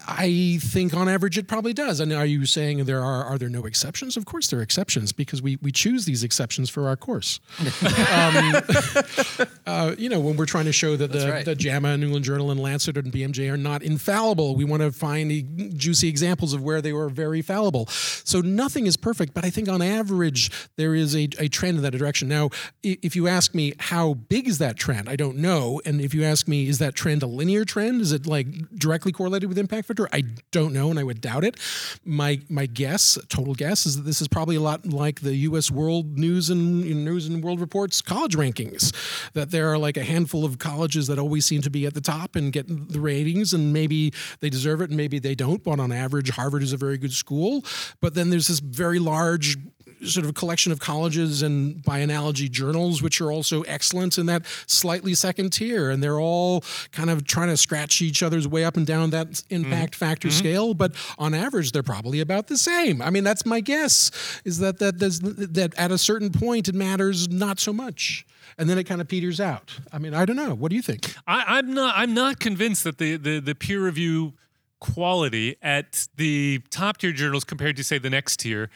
I 0.06 0.58
think 0.60 0.94
on 0.94 1.08
average 1.08 1.38
it 1.38 1.46
probably 1.46 1.72
does. 1.72 2.00
And 2.00 2.12
are 2.12 2.26
you 2.26 2.46
saying 2.46 2.84
there 2.84 3.02
are 3.02 3.24
are 3.24 3.38
there 3.38 3.48
no 3.48 3.64
exceptions? 3.64 4.16
Of 4.16 4.24
course 4.24 4.48
there 4.48 4.60
are 4.60 4.62
exceptions 4.62 5.12
because 5.12 5.42
we 5.42 5.58
we 5.62 5.72
choose 5.72 6.04
these 6.04 6.24
exceptions 6.24 6.70
for 6.70 6.88
our 6.88 6.96
course. 6.96 7.40
um, 7.60 8.54
uh, 9.66 9.94
you 9.98 10.08
know, 10.08 10.20
when 10.20 10.36
we're 10.36 10.46
trying 10.46 10.64
to 10.64 10.72
show 10.72 10.96
that 10.96 11.12
the, 11.12 11.30
right. 11.30 11.44
the 11.44 11.54
JAMA, 11.54 11.96
New 11.96 12.06
England 12.06 12.24
Journal, 12.24 12.50
and 12.50 12.60
Lancet 12.60 12.96
and 12.96 13.12
BMJ 13.12 13.52
are 13.52 13.56
not 13.56 13.82
infallible, 13.82 14.56
we 14.56 14.64
want 14.64 14.82
to 14.82 14.90
find 14.90 15.78
juicy 15.78 16.08
examples 16.08 16.52
of 16.52 16.62
where 16.62 16.80
they 16.80 16.92
were 16.92 17.08
very 17.08 17.42
fallible. 17.42 17.86
So 17.86 18.40
nothing 18.40 18.86
is 18.86 18.96
perfect, 18.96 19.34
but 19.34 19.44
I 19.44 19.50
think 19.50 19.68
on 19.68 19.82
average 19.82 20.50
there 20.76 20.94
is 20.94 21.14
a, 21.14 21.28
a 21.38 21.48
trend 21.48 21.76
in 21.76 21.82
that 21.82 21.92
direction. 21.92 22.28
Now, 22.28 22.50
if 22.82 23.14
you 23.14 23.28
ask 23.28 23.54
me 23.54 23.74
how 23.78 24.14
big 24.14 24.48
is 24.48 24.58
that 24.58 24.76
trend, 24.76 25.08
I 25.08 25.16
don't 25.16 25.36
know. 25.36 25.80
And 25.84 26.00
if 26.00 26.14
you 26.14 26.24
ask 26.24 26.48
me, 26.48 26.68
is 26.68 26.78
that 26.78 26.94
trend 26.94 27.22
a 27.22 27.26
linear 27.26 27.64
trend? 27.64 28.00
Is 28.00 28.12
it 28.12 28.26
like 28.26 28.46
directly 28.76 29.12
correlated 29.12 29.48
with 29.48 29.58
impact 29.58 29.86
factor? 29.90 30.08
I 30.12 30.22
don't 30.50 30.72
know, 30.72 30.90
and 30.90 30.98
I 30.98 31.04
would 31.04 31.20
doubt 31.20 31.44
it. 31.44 31.56
My 32.04 32.40
my 32.48 32.66
guess, 32.66 33.18
total 33.28 33.54
guess, 33.54 33.86
is 33.86 33.96
that 33.96 34.02
this 34.02 34.20
is 34.20 34.28
probably 34.28 34.56
a 34.56 34.60
lot 34.60 34.86
like 34.86 35.20
the 35.20 35.34
U.S. 35.36 35.70
World 35.70 36.18
News 36.18 36.50
and 36.50 36.82
News 37.04 37.26
and 37.26 37.42
World 37.42 37.60
Reports 37.60 38.00
college 38.02 38.36
rankings. 38.36 38.94
That 39.34 39.50
there 39.50 39.72
are 39.72 39.78
like 39.78 39.96
a 39.96 40.04
handful 40.04 40.44
of 40.44 40.58
colleges 40.58 41.06
that 41.08 41.18
always 41.18 41.46
seem 41.46 41.62
to 41.62 41.70
be 41.70 41.86
at 41.86 41.94
the 41.94 42.00
top 42.00 42.36
and 42.36 42.52
get 42.52 42.66
the 42.68 43.00
ratings, 43.00 43.52
and 43.52 43.72
maybe 43.72 44.12
they 44.40 44.50
deserve 44.50 44.80
it, 44.80 44.90
and 44.90 44.96
maybe 44.96 45.18
they 45.18 45.34
don't. 45.34 45.62
But 45.62 45.80
on 45.80 45.92
average, 45.92 46.30
Harvard 46.30 46.62
is 46.62 46.72
a 46.72 46.76
very 46.76 46.98
good 46.98 47.12
school. 47.12 47.64
But 48.00 48.14
then 48.14 48.30
there's 48.30 48.48
this 48.48 48.60
very 48.60 48.98
large 48.98 49.56
sort 50.04 50.24
of 50.24 50.30
a 50.30 50.32
collection 50.32 50.72
of 50.72 50.80
colleges 50.80 51.42
and 51.42 51.82
by 51.82 51.98
analogy 51.98 52.48
journals 52.48 53.02
which 53.02 53.20
are 53.20 53.30
also 53.30 53.62
excellent 53.62 54.18
in 54.18 54.26
that 54.26 54.46
slightly 54.66 55.14
second 55.14 55.50
tier. 55.52 55.90
And 55.90 56.02
they're 56.02 56.20
all 56.20 56.64
kind 56.92 57.10
of 57.10 57.26
trying 57.26 57.48
to 57.48 57.56
scratch 57.56 58.02
each 58.02 58.22
other's 58.22 58.46
way 58.46 58.64
up 58.64 58.76
and 58.76 58.86
down 58.86 59.10
that 59.10 59.42
impact 59.50 59.94
mm-hmm. 59.94 60.04
factor 60.04 60.28
mm-hmm. 60.28 60.38
scale. 60.38 60.74
But 60.74 60.92
on 61.18 61.34
average 61.34 61.72
they're 61.72 61.82
probably 61.82 62.20
about 62.20 62.46
the 62.48 62.58
same. 62.58 63.02
I 63.02 63.10
mean 63.10 63.24
that's 63.24 63.46
my 63.46 63.60
guess 63.60 64.10
is 64.44 64.58
that 64.58 64.78
that 64.78 64.98
there's, 64.98 65.20
that 65.20 65.74
at 65.76 65.92
a 65.92 65.98
certain 65.98 66.30
point 66.30 66.68
it 66.68 66.74
matters 66.74 67.28
not 67.28 67.58
so 67.60 67.72
much. 67.72 68.26
And 68.58 68.68
then 68.68 68.78
it 68.78 68.84
kind 68.84 69.00
of 69.00 69.08
peters 69.08 69.40
out. 69.40 69.72
I 69.92 69.98
mean 69.98 70.14
i 70.14 70.24
don't 70.24 70.36
know. 70.36 70.54
What 70.54 70.70
do 70.70 70.76
you 70.76 70.82
think? 70.82 71.14
I, 71.26 71.58
I'm 71.58 71.72
not. 71.72 71.94
I'm 71.96 72.14
not 72.14 72.40
convinced 72.40 72.84
that 72.84 72.98
the 72.98 73.16
the, 73.16 73.40
the 73.40 73.54
peer 73.54 73.80
review 73.84 74.34
quality 74.80 75.56
at 75.62 76.08
the 76.16 76.60
top 76.70 76.96
tier 76.96 77.12
journals 77.12 77.44
compared 77.44 77.76
to 77.76 77.84
say 77.84 77.98
the 77.98 78.10
next 78.10 78.38
tier 78.40 78.70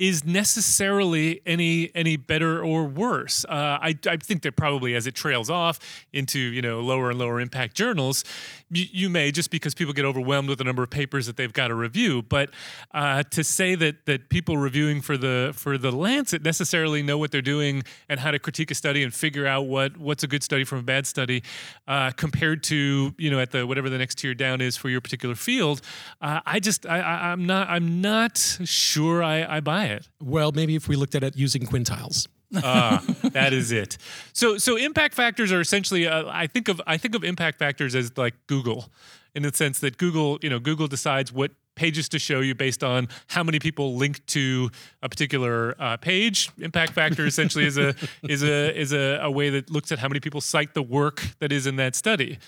is 0.00 0.24
necessarily 0.24 1.42
any 1.44 1.90
any 1.94 2.16
better 2.16 2.64
or 2.64 2.84
worse. 2.84 3.44
Uh, 3.44 3.78
I, 3.82 3.94
I 4.06 4.16
think 4.16 4.42
that 4.42 4.56
probably 4.56 4.94
as 4.94 5.06
it 5.06 5.14
trails 5.14 5.50
off 5.50 5.78
into 6.10 6.38
you 6.38 6.62
know 6.62 6.80
lower 6.80 7.10
and 7.10 7.18
lower 7.18 7.38
impact 7.38 7.76
journals, 7.76 8.24
you, 8.70 8.86
you 8.90 9.10
may 9.10 9.30
just 9.30 9.50
because 9.50 9.74
people 9.74 9.92
get 9.92 10.06
overwhelmed 10.06 10.48
with 10.48 10.56
the 10.56 10.64
number 10.64 10.82
of 10.82 10.88
papers 10.88 11.26
that 11.26 11.36
they've 11.36 11.52
got 11.52 11.68
to 11.68 11.74
review. 11.74 12.22
But 12.22 12.50
uh, 12.94 13.24
to 13.24 13.44
say 13.44 13.74
that 13.74 14.06
that 14.06 14.30
people 14.30 14.56
reviewing 14.56 15.02
for 15.02 15.18
the 15.18 15.52
for 15.54 15.76
the 15.76 15.92
Lancet 15.92 16.42
necessarily 16.42 17.02
know 17.02 17.18
what 17.18 17.30
they're 17.30 17.42
doing 17.42 17.82
and 18.08 18.18
how 18.18 18.30
to 18.30 18.38
critique 18.38 18.70
a 18.70 18.74
study 18.74 19.02
and 19.02 19.12
figure 19.12 19.46
out 19.46 19.66
what 19.66 19.98
what's 19.98 20.22
a 20.22 20.28
good 20.28 20.42
study 20.42 20.64
from 20.64 20.78
a 20.78 20.82
bad 20.82 21.06
study, 21.06 21.42
uh, 21.86 22.10
compared 22.12 22.62
to 22.64 23.14
you 23.18 23.30
know 23.30 23.38
at 23.38 23.50
the 23.50 23.66
whatever 23.66 23.90
the 23.90 23.98
next 23.98 24.16
tier 24.16 24.32
down 24.32 24.62
is 24.62 24.78
for 24.78 24.88
your 24.88 25.02
particular 25.02 25.34
field, 25.34 25.82
uh, 26.22 26.40
I 26.46 26.58
just 26.58 26.86
I, 26.86 27.00
I, 27.00 27.32
I'm 27.32 27.44
not 27.44 27.68
I'm 27.68 28.00
not 28.00 28.38
sure 28.38 29.22
I, 29.22 29.56
I 29.56 29.60
buy 29.60 29.84
it. 29.84 29.89
Well 30.20 30.52
maybe 30.52 30.76
if 30.76 30.88
we 30.88 30.96
looked 30.96 31.14
at 31.14 31.22
it 31.22 31.36
using 31.36 31.62
quintiles 31.66 32.26
Ah, 32.56 33.02
that 33.32 33.52
is 33.52 33.70
it. 33.70 33.96
So 34.32 34.58
so 34.58 34.76
impact 34.76 35.14
factors 35.14 35.52
are 35.52 35.60
essentially 35.60 36.06
uh, 36.06 36.24
I 36.28 36.46
think 36.46 36.68
of 36.68 36.80
I 36.86 36.96
think 36.96 37.14
of 37.14 37.24
impact 37.24 37.58
factors 37.58 37.94
as 37.94 38.16
like 38.18 38.34
Google 38.46 38.90
in 39.34 39.42
the 39.42 39.52
sense 39.54 39.78
that 39.80 39.96
Google, 39.98 40.38
you 40.42 40.50
know, 40.50 40.58
Google 40.58 40.88
decides 40.88 41.32
what 41.32 41.52
pages 41.76 42.08
to 42.08 42.18
show 42.18 42.40
you 42.40 42.54
based 42.54 42.82
on 42.82 43.08
how 43.28 43.42
many 43.44 43.58
people 43.58 43.94
link 43.94 44.24
to 44.26 44.70
a 45.02 45.08
particular 45.08 45.74
uh, 45.78 45.96
page. 45.96 46.50
Impact 46.58 46.92
factor 46.92 47.24
essentially 47.24 47.66
is 47.66 47.78
a 47.78 47.94
is 48.28 48.42
a 48.42 48.78
is 48.78 48.92
a, 48.92 49.20
a 49.22 49.30
way 49.30 49.50
that 49.50 49.70
looks 49.70 49.92
at 49.92 49.98
how 49.98 50.08
many 50.08 50.20
people 50.20 50.40
cite 50.40 50.74
the 50.74 50.82
work 50.82 51.22
that 51.38 51.52
is 51.52 51.66
in 51.66 51.76
that 51.76 51.94
study. 51.94 52.38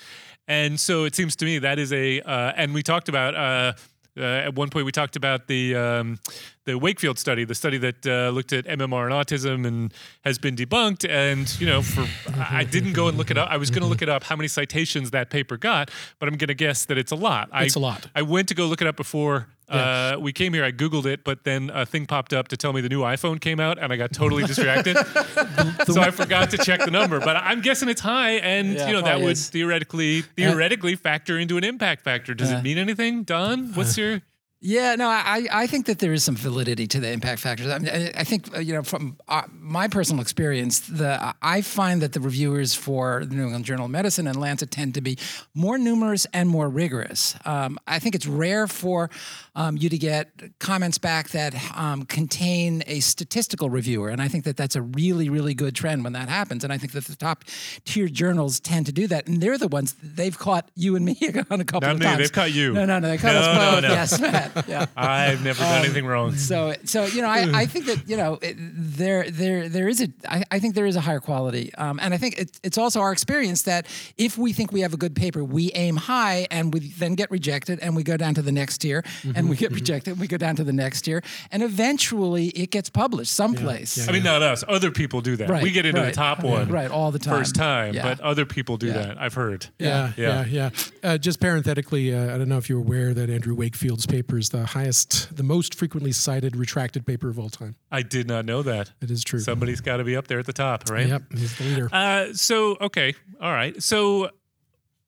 And 0.48 0.80
so 0.80 1.04
it 1.04 1.14
seems 1.14 1.36
to 1.36 1.44
me 1.44 1.60
that 1.60 1.78
is 1.78 1.92
a 1.92 2.20
uh, 2.20 2.52
and 2.56 2.74
we 2.74 2.82
talked 2.82 3.08
about. 3.08 3.34
Uh, 3.34 3.72
uh, 4.14 4.22
at 4.24 4.54
one 4.54 4.68
point, 4.68 4.84
we 4.84 4.92
talked 4.92 5.16
about 5.16 5.46
the 5.46 5.74
um, 5.74 6.18
the 6.64 6.78
Wakefield 6.78 7.18
study, 7.18 7.44
the 7.44 7.54
study 7.54 7.78
that 7.78 8.06
uh, 8.06 8.30
looked 8.30 8.52
at 8.52 8.64
MMR 8.66 9.04
and 9.04 9.12
autism 9.12 9.66
and 9.66 9.92
has 10.24 10.38
been 10.38 10.54
debunked. 10.54 11.08
And 11.08 11.52
you 11.60 11.66
know, 11.66 11.82
for 11.82 12.06
I 12.36 12.64
didn't 12.64 12.92
go 12.92 13.08
and 13.08 13.18
look 13.18 13.30
it 13.30 13.38
up. 13.38 13.50
I 13.50 13.56
was 13.56 13.70
going 13.70 13.82
to 13.82 13.88
look 13.88 14.02
it 14.02 14.08
up 14.08 14.24
how 14.24 14.36
many 14.36 14.48
citations 14.48 15.10
that 15.10 15.30
paper 15.30 15.56
got, 15.56 15.90
but 16.18 16.28
I'm 16.28 16.36
going 16.36 16.48
to 16.48 16.54
guess 16.54 16.84
that 16.86 16.98
it's 16.98 17.12
a 17.12 17.16
lot. 17.16 17.48
It's 17.54 17.76
I, 17.76 17.80
a 17.80 17.82
lot. 17.82 18.06
I 18.14 18.22
went 18.22 18.48
to 18.48 18.54
go 18.54 18.66
look 18.66 18.80
it 18.80 18.86
up 18.86 18.96
before. 18.96 19.48
Uh, 19.68 20.18
we 20.20 20.32
came 20.34 20.52
here. 20.52 20.64
I 20.64 20.70
googled 20.70 21.06
it, 21.06 21.24
but 21.24 21.44
then 21.44 21.70
a 21.72 21.86
thing 21.86 22.04
popped 22.04 22.34
up 22.34 22.48
to 22.48 22.58
tell 22.58 22.74
me 22.74 22.82
the 22.82 22.90
new 22.90 23.00
iPhone 23.00 23.40
came 23.40 23.58
out, 23.58 23.78
and 23.78 23.90
I 23.90 23.96
got 23.96 24.12
totally 24.12 24.44
distracted. 24.44 24.96
so 25.86 26.00
I 26.00 26.10
forgot 26.10 26.50
to 26.50 26.58
check 26.58 26.80
the 26.80 26.90
number. 26.90 27.20
But 27.20 27.36
I'm 27.36 27.62
guessing 27.62 27.88
it's 27.88 28.02
high, 28.02 28.32
and 28.32 28.74
Yeah, 28.74 28.88
you 28.88 28.92
know 28.92 29.00
that 29.00 29.20
would 29.20 29.32
is. 29.32 29.48
theoretically 29.48 30.22
theoretically 30.22 30.94
factor 30.94 31.38
into 31.38 31.56
an 31.56 31.64
impact 31.64 32.02
factor. 32.02 32.34
Does 32.34 32.50
it 32.50 32.62
mean 32.62 32.76
anything, 32.76 33.22
Don? 33.22 33.72
What's 33.72 33.96
your 33.96 34.20
Yeah, 34.64 34.94
no, 34.94 35.08
I, 35.08 35.48
I 35.50 35.66
think 35.66 35.86
that 35.86 35.98
there 35.98 36.12
is 36.12 36.22
some 36.22 36.36
validity 36.36 36.86
to 36.86 37.00
the 37.00 37.10
impact 37.10 37.40
factors. 37.40 37.66
I, 37.66 37.78
mean, 37.78 38.12
I 38.16 38.22
think 38.22 38.56
uh, 38.56 38.60
you 38.60 38.74
know 38.74 38.84
from 38.84 39.16
uh, 39.26 39.42
my 39.50 39.88
personal 39.88 40.22
experience, 40.22 40.78
the 40.78 41.34
I 41.42 41.62
find 41.62 42.00
that 42.02 42.12
the 42.12 42.20
reviewers 42.20 42.72
for 42.72 43.24
the 43.24 43.34
New 43.34 43.42
England 43.42 43.64
Journal 43.64 43.86
of 43.86 43.90
Medicine 43.90 44.28
and 44.28 44.36
Lancet 44.36 44.70
tend 44.70 44.94
to 44.94 45.00
be 45.00 45.18
more 45.52 45.78
numerous 45.78 46.28
and 46.32 46.48
more 46.48 46.68
rigorous. 46.68 47.34
Um, 47.44 47.76
I 47.88 47.98
think 47.98 48.14
it's 48.14 48.28
rare 48.28 48.68
for 48.68 49.10
um, 49.54 49.76
you 49.76 49.88
to 49.88 49.98
get 49.98 50.30
comments 50.58 50.98
back 50.98 51.28
that 51.30 51.54
um, 51.76 52.04
contain 52.04 52.82
a 52.86 53.00
statistical 53.00 53.68
reviewer, 53.70 54.08
and 54.08 54.22
I 54.22 54.28
think 54.28 54.44
that 54.44 54.56
that's 54.56 54.76
a 54.76 54.82
really 54.82 55.28
really 55.28 55.54
good 55.54 55.74
trend 55.74 56.04
when 56.04 56.12
that 56.14 56.28
happens. 56.28 56.64
And 56.64 56.72
I 56.72 56.78
think 56.78 56.92
that 56.92 57.04
the 57.04 57.16
top 57.16 57.44
tier 57.84 58.08
journals 58.08 58.60
tend 58.60 58.86
to 58.86 58.92
do 58.92 59.06
that, 59.08 59.26
and 59.26 59.40
they're 59.42 59.58
the 59.58 59.68
ones 59.68 59.94
they've 60.02 60.38
caught 60.38 60.70
you 60.74 60.96
and 60.96 61.04
me 61.04 61.18
on 61.50 61.60
a 61.60 61.64
couple 61.64 61.86
Not 61.88 61.96
of 61.96 61.98
me, 62.00 62.06
times. 62.06 62.18
they've 62.18 62.32
caught 62.32 62.52
you. 62.52 62.72
No, 62.72 62.84
no, 62.86 62.98
no, 62.98 63.08
they 63.08 63.18
caught 63.18 63.32
No, 63.34 63.40
us 63.40 63.74
both. 63.74 63.82
no. 63.82 63.88
Yes, 63.90 64.20
Matt. 64.20 64.66
Yeah. 64.68 64.86
I've 64.96 65.44
never 65.44 65.62
Um, 65.62 65.68
done 65.70 65.84
anything 65.84 66.06
wrong. 66.06 66.34
So, 66.36 66.74
so 66.84 67.04
you 67.04 67.20
know, 67.20 67.28
I, 67.28 67.50
I 67.62 67.66
think 67.66 67.86
that 67.86 68.08
you 68.08 68.16
know 68.16 68.38
it, 68.40 68.56
there 68.58 69.30
there 69.30 69.68
there 69.68 69.88
is 69.88 70.00
a 70.00 70.08
I, 70.28 70.44
I 70.50 70.58
think 70.60 70.74
there 70.74 70.86
is 70.86 70.96
a 70.96 71.00
higher 71.00 71.20
quality, 71.20 71.74
um, 71.74 71.98
and 72.02 72.14
I 72.14 72.16
think 72.18 72.38
it, 72.38 72.58
it's 72.62 72.78
also 72.78 73.00
our 73.00 73.12
experience 73.12 73.62
that 73.62 73.86
if 74.16 74.38
we 74.38 74.52
think 74.52 74.72
we 74.72 74.80
have 74.80 74.94
a 74.94 74.96
good 74.96 75.14
paper, 75.14 75.44
we 75.44 75.70
aim 75.72 75.96
high, 75.96 76.46
and 76.50 76.72
we 76.72 76.80
then 76.98 77.14
get 77.16 77.30
rejected, 77.30 77.78
and 77.80 77.94
we 77.94 78.02
go 78.02 78.16
down 78.16 78.34
to 78.34 78.42
the 78.42 78.52
next 78.52 78.78
tier, 78.78 79.04
and 79.34 79.41
we 79.48 79.56
get 79.56 79.72
rejected, 79.72 80.12
and 80.12 80.20
we 80.20 80.26
go 80.28 80.36
down 80.36 80.56
to 80.56 80.64
the 80.64 80.72
next 80.72 81.02
tier, 81.02 81.22
and 81.50 81.62
eventually 81.62 82.48
it 82.48 82.70
gets 82.70 82.88
published 82.90 83.32
someplace. 83.32 84.08
I 84.08 84.12
mean, 84.12 84.22
not 84.22 84.42
us. 84.42 84.64
Other 84.68 84.90
people 84.90 85.20
do 85.20 85.36
that. 85.36 85.48
Right, 85.48 85.62
we 85.62 85.70
get 85.70 85.84
into 85.86 86.00
the 86.00 86.12
top 86.12 86.42
one 86.42 86.68
right 86.68 86.90
all 86.90 87.10
the 87.10 87.18
time. 87.18 87.38
first 87.38 87.54
time, 87.54 87.94
Yeah. 87.94 88.02
but 88.02 88.20
other 88.20 88.44
people 88.46 88.76
do 88.76 88.88
Yeah. 88.88 88.92
that. 88.94 89.20
I've 89.20 89.34
heard. 89.34 89.66
Yeah, 89.78 90.12
Yeah. 90.16 90.44
yeah, 90.46 90.70
yeah. 91.02 91.10
Uh, 91.10 91.18
just 91.18 91.40
parenthetically, 91.40 92.14
uh, 92.14 92.34
I 92.34 92.38
don't 92.38 92.48
know 92.48 92.58
if 92.58 92.68
you're 92.68 92.78
aware 92.80 93.12
that 93.14 93.30
Andrew 93.30 93.54
Wakefield's 93.54 94.06
paper 94.06 94.38
is 94.38 94.50
the 94.50 94.66
highest, 94.66 95.36
the 95.36 95.42
most 95.42 95.74
frequently 95.74 96.12
cited 96.12 96.56
retracted 96.56 97.06
paper 97.06 97.28
of 97.28 97.38
all 97.38 97.50
time. 97.50 97.74
I 97.90 98.02
did 98.02 98.26
not 98.28 98.44
know 98.44 98.62
that. 98.62 98.90
It 99.00 99.10
is 99.10 99.22
true. 99.24 99.40
Somebody's 99.40 99.80
got 99.80 99.98
to 99.98 100.04
be 100.04 100.16
up 100.16 100.28
there 100.28 100.38
at 100.38 100.46
the 100.46 100.52
top, 100.52 100.88
right? 100.90 101.06
Yep, 101.08 101.22
he's 101.36 101.56
the 101.58 101.64
leader. 101.64 101.88
Uh, 101.92 102.26
so 102.32 102.76
okay, 102.80 103.14
all 103.40 103.52
right. 103.52 103.82
So 103.82 104.30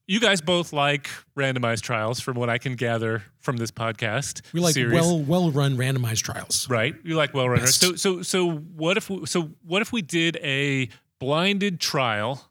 you 0.06 0.20
guys 0.20 0.40
both 0.40 0.72
like 0.72 1.08
randomized 1.36 1.82
trials, 1.82 2.20
from 2.20 2.36
what 2.36 2.50
I 2.50 2.58
can 2.58 2.74
gather 2.74 3.22
from 3.40 3.56
this 3.56 3.70
podcast. 3.70 4.42
we 4.52 4.60
like 4.60 4.74
series. 4.74 4.94
well, 4.94 5.20
well-run 5.20 5.76
randomized 5.76 6.22
trials. 6.22 6.68
right. 6.68 6.94
You 7.04 7.14
like 7.16 7.34
well 7.34 7.48
run. 7.48 7.66
So 7.66 7.94
so 7.94 8.22
so 8.22 8.50
what 8.50 8.96
if 8.96 9.08
we, 9.10 9.26
so 9.26 9.50
what 9.64 9.82
if 9.82 9.92
we 9.92 10.02
did 10.02 10.36
a 10.42 10.88
blinded 11.18 11.80
trial 11.80 12.50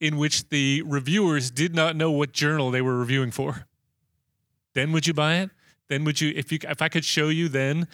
in 0.00 0.16
which 0.16 0.48
the 0.50 0.82
reviewers 0.86 1.50
did 1.50 1.74
not 1.74 1.96
know 1.96 2.10
what 2.10 2.32
journal 2.32 2.70
they 2.70 2.82
were 2.82 2.96
reviewing 2.96 3.30
for? 3.30 3.66
Then 4.74 4.92
would 4.92 5.06
you 5.06 5.14
buy 5.14 5.36
it? 5.36 5.50
Then 5.88 6.04
would 6.04 6.20
you 6.20 6.32
if 6.36 6.52
you 6.52 6.58
if 6.62 6.82
I 6.82 6.88
could 6.88 7.04
show 7.04 7.28
you 7.28 7.48
then 7.48 7.88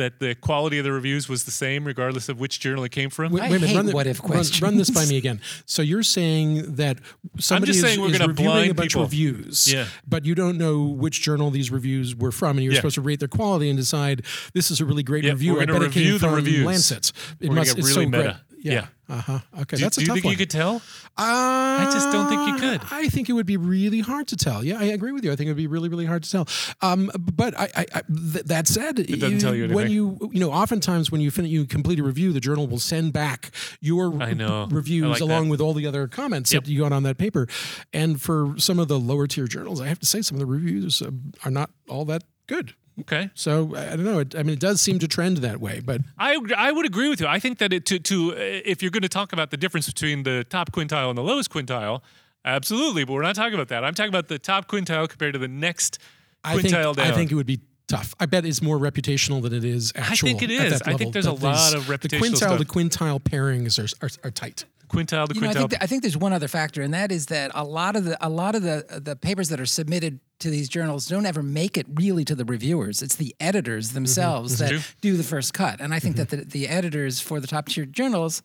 that 0.00 0.18
the 0.18 0.34
quality 0.34 0.78
of 0.78 0.84
the 0.84 0.92
reviews 0.92 1.28
was 1.28 1.44
the 1.44 1.50
same 1.50 1.84
regardless 1.84 2.28
of 2.28 2.40
which 2.40 2.58
journal 2.58 2.82
it 2.84 2.90
came 2.90 3.10
from? 3.10 3.32
Wait, 3.32 3.42
I 3.42 3.50
wait 3.50 3.56
a 3.56 3.60
minute, 3.60 3.68
hate 3.68 3.76
run, 3.76 3.86
the- 3.86 3.92
what-if 3.92 4.20
run- 4.24 4.44
run 4.62 4.76
this 4.76 4.90
by 4.90 5.04
me 5.06 5.16
again. 5.16 5.40
So 5.66 5.82
you're 5.82 6.02
saying 6.02 6.74
that 6.76 6.98
somebody 7.38 7.72
just 7.72 7.84
is, 7.84 7.84
saying 7.84 8.00
we're 8.00 8.10
is 8.10 8.18
gonna 8.18 8.28
reviewing 8.28 8.70
a 8.70 8.74
bunch 8.74 8.90
people. 8.92 9.02
of 9.04 9.10
reviews, 9.10 9.72
Yeah. 9.72 9.86
but 10.08 10.24
you 10.24 10.34
don't 10.34 10.58
know 10.58 10.82
which 10.82 11.20
journal 11.22 11.50
these 11.50 11.70
reviews 11.70 12.16
were 12.16 12.32
from, 12.32 12.56
and 12.56 12.64
you're 12.64 12.72
Yeah. 12.72 12.78
supposed 12.80 12.94
to 12.96 13.00
rate 13.02 13.18
their 13.20 13.28
quality 13.28 13.68
and 13.68 13.78
decide 13.78 14.22
this 14.54 14.70
is 14.70 14.80
a 14.80 14.84
really 14.84 15.02
great 15.02 15.24
Yeah, 15.24 15.32
review. 15.32 15.54
we're 15.54 15.62
I 15.62 15.64
gonna 15.66 15.80
bet 15.80 15.88
it 15.88 15.92
came 15.92 16.02
review 16.02 16.12
the 16.18 16.26
from 16.26 16.34
reviews. 16.34 16.64
Lancet. 16.66 17.08
It 17.08 17.14
We're 17.42 17.46
gonna 17.48 17.60
must. 17.60 17.70
get 17.76 17.78
it's 17.78 17.88
really 17.88 18.04
so 18.06 18.10
meta. 18.10 18.22
great. 18.22 18.49
Yeah. 18.62 18.72
Yeah. 18.72 18.86
Uh 19.08 19.20
huh. 19.20 19.38
Okay. 19.62 19.76
Do, 19.76 19.82
That's 19.82 19.96
a 19.96 20.00
do 20.00 20.02
a 20.02 20.04
you 20.04 20.06
tough 20.08 20.14
think 20.14 20.24
one. 20.26 20.32
you 20.32 20.38
could 20.38 20.50
tell? 20.50 20.82
I 21.16 21.90
just 21.92 22.12
don't 22.12 22.28
think 22.28 22.46
you 22.48 22.56
could. 22.70 22.80
I 22.92 23.08
think 23.08 23.28
it 23.28 23.32
would 23.32 23.46
be 23.46 23.56
really 23.56 24.00
hard 24.00 24.28
to 24.28 24.36
tell. 24.36 24.64
Yeah, 24.64 24.78
I 24.78 24.84
agree 24.84 25.10
with 25.12 25.24
you. 25.24 25.32
I 25.32 25.36
think 25.36 25.48
it 25.48 25.50
would 25.50 25.56
be 25.56 25.66
really, 25.66 25.88
really 25.88 26.04
hard 26.06 26.22
to 26.22 26.30
tell. 26.30 26.46
Um, 26.80 27.10
but 27.16 27.58
I, 27.58 27.64
I, 27.76 27.86
I 27.94 28.02
th- 28.32 28.44
that 28.44 28.68
said, 28.68 29.00
it 29.00 29.18
doesn't 29.20 29.40
tell 29.40 29.54
you 29.54 29.68
when 29.74 29.90
you, 29.90 30.16
you 30.32 30.38
know, 30.40 30.52
oftentimes 30.52 31.10
when 31.10 31.20
you 31.20 31.30
fin- 31.32 31.46
you 31.46 31.64
complete 31.64 31.98
a 31.98 32.02
review, 32.04 32.32
the 32.32 32.40
journal 32.40 32.66
will 32.68 32.78
send 32.78 33.12
back 33.12 33.50
your 33.80 34.22
I 34.22 34.32
know. 34.34 34.68
I 34.70 34.74
reviews 34.74 35.06
like 35.08 35.20
along 35.20 35.44
that. 35.46 35.50
with 35.50 35.60
all 35.60 35.74
the 35.74 35.86
other 35.86 36.06
comments 36.06 36.52
Yep. 36.52 36.64
that 36.64 36.70
you 36.70 36.78
got 36.80 36.92
on 36.92 37.02
that 37.02 37.18
paper. 37.18 37.48
And 37.92 38.20
for 38.22 38.54
some 38.58 38.78
of 38.78 38.86
the 38.88 38.98
lower 39.00 39.26
tier 39.26 39.46
journals, 39.48 39.80
I 39.80 39.86
have 39.88 39.98
to 40.00 40.06
say 40.06 40.22
some 40.22 40.36
of 40.36 40.40
the 40.40 40.46
reviews 40.46 41.02
uh, 41.02 41.10
are 41.44 41.50
not 41.50 41.70
all 41.88 42.04
that 42.04 42.22
good. 42.46 42.74
Okay. 43.00 43.30
So 43.34 43.74
I 43.76 43.96
don't 43.96 44.04
know. 44.04 44.20
It, 44.20 44.34
I 44.34 44.42
mean, 44.42 44.54
it 44.54 44.60
does 44.60 44.80
seem 44.80 44.98
to 44.98 45.08
trend 45.08 45.38
that 45.38 45.60
way, 45.60 45.80
but 45.80 46.00
I 46.18 46.38
I 46.56 46.72
would 46.72 46.86
agree 46.86 47.08
with 47.08 47.20
you. 47.20 47.26
I 47.26 47.38
think 47.38 47.58
that 47.58 47.72
it 47.72 47.86
to 47.86 47.98
to 47.98 48.32
uh, 48.32 48.36
if 48.38 48.82
you're 48.82 48.90
going 48.90 49.02
to 49.02 49.08
talk 49.08 49.32
about 49.32 49.50
the 49.50 49.56
difference 49.56 49.86
between 49.86 50.22
the 50.22 50.44
top 50.44 50.72
quintile 50.72 51.08
and 51.08 51.18
the 51.18 51.22
lowest 51.22 51.50
quintile, 51.50 52.02
absolutely. 52.44 53.04
But 53.04 53.14
we're 53.14 53.22
not 53.22 53.36
talking 53.36 53.54
about 53.54 53.68
that. 53.68 53.84
I'm 53.84 53.94
talking 53.94 54.10
about 54.10 54.28
the 54.28 54.38
top 54.38 54.68
quintile 54.68 55.08
compared 55.08 55.32
to 55.34 55.38
the 55.38 55.48
next 55.48 55.98
I 56.44 56.54
think 56.56 56.74
quintile 56.74 56.96
down. 56.96 57.06
I 57.06 57.12
think 57.12 57.32
it 57.32 57.34
would 57.34 57.46
be 57.46 57.60
tough. 57.88 58.14
I 58.20 58.26
bet 58.26 58.44
it's 58.44 58.62
more 58.62 58.78
reputational 58.78 59.42
than 59.42 59.52
it 59.52 59.64
is 59.64 59.92
actual. 59.96 60.28
I 60.28 60.32
think 60.32 60.42
it 60.42 60.50
is. 60.50 60.82
I 60.82 60.94
think 60.94 61.12
there's 61.12 61.26
a 61.26 61.32
lot 61.32 61.74
of 61.74 61.84
reputational. 61.84 62.00
The 62.00 62.18
quintile, 62.18 62.36
stuff. 62.36 62.58
the 62.58 62.64
quintile 62.64 63.20
pairings 63.20 63.78
are, 63.78 64.06
are, 64.06 64.10
are 64.28 64.30
tight. 64.30 64.64
Quintile 64.90 65.28
to 65.28 65.34
You 65.34 65.40
know, 65.40 65.50
I 65.50 65.52
think, 65.52 65.70
that, 65.70 65.82
I 65.82 65.86
think 65.86 66.02
there's 66.02 66.16
one 66.16 66.32
other 66.32 66.48
factor, 66.48 66.82
and 66.82 66.92
that 66.94 67.12
is 67.12 67.26
that 67.26 67.50
a 67.54 67.64
lot 67.64 67.96
of 67.96 68.04
the 68.04 68.16
a 68.24 68.28
lot 68.28 68.54
of 68.54 68.62
the 68.62 69.00
the 69.02 69.16
papers 69.16 69.48
that 69.48 69.60
are 69.60 69.66
submitted 69.66 70.20
to 70.40 70.48
these 70.48 70.70
journals 70.70 71.06
don't 71.06 71.26
ever 71.26 71.42
make 71.42 71.76
it 71.76 71.86
really 71.94 72.24
to 72.24 72.34
the 72.34 72.46
reviewers. 72.46 73.02
It's 73.02 73.16
the 73.16 73.36
editors 73.38 73.90
themselves 73.90 74.58
that 74.58 74.70
True. 74.70 74.78
do 75.02 75.16
the 75.16 75.22
first 75.22 75.52
cut, 75.52 75.80
and 75.80 75.94
I 75.94 75.98
think 75.98 76.16
that 76.16 76.30
the, 76.30 76.38
the 76.38 76.68
editors 76.68 77.20
for 77.20 77.40
the 77.40 77.46
top 77.46 77.66
tier 77.66 77.84
journals, 77.84 78.42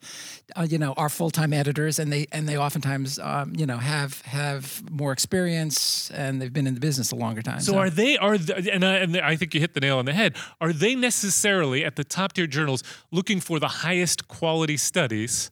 uh, 0.54 0.66
you 0.68 0.78
know, 0.78 0.92
are 0.96 1.08
full 1.08 1.30
time 1.30 1.52
editors, 1.52 1.98
and 1.98 2.12
they 2.12 2.26
and 2.32 2.48
they 2.48 2.56
oftentimes 2.56 3.18
um, 3.18 3.52
you 3.56 3.66
know 3.66 3.78
have 3.78 4.20
have 4.22 4.82
more 4.90 5.12
experience 5.12 6.10
and 6.10 6.40
they've 6.40 6.52
been 6.52 6.66
in 6.66 6.74
the 6.74 6.80
business 6.80 7.12
a 7.12 7.16
longer 7.16 7.42
time. 7.42 7.60
so 7.60 7.76
are 7.76 7.90
they 7.90 8.16
are 8.18 8.38
the, 8.38 8.70
and, 8.72 8.84
I, 8.84 8.94
and 8.96 9.16
I 9.16 9.36
think 9.36 9.54
you 9.54 9.60
hit 9.60 9.74
the 9.74 9.80
nail 9.80 9.98
on 9.98 10.04
the 10.04 10.12
head. 10.12 10.36
Are 10.60 10.72
they 10.72 10.94
necessarily 10.94 11.84
at 11.84 11.96
the 11.96 12.04
top 12.04 12.34
tier 12.34 12.46
journals 12.46 12.82
looking 13.10 13.40
for 13.40 13.58
the 13.58 13.68
highest 13.68 14.28
quality 14.28 14.76
studies, 14.76 15.50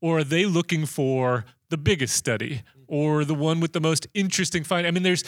or 0.00 0.18
are 0.18 0.24
they 0.24 0.44
looking 0.44 0.86
for 0.86 1.44
the 1.68 1.76
biggest 1.76 2.14
study 2.14 2.62
or 2.86 3.24
the 3.24 3.34
one 3.34 3.60
with 3.60 3.72
the 3.72 3.80
most 3.80 4.06
interesting 4.14 4.64
find? 4.64 4.86
I 4.86 4.90
mean, 4.90 5.02
there's 5.02 5.24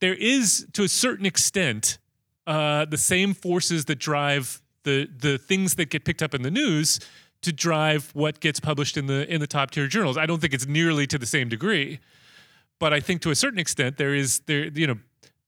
there 0.00 0.14
is 0.14 0.66
to 0.72 0.84
a 0.84 0.88
certain 0.88 1.26
extent 1.26 1.98
uh, 2.46 2.84
the 2.84 2.96
same 2.96 3.34
forces 3.34 3.84
that 3.86 3.98
drive 3.98 4.62
the 4.84 5.08
the 5.18 5.38
things 5.38 5.74
that 5.74 5.90
get 5.90 6.04
picked 6.04 6.22
up 6.22 6.34
in 6.34 6.42
the 6.42 6.50
news 6.50 7.00
to 7.42 7.52
drive 7.52 8.10
what 8.14 8.40
gets 8.40 8.58
published 8.58 8.96
in 8.96 9.06
the 9.06 9.32
in 9.32 9.40
the 9.40 9.46
top 9.46 9.70
tier 9.70 9.86
journals. 9.86 10.16
I 10.16 10.26
don't 10.26 10.40
think 10.40 10.54
it's 10.54 10.66
nearly 10.66 11.06
to 11.06 11.18
the 11.18 11.26
same 11.26 11.48
degree, 11.48 12.00
but 12.78 12.92
I 12.92 13.00
think 13.00 13.22
to 13.22 13.30
a 13.30 13.34
certain 13.34 13.58
extent 13.58 13.98
there 13.98 14.14
is 14.14 14.40
there 14.46 14.66
you 14.66 14.86
know 14.86 14.98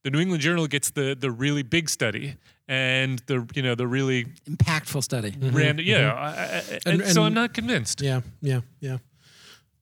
the 0.02 0.10
New 0.10 0.20
England 0.20 0.42
Journal 0.42 0.66
gets 0.66 0.90
the 0.90 1.16
the 1.18 1.30
really 1.30 1.62
big 1.62 1.88
study 1.88 2.36
and 2.70 3.18
the 3.26 3.44
you 3.54 3.62
know 3.62 3.74
the 3.74 3.86
really 3.86 4.26
impactful 4.48 5.02
study. 5.02 5.34
random 5.40 5.84
yeah 5.84 6.12
I- 6.14 6.28
I- 6.28 6.30
I- 6.76 6.80
and, 6.86 7.00
And- 7.02 7.12
so 7.12 7.24
I'm 7.24 7.34
not 7.34 7.52
convinced. 7.52 8.00
Yeah, 8.00 8.20
yeah, 8.40 8.60
yeah, 8.80 8.98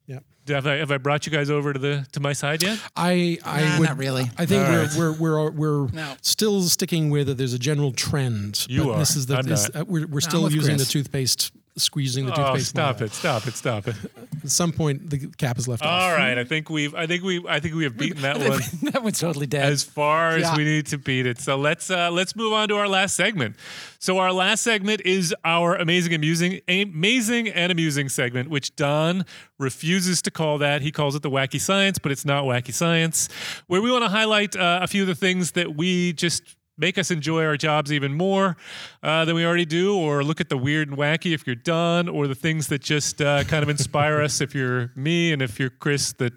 yeah. 0.07 0.21
Have 0.49 0.67
I 0.67 0.77
have 0.77 0.91
I 0.91 0.97
brought 0.97 1.27
you 1.27 1.31
guys 1.33 1.51
over 1.51 1.75
to 1.75 1.79
the 1.79 2.07
to 2.13 2.21
my 2.21 2.33
side 2.33 2.63
yet? 2.63 2.79
I, 2.97 3.37
I 3.45 3.61
Nah, 3.61 3.79
would, 3.79 3.89
not 3.91 3.99
really. 3.99 4.31
I 4.39 4.47
think 4.47 4.65
All 4.65 4.73
we're, 4.73 5.11
right. 5.11 5.21
we're 5.21 5.43
we're 5.43 5.51
we're 5.51 5.89
No. 5.93 6.15
still 6.23 6.63
sticking 6.63 7.11
with 7.11 7.27
that. 7.27 7.37
There's 7.37 7.53
a 7.53 7.59
general 7.59 7.93
trend. 7.93 8.65
You 8.71 8.85
but 8.85 8.91
are. 8.93 8.99
This 9.01 9.15
is 9.17 9.27
the 9.27 9.37
I'm 9.37 9.45
this, 9.45 9.73
not. 9.75 9.83
uh, 9.83 9.85
we're 9.87 10.07
we're 10.07 10.21
still 10.23 10.51
using 10.51 10.77
Chris. 10.77 10.87
the 10.87 10.93
toothpaste, 10.93 11.53
squeezing 11.79 12.27
the 12.27 12.33
Oh, 12.33 12.37
toothpaste. 12.37 12.69
stop 12.69 13.01
it! 13.01 13.13
Stop 13.13 13.47
it! 13.47 13.55
Stop 13.55 13.89
it! 13.89 13.97
At 14.45 14.51
some 14.51 14.73
point, 14.73 15.09
the 15.11 15.27
cap 15.39 15.59
is 15.59 15.67
left 15.69 15.83
off. 15.83 15.91
All 15.91 16.13
right, 16.17 16.37
I 16.39 16.45
think 16.45 16.71
we've 16.71 16.95
I 16.95 17.07
think 17.07 17.23
we 17.25 17.45
I 17.49 17.61
think 17.61 17.75
we 17.75 17.85
have 17.85 17.97
beaten 17.97 18.23
that 18.23 18.39
one. 18.49 18.61
that 18.93 19.03
one's 19.03 19.19
totally 19.19 19.47
dead. 19.47 19.73
as 19.73 19.83
far 19.85 20.31
as 20.31 20.43
Yeah. 20.43 20.57
we 20.57 20.65
need 20.65 20.87
to 20.87 20.99
beat 20.99 21.27
it. 21.27 21.39
So 21.41 21.57
let's 21.57 21.91
uh, 21.91 22.11
let's 22.11 22.37
move 22.37 22.53
on 22.53 22.69
to 22.69 22.77
our 22.77 22.89
last 22.89 23.15
segment. 23.17 23.57
So 24.01 24.19
our 24.19 24.33
last 24.33 24.63
segment 24.63 25.01
is 25.05 25.35
our 25.45 25.75
amazing, 25.75 26.15
amusing, 26.15 26.61
amazing 26.69 27.49
and 27.49 27.73
amusing 27.73 28.09
segment, 28.09 28.49
which 28.49 28.77
Don 28.77 29.25
refuses 29.59 30.23
to 30.23 30.31
call 30.31 30.59
that. 30.59 30.83
He 30.83 30.93
calls 30.93 31.17
it 31.17 31.23
the 31.23 31.31
wacky 31.31 31.61
science, 31.61 31.99
but 31.99 32.13
it's 32.13 32.25
not 32.25 32.45
wacky 32.45 32.73
science. 32.73 33.29
Where 33.67 33.83
we 33.83 33.91
want 33.91 34.05
to 34.05 34.09
highlight 34.09 34.55
uh, 34.55 34.79
a 34.83 34.87
few 34.87 35.03
of 35.03 35.09
the 35.09 35.17
things 35.17 35.53
that 35.53 35.75
we 35.77 36.13
just 36.13 36.43
make 36.79 36.97
us 36.97 37.11
enjoy 37.11 37.45
our 37.45 37.57
jobs 37.57 37.93
even 37.93 38.15
more 38.15 38.57
uh, 39.03 39.25
than 39.25 39.35
we 39.35 39.45
already 39.45 39.67
do, 39.67 39.97
or 39.97 40.23
look 40.23 40.41
at 40.41 40.49
the 40.49 40.57
weird 40.57 40.89
and 40.89 40.97
wacky 40.97 41.35
if 41.35 41.47
you're 41.47 41.57
done, 41.57 42.09
or 42.09 42.27
the 42.27 42.35
things 42.35 42.69
that 42.69 42.83
just 42.83 43.21
uh, 43.21 43.45
kind 43.45 43.63
of 43.63 43.69
inspire 43.69 44.21
us 44.21 44.41
if 44.41 44.55
you're 44.55 44.91
me, 44.95 45.33
and 45.33 45.43
if 45.43 45.59
you're 45.59 45.71
Chris, 45.71 46.13
that 46.15 46.33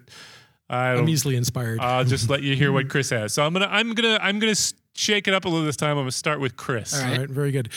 I 0.68 0.94
I'm 0.94 1.08
easily 1.08 1.36
inspired. 1.36 1.80
I'll 1.80 2.04
just 2.04 2.28
let 2.30 2.42
you 2.42 2.56
hear 2.56 2.72
what 2.72 2.88
Chris 2.90 3.10
has. 3.10 3.34
So 3.34 3.44
I'm 3.44 3.52
gonna, 3.52 3.68
I'm 3.70 3.94
gonna, 3.94 4.18
I'm 4.20 4.38
gonna 4.38 4.54
shake 4.94 5.26
it 5.28 5.34
up 5.34 5.44
a 5.44 5.48
little 5.48 5.64
this 5.64 5.76
time. 5.76 5.90
I'm 5.92 6.02
gonna 6.02 6.12
start 6.12 6.40
with 6.40 6.56
Chris. 6.56 6.94
All 6.94 7.02
right, 7.10 7.28
very 7.28 7.50
good. 7.50 7.68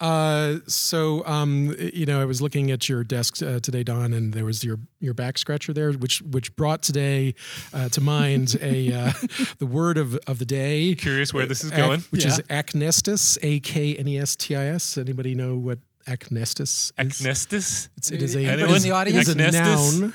Uh, 0.00 0.56
so, 0.66 1.24
um, 1.26 1.74
you 1.78 2.06
know, 2.06 2.20
I 2.20 2.24
was 2.24 2.40
looking 2.42 2.70
at 2.70 2.88
your 2.88 3.04
desk 3.04 3.42
uh, 3.42 3.60
today, 3.60 3.82
Don, 3.82 4.12
and 4.12 4.32
there 4.34 4.44
was 4.44 4.64
your 4.64 4.78
your 5.00 5.14
back 5.14 5.38
scratcher 5.38 5.72
there, 5.72 5.92
which 5.92 6.20
which 6.22 6.54
brought 6.56 6.82
today 6.82 7.34
uh, 7.72 7.88
to 7.90 8.00
mind 8.00 8.56
a 8.60 8.92
uh, 8.92 9.12
the 9.58 9.66
word 9.66 9.98
of 9.98 10.16
of 10.26 10.38
the 10.38 10.46
day, 10.46 10.94
Curious 10.94 11.32
where 11.32 11.46
this 11.46 11.62
is 11.64 11.72
ac- 11.72 11.80
going. 11.80 12.00
which 12.10 12.24
Yeah. 12.24 12.32
is 12.32 12.38
acnestis, 12.50 13.38
a 13.42 13.60
k 13.60 13.96
n 13.96 14.08
e 14.08 14.18
s 14.18 14.36
t 14.36 14.54
i 14.56 14.66
s. 14.66 14.98
Anybody 14.98 15.34
know 15.34 15.56
what 15.56 15.78
acnestis 16.06 16.60
is? 16.62 16.92
Acnestis. 16.98 17.88
It's, 17.96 18.10
it 18.10 18.22
is 18.22 18.34
a 18.36 18.40
Anyone? 18.44 18.76
in 18.76 18.82
the 18.82 18.90
audience? 18.90 19.28
is 19.28 19.34
a 19.34 19.50
noun 19.50 20.12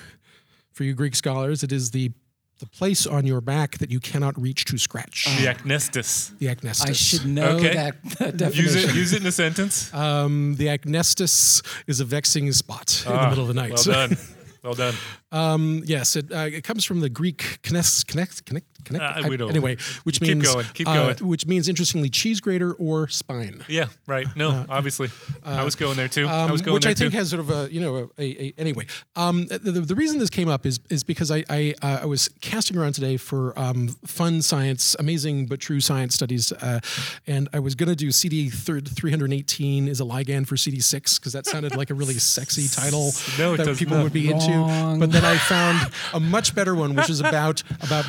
for 0.73 0.83
you 0.83 0.93
Greek 0.93 1.15
scholars. 1.15 1.63
It 1.63 1.71
is 1.71 1.91
the 1.91 2.11
the 2.59 2.65
place 2.67 3.07
on 3.07 3.25
your 3.25 3.41
back 3.41 3.77
that 3.79 3.89
you 3.89 3.99
cannot 3.99 4.39
reach 4.39 4.65
to 4.65 4.77
scratch. 4.77 5.25
The 5.39 5.47
acnestis. 5.47 6.37
The 6.39 6.47
acnestis. 6.47 6.89
I 6.89 6.91
should 6.93 7.25
know 7.25 7.51
Okay. 7.57 7.73
that, 7.73 8.01
that 8.19 8.37
definition. 8.37 8.63
Use 8.63 8.75
it. 8.75 8.95
Use 8.95 9.13
it 9.13 9.21
in 9.21 9.27
a 9.27 9.31
sentence. 9.31 9.93
Um, 9.93 10.55
the 10.57 10.67
acnestis 10.67 11.63
is 11.87 11.99
a 12.01 12.05
vexing 12.05 12.51
spot 12.51 13.03
in 13.05 13.11
the 13.13 13.17
Ah, 13.19 13.29
middle 13.29 13.43
of 13.43 13.47
the 13.47 13.53
night. 13.53 13.73
Well 13.73 13.83
done. 13.83 14.17
Well 14.61 14.73
done. 14.73 14.93
Um, 15.31 15.83
yes, 15.85 16.15
it, 16.15 16.31
uh, 16.31 16.47
it 16.51 16.63
comes 16.63 16.85
from 16.85 17.01
the 17.01 17.09
Greek 17.09 17.59
knes, 17.63 18.03
connect, 18.03 18.45
connect, 18.45 18.65
connect. 18.83 19.03
Uh, 19.25 19.29
we 19.29 19.37
don't- 19.37 19.49
anyway, 19.51 19.77
which 20.03 20.19
keep 20.19 20.37
means 20.37 20.51
going, 20.51 20.65
keep 20.73 20.87
uh, 20.87 21.13
which 21.21 21.45
means 21.45 21.67
interestingly 21.69 22.09
cheese 22.09 22.39
grater 22.41 22.73
or 22.73 23.07
spine. 23.07 23.63
Yeah. 23.67 23.87
Right. 24.07 24.25
No. 24.35 24.65
obviously, 24.69 25.09
I 25.45 25.63
was 25.63 25.75
going 25.75 25.97
there 25.97 26.07
too. 26.07 26.25
I 26.27 26.43
Um, 26.45 26.51
was 26.51 26.61
going 26.61 26.73
which 26.73 26.83
there 26.83 26.91
I 26.91 26.93
think 26.95 27.11
too. 27.11 27.17
has 27.17 27.29
sort 27.29 27.41
of 27.41 27.49
a 27.51 27.71
you 27.71 27.79
know 27.79 28.09
a, 28.17 28.21
a, 28.23 28.47
a 28.47 28.53
anyway. 28.57 28.87
Um, 29.15 29.45
the, 29.47 29.59
the, 29.59 29.81
the 29.81 29.95
reason 29.95 30.17
this 30.19 30.29
came 30.31 30.49
up 30.49 30.65
is 30.65 30.79
is 30.89 31.03
because 31.03 31.29
I 31.29 31.43
I, 31.49 31.75
uh, 31.81 31.99
I 32.01 32.05
was 32.05 32.29
casting 32.41 32.77
around 32.77 32.93
today 32.93 33.17
for 33.17 33.57
um, 33.59 33.89
fun 34.07 34.41
science, 34.41 34.95
amazing 34.99 35.45
but 35.45 35.59
true 35.59 35.79
science 35.79 36.15
studies, 36.15 36.51
uh, 36.51 36.79
and 37.27 37.49
I 37.53 37.59
was 37.59 37.75
going 37.75 37.89
to 37.89 37.95
do 37.95 38.11
CD 38.11 38.49
three 38.49 39.11
hundred 39.11 39.31
eighteen 39.33 39.87
is 39.87 39.99
a 40.01 40.05
ligand 40.05 40.47
for 40.47 40.57
CD 40.57 40.79
six 40.79 41.19
because 41.19 41.33
that 41.33 41.45
sounded 41.45 41.75
like 41.75 41.91
a 41.91 41.93
really 41.93 42.13
sexy 42.19 42.67
title 42.67 43.11
No, 43.37 43.55
that 43.55 43.77
people 43.77 43.97
not. 43.97 44.03
would 44.03 44.13
be 44.13 44.31
into. 44.31 44.97
But 44.99 45.18
then 45.19 45.25
I 45.25 45.37
found 45.37 45.91
a 46.13 46.19
much 46.19 46.55
better 46.55 46.73
one, 46.75 46.95
which 46.95 47.09
is 47.09 47.19
about 47.19 47.63
about. 47.81 48.05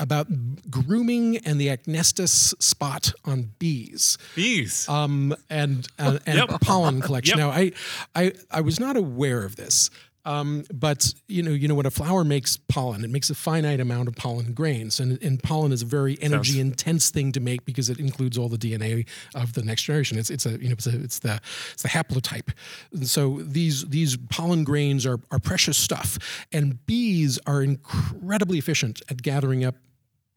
About 0.00 0.28
grooming 0.70 1.38
and 1.38 1.60
the 1.60 1.66
acnestis 1.76 2.54
spot 2.62 3.12
on 3.24 3.50
bees 3.58 4.16
Bees. 4.36 4.88
um, 4.88 5.34
and 5.50 5.88
uh, 5.98 6.20
and 6.24 6.38
Yep. 6.38 6.60
pollen 6.60 7.00
collection. 7.06 7.36
Yep. 7.36 7.48
Now, 7.48 7.52
I, 7.52 7.72
I 8.14 8.32
I 8.48 8.60
was 8.60 8.78
not 8.78 8.96
aware 8.96 9.42
of 9.44 9.56
this, 9.56 9.90
um, 10.28 10.64
but 10.74 11.14
you 11.26 11.42
know, 11.42 11.52
you 11.52 11.68
know, 11.68 11.74
when 11.74 11.86
a 11.86 11.90
flower 11.90 12.22
makes 12.22 12.58
pollen, 12.58 13.02
it 13.02 13.08
makes 13.08 13.30
a 13.30 13.34
finite 13.34 13.80
amount 13.80 14.08
of 14.08 14.14
pollen 14.14 14.52
grains, 14.52 15.00
and, 15.00 15.20
and 15.22 15.42
pollen 15.42 15.72
is 15.72 15.80
a 15.80 15.86
very 15.86 16.18
energy 16.20 16.60
intense 16.60 17.08
thing 17.08 17.32
to 17.32 17.40
make 17.40 17.64
because 17.64 17.88
it 17.88 17.98
includes 17.98 18.36
all 18.36 18.50
the 18.50 18.58
DNA 18.58 19.08
of 19.34 19.54
the 19.54 19.62
next 19.62 19.84
generation. 19.84 20.18
It's 20.18 20.28
it's 20.28 20.44
a 20.44 20.50
you 20.50 20.68
know 20.68 20.74
it's, 20.74 20.86
a, 20.86 21.02
it's 21.02 21.20
the 21.20 21.40
it's 21.72 21.82
the 21.82 21.88
haplotype, 21.88 22.50
and 22.92 23.08
so 23.08 23.38
these 23.40 23.88
these 23.88 24.18
pollen 24.28 24.64
grains 24.64 25.06
are 25.06 25.18
are 25.30 25.38
precious 25.38 25.78
stuff, 25.78 26.18
and 26.52 26.84
bees 26.84 27.38
are 27.46 27.62
incredibly 27.62 28.58
efficient 28.58 29.00
at 29.08 29.22
gathering 29.22 29.64
up 29.64 29.76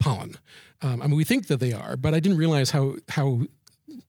pollen. 0.00 0.36
Um, 0.80 1.02
I 1.02 1.06
mean, 1.06 1.16
we 1.16 1.24
think 1.24 1.48
that 1.48 1.60
they 1.60 1.74
are, 1.74 1.98
but 1.98 2.14
I 2.14 2.20
didn't 2.20 2.38
realize 2.38 2.70
how 2.70 2.96
how 3.10 3.42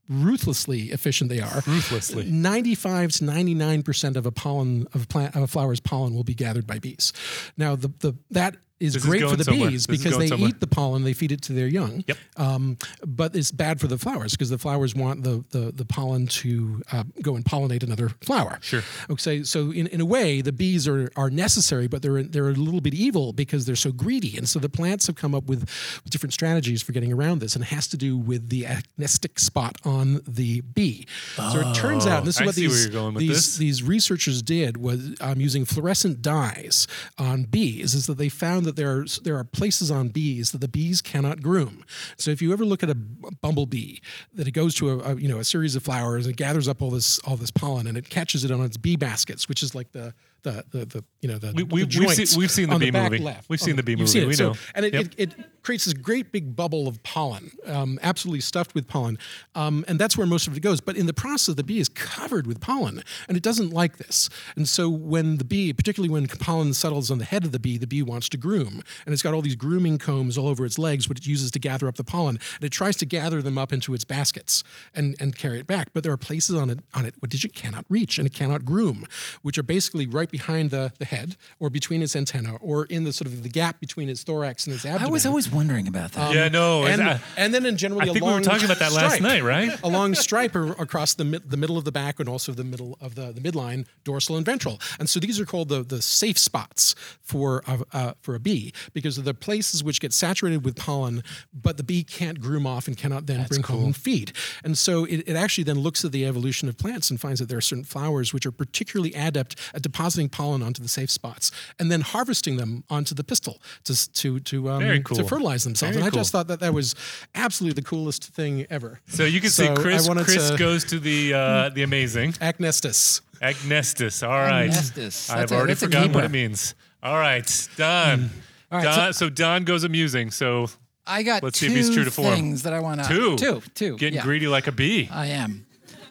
ruthlessly 0.09 0.91
efficient 0.91 1.29
they 1.29 1.39
are. 1.39 1.63
Ruthlessly. 1.65 2.25
95 2.25 3.11
to 3.13 3.23
99% 3.23 4.15
of 4.15 4.25
a 4.25 4.31
pollen 4.31 4.87
of 4.93 5.03
a 5.03 5.07
plant 5.07 5.35
of 5.35 5.43
a 5.43 5.47
flower's 5.47 5.79
pollen 5.79 6.13
will 6.13 6.23
be 6.23 6.33
gathered 6.33 6.67
by 6.67 6.79
bees. 6.79 7.13
Now 7.57 7.75
the 7.75 7.89
the 7.99 8.13
that 8.31 8.57
is 8.83 8.93
This 8.93 9.03
is 9.03 9.09
great 9.09 9.21
for 9.27 9.35
the 9.35 9.43
somewhere. 9.45 9.69
bees 9.71 9.85
This 9.87 9.97
because 9.97 10.17
they 10.17 10.27
somewhere. 10.27 10.49
eat 10.49 10.59
the 10.59 10.67
pollen, 10.67 11.03
they 11.03 11.13
feed 11.13 11.31
it 11.31 11.41
to 11.43 11.53
their 11.53 11.67
young. 11.67 12.03
Yep. 12.07 12.17
Um, 12.37 12.77
but 13.05 13.35
it's 13.35 13.51
bad 13.51 13.79
for 13.79 13.87
the 13.87 13.97
flowers 13.97 14.33
because 14.33 14.49
the 14.49 14.57
flowers 14.57 14.93
want 14.95 15.23
the 15.23 15.43
the, 15.51 15.71
the 15.71 15.85
pollen 15.85 16.27
to 16.27 16.81
uh, 16.91 17.03
go 17.21 17.35
and 17.35 17.43
pollinate 17.45 17.83
another 17.83 18.09
flower. 18.21 18.59
Sure. 18.61 18.81
Okay, 19.09 19.43
so 19.43 19.71
in, 19.71 19.87
in 19.87 20.01
a 20.01 20.05
way, 20.05 20.41
the 20.41 20.51
bees 20.51 20.87
are, 20.87 21.09
are 21.15 21.29
necessary, 21.29 21.87
but 21.87 22.01
they're 22.01 22.21
they're 22.23 22.49
a 22.49 22.53
little 22.53 22.81
bit 22.81 22.93
evil 22.93 23.33
because 23.33 23.65
they're 23.65 23.75
so 23.75 23.91
greedy. 23.91 24.37
And 24.37 24.47
so 24.47 24.59
the 24.59 24.69
plants 24.69 25.07
have 25.07 25.15
come 25.15 25.33
up 25.33 25.45
with, 25.45 25.67
different 26.09 26.33
strategies 26.33 26.81
for 26.83 26.91
getting 26.91 27.11
around 27.13 27.39
this, 27.39 27.55
and 27.55 27.63
it 27.63 27.69
has 27.69 27.87
to 27.87 27.97
do 27.97 28.17
with 28.17 28.49
the 28.49 28.63
acnestis 28.63 29.39
spot 29.39 29.77
on 29.83 30.21
the 30.27 30.61
bee. 30.61 31.07
so 31.35 31.59
it 31.61 31.73
turns 31.75 32.05
out, 32.05 32.19
and 32.19 32.27
this 32.27 32.35
is 32.35 32.41
Oh, 32.41 32.43
I 32.43 32.45
what 32.47 32.55
these 32.55 32.83
you're 32.85 32.91
going 32.93 33.13
with 33.15 33.21
these, 33.21 33.29
this. 33.29 33.57
these 33.57 33.83
researchers 33.83 34.41
did 34.41 34.77
was 34.77 35.15
um, 35.21 35.39
using 35.39 35.65
fluorescent 35.65 36.21
dyes 36.21 36.87
on 37.17 37.43
bees, 37.43 37.93
is 37.93 38.05
that 38.07 38.17
they 38.17 38.29
found 38.29 38.65
that 38.65 38.72
there 38.75 38.99
are 38.99 39.05
there 39.23 39.37
are 39.37 39.43
places 39.43 39.89
on 39.91 40.09
bees 40.09 40.51
that 40.51 40.59
the 40.61 40.67
bees 40.67 41.01
cannot 41.01 41.41
groom. 41.41 41.83
So 42.17 42.31
if 42.31 42.41
you 42.41 42.51
ever 42.53 42.65
look 42.65 42.83
at 42.83 42.89
a 42.89 42.95
bumblebee, 42.95 43.97
that 44.33 44.47
it 44.47 44.51
goes 44.51 44.75
to 44.75 44.89
a, 44.91 44.97
a 45.13 45.15
you 45.15 45.27
know 45.27 45.39
a 45.39 45.43
series 45.43 45.75
of 45.75 45.83
flowers 45.83 46.25
and 46.25 46.35
gathers 46.37 46.67
up 46.67 46.81
all 46.81 46.91
this 46.91 47.19
all 47.19 47.35
this 47.37 47.51
pollen 47.51 47.87
and 47.87 47.97
it 47.97 48.09
catches 48.09 48.43
it 48.43 48.51
on 48.51 48.61
its 48.61 48.77
bee 48.77 48.95
baskets, 48.95 49.47
which 49.49 49.63
is 49.63 49.73
like 49.75 49.91
the 49.91 50.13
the 50.43 50.63
the, 50.71 50.85
the 50.85 51.03
you 51.21 51.29
know 51.29 51.37
the, 51.37 51.53
We- 51.53 51.63
the 51.63 51.75
we- 51.75 51.83
we've 52.05 52.27
seen- 52.27 52.39
we've 52.39 52.51
seen 52.51 52.67
the 52.69 52.73
on 52.75 52.79
bee 52.81 52.91
movie. 52.91 53.17
left. 53.19 53.49
We've 53.49 53.61
seen 53.61 53.75
the 53.75 53.83
bee 53.83 53.93
you've 53.93 53.99
movie. 54.01 54.19
it. 54.21 54.27
We 54.27 54.33
So- 54.33 54.49
know. 54.51 54.55
and 54.75 54.85
it, 54.85 54.93
Yep. 54.93 55.05
it, 55.05 55.15
it 55.17 55.45
creates 55.63 55.85
this 55.85 55.93
great 55.93 56.31
big 56.31 56.55
bubble 56.55 56.87
of 56.87 57.01
pollen, 57.03 57.51
um, 57.65 57.97
absolutely 58.03 58.41
stuffed 58.41 58.75
with 58.75 58.87
pollen, 58.87 59.17
um, 59.55 59.83
and 59.87 59.97
that's 59.97 60.17
where 60.17 60.27
most 60.27 60.47
of 60.47 60.55
it 60.55 60.59
goes. 60.59 60.81
But 60.81 60.97
in 60.97 61.05
the 61.05 61.13
process, 61.13 61.55
the 61.55 61.63
bee 61.63 61.79
is 61.79 61.89
covered 61.89 62.45
with 62.45 62.59
pollen, 62.59 63.01
and 63.27 63.37
it 63.37 63.43
doesn't 63.43 63.71
like 63.71 63.97
this. 63.97 64.29
And 64.55 64.67
so 64.67 64.89
when 64.89 65.37
the 65.37 65.45
bee, 65.45 65.73
particularly 65.73 66.11
when 66.11 66.27
pollen 66.27 66.73
settles 66.73 67.09
on 67.09 67.17
the 67.17 67.25
head 67.25 67.45
of 67.45 67.51
the 67.51 67.59
bee, 67.59 67.77
the 67.77 67.87
bee 67.87 68.03
wants 68.03 68.29
to 68.29 68.37
groom, 68.37 68.81
and 69.05 69.13
it's 69.13 69.21
got 69.21 69.33
all 69.33 69.41
these 69.41 69.55
grooming 69.55 69.97
combs 69.97 70.37
all 70.37 70.47
over 70.47 70.65
its 70.65 70.77
legs, 70.77 71.07
which 71.07 71.19
it 71.19 71.27
uses 71.27 71.51
to 71.51 71.59
gather 71.59 71.87
up 71.87 71.95
the 71.95 72.03
pollen, 72.03 72.39
and 72.55 72.63
it 72.63 72.71
tries 72.71 72.97
to 72.97 73.05
gather 73.05 73.41
them 73.41 73.57
up 73.57 73.71
into 73.71 73.93
its 73.93 74.03
baskets 74.03 74.63
and 74.93 75.15
and 75.19 75.37
carry 75.37 75.59
it 75.59 75.67
back. 75.67 75.89
But 75.93 76.03
there 76.03 76.11
are 76.11 76.17
places 76.17 76.55
on 76.55 76.69
it 76.69 76.79
on 76.93 77.05
it 77.05 77.15
which 77.19 77.45
it 77.45 77.53
cannot 77.53 77.85
reach 77.89 78.17
and 78.17 78.27
it 78.27 78.33
cannot 78.33 78.65
groom, 78.65 79.05
which 79.41 79.57
are 79.57 79.63
basically 79.63 80.05
right 80.05 80.29
behind 80.29 80.71
the 80.71 80.91
the 80.99 81.05
head 81.05 81.37
or 81.59 81.69
between 81.69 82.01
its 82.01 82.15
antenna 82.15 82.55
or 82.57 82.85
in 82.85 83.05
the 83.05 83.13
sort 83.13 83.27
of 83.27 83.43
the 83.43 83.49
gap 83.49 83.79
between 83.79 84.09
its 84.09 84.23
thorax 84.23 84.67
and 84.67 84.75
its 84.75 84.85
abdomen. 84.85 85.07
I 85.07 85.11
was 85.11 85.25
always 85.25 85.52
wondering 85.53 85.87
about 85.87 86.11
that. 86.13 86.33
yeah. 86.33 86.47
No. 86.49 86.85
and, 86.85 87.01
I, 87.01 87.19
and 87.37 87.53
then 87.53 87.65
in 87.65 87.77
generally 87.77 88.09
I 88.09 88.13
think 88.13 88.25
we 88.25 88.31
were 88.31 88.41
talking 88.41 88.65
about 88.65 88.79
that 88.79 88.91
last 88.91 89.21
night, 89.21 89.43
right? 89.43 89.71
A 89.83 89.87
long 89.87 90.13
stripe 90.15 90.55
across 90.55 91.13
the 91.13 91.23
mid, 91.25 91.49
the 91.49 91.57
middle 91.57 91.77
of 91.77 91.85
the 91.85 91.91
back 91.91 92.19
and 92.19 92.27
also 92.29 92.51
the 92.51 92.63
middle 92.63 92.97
of 93.01 93.15
the, 93.15 93.31
the 93.31 93.41
midline, 93.41 93.85
dorsal 94.03 94.35
and 94.37 94.45
ventral. 94.45 94.79
And 94.99 95.09
so 95.09 95.19
these 95.19 95.39
are 95.39 95.45
called 95.45 95.69
the, 95.69 95.83
the 95.83 96.01
safe 96.01 96.37
spots 96.37 96.95
for 97.21 97.63
a, 97.67 97.79
uh, 97.93 98.13
for 98.21 98.35
a 98.35 98.39
bee 98.39 98.73
because 98.93 99.15
they're 99.15 99.23
the 99.23 99.33
places 99.33 99.83
which 99.83 99.99
get 100.01 100.13
saturated 100.13 100.63
with 100.65 100.75
pollen, 100.75 101.23
but 101.53 101.77
the 101.77 101.83
bee 101.83 102.03
can't 102.03 102.39
groom 102.41 102.65
off 102.67 102.87
and 102.87 102.97
cannot 102.97 103.25
then 103.25 103.45
bring 103.47 103.63
home 103.63 103.85
and 103.85 103.95
feed. 103.95 104.31
And 104.63 104.77
so 104.77 105.05
it, 105.05 105.23
it 105.27 105.35
actually 105.35 105.63
then 105.65 105.79
looks 105.79 106.03
at 106.05 106.11
the 106.11 106.25
evolution 106.25 106.67
of 106.69 106.77
plants 106.77 107.09
and 107.09 107.19
finds 107.19 107.39
that 107.39 107.49
there 107.49 107.57
are 107.57 107.61
certain 107.61 107.83
flowers 107.83 108.33
which 108.33 108.45
are 108.45 108.51
particularly 108.51 109.13
adept 109.13 109.55
at 109.73 109.81
depositing 109.81 110.29
pollen 110.29 110.61
onto 110.61 110.81
the 110.81 110.87
safe 110.87 111.09
spots 111.09 111.51
and 111.79 111.91
then 111.91 112.01
harvesting 112.01 112.57
them 112.57 112.83
onto 112.89 113.13
the 113.15 113.23
pistil 113.23 113.61
to 113.83 113.93
s- 113.93 114.07
to 114.07 114.39
to, 114.41 114.69
um, 114.69 114.79
Very 114.81 114.97
to 114.99 115.03
cool. 115.03 115.17
Fertilize 115.43 115.63
themselves. 115.63 115.95
Very 115.95 116.07
and 116.07 116.15
I 116.15 116.17
just 116.17 116.31
thought 116.31 116.47
that 116.47 116.59
that 116.61 116.73
was 116.73 116.95
absolutely 117.35 117.81
the 117.81 117.87
coolest 117.87 118.25
thing 118.25 118.65
ever. 118.69 118.99
So 119.07 119.23
you 119.25 119.41
can 119.41 119.49
So 119.49 119.75
see 119.75 119.81
Chris. 119.81 120.07
Chris 120.07 120.51
to- 120.51 120.57
goes 120.57 120.83
to 120.85 120.99
the 120.99 121.33
uh, 121.33 121.69
the 121.69 121.83
amazing 121.83 122.33
Agnestus. 122.33 123.21
Agnestus. 123.41 124.23
All 124.27 124.33
right. 124.33 124.69
Agnestis. 124.69 125.29
I've 125.29 125.51
a- 125.51 125.55
already 125.55 125.73
that's 125.73 125.83
forgotten 125.83 126.13
what 126.13 126.23
it 126.23 126.31
means. 126.31 126.75
All 127.01 127.17
right, 127.17 127.69
Don. 127.75 128.29
All 128.71 128.79
right, 128.79 128.83
Don 128.85 129.13
so, 129.13 129.29
Don 129.29 129.65
goes 129.65 129.83
amusing. 129.83 130.31
So 130.31 130.67
I 131.05 131.23
got 131.23 131.43
Let's 131.43 131.59
two 131.59 131.67
see 131.67 131.71
if 131.73 131.77
he's 131.77 131.93
true 131.93 132.05
to 132.05 132.11
form. 132.11 132.33
things 132.33 132.63
that 132.63 132.73
I 132.73 132.79
want 132.79 133.03
to 133.03 133.07
two, 133.07 133.35
two, 133.37 133.61
two, 133.75 133.97
getting 133.97 134.15
yeah. 134.15 134.23
greedy 134.23 134.47
like 134.47 134.67
a 134.67 134.71
bee. 134.71 135.09
I 135.11 135.27
am. 135.27 135.65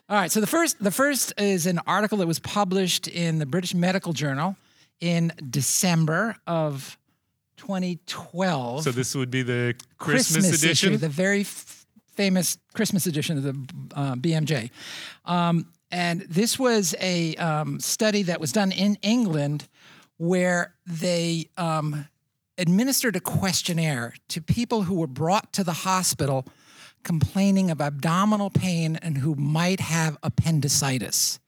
All 0.09 0.16
right. 0.18 0.30
So 0.30 0.41
the 0.41 0.47
first, 0.47 0.83
the 0.83 0.91
first 0.91 1.33
is 1.39 1.66
an 1.66 1.80
article 1.87 2.18
that 2.18 2.26
was 2.26 2.39
published 2.39 3.09
in 3.09 3.39
the 3.39 3.47
British 3.47 3.74
Medical 3.74 4.12
Journal 4.12 4.57
in 5.01 5.33
December 5.49 6.37
of 6.47 6.99
2012. 7.67 8.83
so 8.83 8.91
this 8.91 9.15
would 9.15 9.31
be 9.31 9.43
the 9.43 9.75
Christmas, 9.99 10.47
issue, 10.47 10.67
edition. 10.67 10.99
the 10.99 11.09
very 11.09 11.43
f- 11.43 11.87
famous 12.09 12.59
Christmas 12.75 13.07
edition 13.07 13.39
of 13.39 13.45
the 13.45 13.57
uh, 13.95 14.15
BMJ. 14.17 14.71
Um, 15.25 15.69
and 15.93 16.23
this 16.23 16.59
was 16.59 16.97
a 17.01 17.37
um, 17.37 17.79
study 17.79 18.25
that 18.25 18.41
was 18.41 18.51
done 18.51 18.73
in 18.73 18.97
England 19.03 19.69
where 20.17 20.75
they 20.87 21.51
um, 21.57 22.09
administered 22.59 23.15
a 23.15 23.21
questionnaire 23.21 24.15
to 24.29 24.41
people 24.41 24.83
who 24.83 24.97
were 24.97 25.07
brought 25.07 25.53
to 25.53 25.63
the 25.63 25.73
hospital 25.73 26.45
complaining 27.03 27.70
of 27.70 27.80
abdominal 27.80 28.50
pain 28.50 28.96
and 28.96 29.18
who 29.18 29.34
might 29.34 29.80
have 29.80 30.16
appendicitis. 30.22 31.38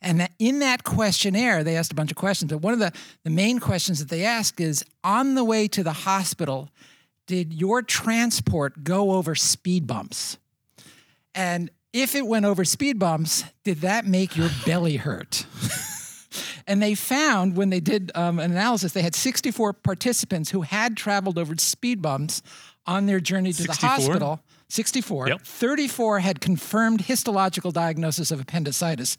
And 0.00 0.20
that 0.20 0.32
in 0.38 0.58
that 0.58 0.84
questionnaire, 0.84 1.62
they 1.62 1.76
asked 1.76 1.92
a 1.92 1.94
bunch 1.94 2.10
of 2.10 2.16
questions. 2.16 2.50
But 2.50 2.58
one 2.58 2.72
of 2.72 2.80
the, 2.80 2.92
the 3.22 3.30
main 3.30 3.60
questions 3.60 4.00
that 4.00 4.08
they 4.08 4.24
asked 4.24 4.60
is 4.60 4.84
on 5.04 5.34
the 5.34 5.44
way 5.44 5.68
to 5.68 5.82
the 5.82 5.92
hospital, 5.92 6.70
did 7.26 7.52
your 7.52 7.82
transport 7.82 8.82
go 8.82 9.12
over 9.12 9.34
speed 9.34 9.86
bumps? 9.86 10.38
And 11.34 11.70
if 11.92 12.14
it 12.14 12.26
went 12.26 12.44
over 12.44 12.64
speed 12.64 12.98
bumps, 12.98 13.44
did 13.64 13.82
that 13.82 14.06
make 14.06 14.36
your 14.36 14.50
belly 14.66 14.96
hurt? 14.96 15.46
and 16.66 16.82
they 16.82 16.94
found 16.94 17.56
when 17.56 17.70
they 17.70 17.80
did 17.80 18.10
um, 18.14 18.38
an 18.38 18.50
analysis, 18.50 18.92
they 18.92 19.02
had 19.02 19.14
64 19.14 19.72
participants 19.74 20.50
who 20.50 20.62
had 20.62 20.96
traveled 20.96 21.38
over 21.38 21.56
speed 21.56 22.02
bumps 22.02 22.42
on 22.86 23.06
their 23.06 23.20
journey 23.20 23.52
to 23.52 23.62
64? 23.62 23.76
the 23.76 23.86
hospital. 23.86 24.40
64. 24.72 25.28
Yep. 25.28 25.40
34 25.42 26.20
had 26.20 26.40
confirmed 26.40 27.02
histological 27.02 27.72
diagnosis 27.72 28.30
of 28.30 28.40
appendicitis, 28.40 29.16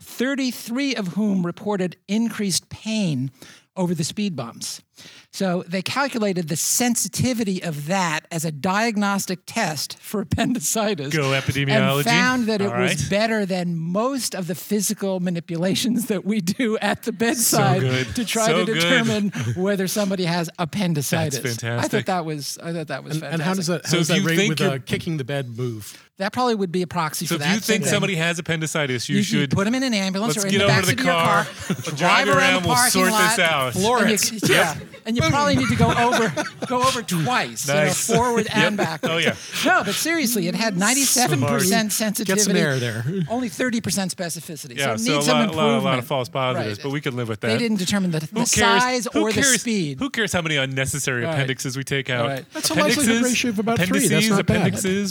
33 0.00 0.96
of 0.96 1.08
whom 1.14 1.46
reported 1.46 1.96
increased 2.08 2.68
pain 2.70 3.30
over 3.76 3.94
the 3.94 4.02
speed 4.02 4.34
bumps. 4.34 4.82
So 5.30 5.64
they 5.68 5.82
calculated 5.82 6.48
the 6.48 6.56
sensitivity 6.56 7.62
of 7.62 7.86
that 7.88 8.20
as 8.30 8.44
a 8.46 8.50
diagnostic 8.52 9.40
test 9.44 9.98
for 9.98 10.20
appendicitis. 10.22 11.14
Go 11.14 11.32
epidemiology. 11.32 11.96
And 11.98 12.04
found 12.04 12.44
that 12.46 12.60
it 12.62 12.72
All 12.72 12.80
was 12.80 13.08
better 13.08 13.44
than 13.44 13.76
most 13.76 14.34
of 14.34 14.46
the 14.46 14.54
physical 14.54 15.20
manipulations 15.20 16.06
that 16.06 16.24
we 16.24 16.40
do 16.40 16.78
at 16.78 17.02
the 17.02 17.12
bedside 17.12 17.80
good. 17.80 18.16
to 18.16 18.24
try 18.24 18.46
So 18.46 18.64
to 18.64 18.72
good. 18.72 18.80
determine 18.80 19.30
whether 19.56 19.86
somebody 19.86 20.24
has 20.24 20.48
appendicitis. 20.58 21.38
I 21.38 21.42
fantastic. 21.42 21.94
I 21.94 21.98
thought 21.98 22.06
that 22.06 22.24
was 22.24 22.58
I 22.62 22.72
thought 22.72 22.86
that 22.88 23.04
was 23.04 23.12
And, 23.14 23.20
fantastic. 23.22 23.32
and 23.34 23.42
how 23.42 23.54
does 23.54 23.66
that 23.66 23.84
how 23.84 23.90
So 23.90 23.96
does 23.98 24.10
if 24.10 24.16
that 24.16 24.22
you 24.22 24.28
rate 24.28 24.36
think 24.36 24.50
with 24.50 24.60
you're- 24.60 24.76
a 24.76 24.78
kicking 24.78 25.16
the 25.18 25.24
bed 25.24 25.56
move? 25.56 26.02
that 26.18 26.32
probably 26.32 26.54
would 26.54 26.72
be 26.72 26.80
a 26.80 26.86
proxy 26.86 27.26
So 27.26 27.36
for 27.36 27.44
if 27.44 27.50
you 27.52 27.60
think 27.60 27.82
thing. 27.82 27.92
somebody 27.92 28.14
has 28.14 28.38
appendicitis, 28.38 29.06
you 29.10 29.18
you, 29.18 29.22
should 29.22 29.50
put 29.50 29.66
them 29.66 29.74
in 29.74 29.82
an 29.82 29.92
ambulance 29.92 30.38
or 30.42 30.46
in 30.46 30.52
get 30.52 30.58
the 30.60 30.64
over 30.64 30.72
back 30.72 30.84
to 30.84 30.86
the 30.86 30.92
of 30.92 31.04
your 31.04 31.12
car, 31.12 31.44
car, 31.44 31.94
drive 31.96 32.28
around, 32.28 32.62
the 32.62 32.68
we'll 32.68 32.76
sort 32.88 33.10
lot, 33.10 33.36
this 33.36 33.38
out. 33.38 33.74
and 33.74 33.82
Florence. 33.84 34.32
you- 34.32 34.38
yeah, 34.48 34.78
and 35.04 35.16
you 35.16 35.22
probably 35.22 35.56
need 35.56 35.68
to 35.68 35.76
go 35.76 35.90
over 35.92 36.32
go 36.66 36.82
over 36.82 37.02
twice, 37.24 37.66
Nice. 37.68 38.08
you 38.08 38.14
know, 38.14 38.18
forward 38.20 38.46
Yep. 38.46 38.56
and 38.56 38.76
backwards. 38.76 39.14
Oh, 39.14 39.18
yeah. 39.18 39.34
No, 39.64 39.84
but 39.84 39.94
seriously, 39.94 40.48
it 40.48 40.54
had 40.54 40.76
ninety 40.76 41.02
seven 41.02 41.40
percent 41.40 41.92
sensitivity. 41.92 42.38
Get 42.40 42.44
some 42.44 42.56
air 42.56 42.78
there. 42.78 43.04
Only 43.28 43.48
thirty 43.48 43.80
percent 43.80 44.14
specificity. 44.16 44.76
Yeah, 44.78 44.96
so, 44.96 45.04
so 45.04 45.10
it 45.10 45.14
a 45.14 45.14
needs 45.16 45.26
some 45.26 45.38
lot, 45.38 45.48
a, 45.48 45.52
lot, 45.52 45.64
improvement. 45.64 45.82
a 45.82 45.84
lot 45.84 45.98
of 45.98 46.06
false 46.06 46.28
positives, 46.28 46.78
Right. 46.78 46.82
but 46.84 46.92
we 46.92 47.00
can 47.00 47.16
live 47.16 47.28
with 47.28 47.40
that. 47.40 47.48
They 47.48 47.58
didn't 47.58 47.78
determine 47.78 48.10
the, 48.10 48.28
the 48.32 48.44
size 48.46 49.06
Who 49.12 49.22
or 49.26 49.32
the 49.32 49.42
speed. 49.42 49.98
Who 49.98 50.10
cares 50.10 50.32
how 50.32 50.42
many 50.42 50.56
unnecessary 50.56 51.24
Right. 51.24 51.32
appendixes 51.34 51.76
we 51.76 51.84
take 51.84 52.10
out? 52.10 52.26
Right. 52.28 52.44
That's 52.52 52.70
a 52.70 52.74
likelihood 52.74 53.04
Appendixes? 53.04 53.22
ratio 53.32 53.50
of 53.50 53.58
about 53.58 53.78
three. 53.78 54.00
That's 54.08 54.26
Appendices, 54.26 54.30
not 54.30 54.46
bad. 54.46 54.64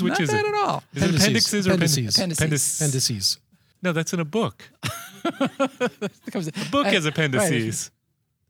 which 0.03 0.09
Not 0.11 0.21
is 0.21 0.29
bad 0.31 0.45
it? 0.45 0.47
at 0.49 0.55
all. 0.55 0.83
Is 0.93 1.03
it 1.03 1.15
appendices 1.15 1.67
or 1.67 1.71
Appendices. 1.73 2.15
appendices? 2.17 2.39
Appendices. 2.39 2.81
Appendices. 2.81 3.37
No, 3.81 3.91
that's 3.93 4.13
in 4.13 4.19
a 4.19 4.25
book. 4.25 4.63
A 5.25 5.49
book 6.71 6.85
has 6.87 7.03
right. 7.05 7.13
appendices. 7.13 7.91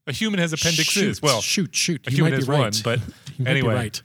A 0.07 0.11
human 0.11 0.39
has 0.39 0.53
appendixes. 0.53 1.17
Shoot, 1.17 1.21
well, 1.21 1.41
shoot, 1.41 1.75
shoot. 1.75 2.07
a 2.07 2.11
you 2.11 2.17
human 2.17 2.31
might 2.33 2.37
has 2.37 2.45
be 2.47 2.51
right. 2.51 2.59
one, 2.59 2.73
but 2.83 2.99
You 3.37 3.45
might 3.45 3.45
be 3.45 3.49
anyway. 3.59 3.73
right. 3.75 4.01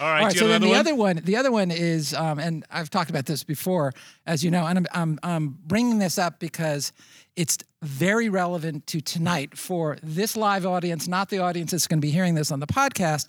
All 0.00 0.08
right, 0.08 0.18
All 0.18 0.26
right, 0.26 0.36
so 0.36 0.48
then 0.48 0.60
the 0.60 0.68
one? 0.70 0.76
other 0.76 0.94
one, 0.96 1.20
the 1.22 1.36
other 1.36 1.52
one 1.52 1.70
is, 1.70 2.14
um, 2.14 2.40
and 2.40 2.64
I've 2.68 2.90
talked 2.90 3.10
about 3.10 3.26
this 3.26 3.44
before, 3.44 3.92
as 4.26 4.42
you 4.42 4.50
know, 4.50 4.66
and 4.66 4.78
I'm, 4.78 4.86
I'm, 4.92 5.18
I'm 5.22 5.58
bringing 5.66 6.00
this 6.00 6.18
up 6.18 6.40
because 6.40 6.92
it's 7.36 7.58
very 7.80 8.28
relevant 8.28 8.88
to 8.88 9.00
tonight 9.00 9.56
for 9.56 9.96
this 10.02 10.36
live 10.36 10.66
audience, 10.66 11.06
not 11.06 11.28
the 11.30 11.38
audience 11.38 11.70
that's 11.70 11.86
going 11.86 12.00
to 12.00 12.04
be 12.04 12.10
hearing 12.10 12.34
this 12.34 12.50
on 12.50 12.58
the 12.58 12.66
podcast, 12.66 13.28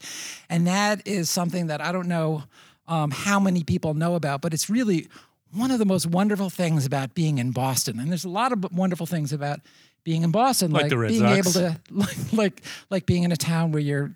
and 0.49 0.65
that 0.65 1.07
is 1.07 1.29
something 1.29 1.67
that 1.67 1.81
I 1.81 1.91
don't 1.91 2.07
know 2.07 2.45
um, 2.87 3.11
how 3.11 3.39
many 3.39 3.63
people 3.63 3.93
know 3.93 4.15
about, 4.15 4.41
but 4.41 4.51
it's 4.51 4.67
really 4.67 5.07
one 5.53 5.69
of 5.69 5.77
the 5.77 5.85
most 5.85 6.07
wonderful 6.07 6.49
things 6.49 6.83
about 6.83 7.13
being 7.13 7.37
in 7.37 7.51
Boston, 7.51 7.99
and 7.99 8.09
there's 8.09 8.25
a 8.25 8.29
lot 8.29 8.51
of 8.51 8.65
wonderful 8.73 9.05
things 9.05 9.31
about 9.31 9.59
being 10.05 10.23
in 10.23 10.31
Boston, 10.31 10.71
Like 10.71 10.89
like, 10.91 11.07
being 11.09 11.19
Sox. 11.19 11.37
able 11.37 11.51
to, 11.51 11.81
like, 11.91 12.33
like, 12.33 12.61
like 12.89 13.05
being 13.05 13.23
in 13.23 13.33
a 13.33 13.37
town 13.37 13.73
where 13.73 13.81
your 13.81 14.15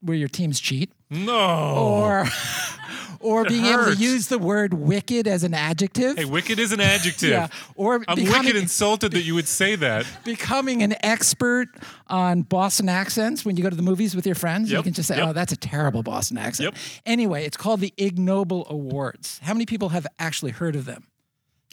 where 0.00 0.16
your 0.16 0.28
teams 0.28 0.58
cheat 0.60 0.90
No. 1.10 1.74
or 1.76 2.26
or 3.20 3.44
being 3.44 3.64
able 3.64 3.84
to 3.86 3.94
use 3.94 4.28
the 4.28 4.38
word 4.38 4.72
wicked 4.74 5.26
as 5.26 5.42
an 5.42 5.52
adjective. 5.54 6.16
hey, 6.16 6.24
wicked 6.26 6.58
is 6.58 6.72
an 6.72 6.80
adjective. 6.80 7.30
yeah, 7.30 7.48
or 7.74 8.04
I'm 8.08 8.14
becoming, 8.16 8.44
wicked 8.46 8.56
insulted 8.56 9.12
that 9.12 9.22
you 9.22 9.34
would 9.34 9.48
say 9.48 9.74
that. 9.76 10.06
becoming 10.24 10.82
an 10.82 10.94
expert 11.04 11.68
on 12.08 12.42
Boston 12.42 12.88
accents 12.88 13.44
when 13.44 13.56
you 13.56 13.62
go 13.62 13.70
to 13.70 13.76
the 13.76 13.82
movies 13.82 14.14
with 14.14 14.26
your 14.26 14.34
friends. 14.36 14.70
You 14.70 14.82
can 14.82 14.92
just 14.92 15.08
say, 15.08 15.16
yep. 15.16 15.28
"Oh, 15.28 15.32
that's 15.32 15.52
a 15.52 15.56
terrible 15.56 16.02
Boston 16.02 16.38
accent." 16.38 16.74
Yep. 16.74 16.82
Anyway, 17.06 17.44
it's 17.44 17.56
called 17.56 17.80
the 17.80 17.92
Ig 17.96 18.18
Nobel 18.18 18.66
Awards. 18.70 19.40
How 19.42 19.54
many 19.54 19.66
people 19.66 19.88
have 19.90 20.06
actually 20.18 20.52
heard 20.52 20.76
of 20.76 20.84
them? 20.84 21.04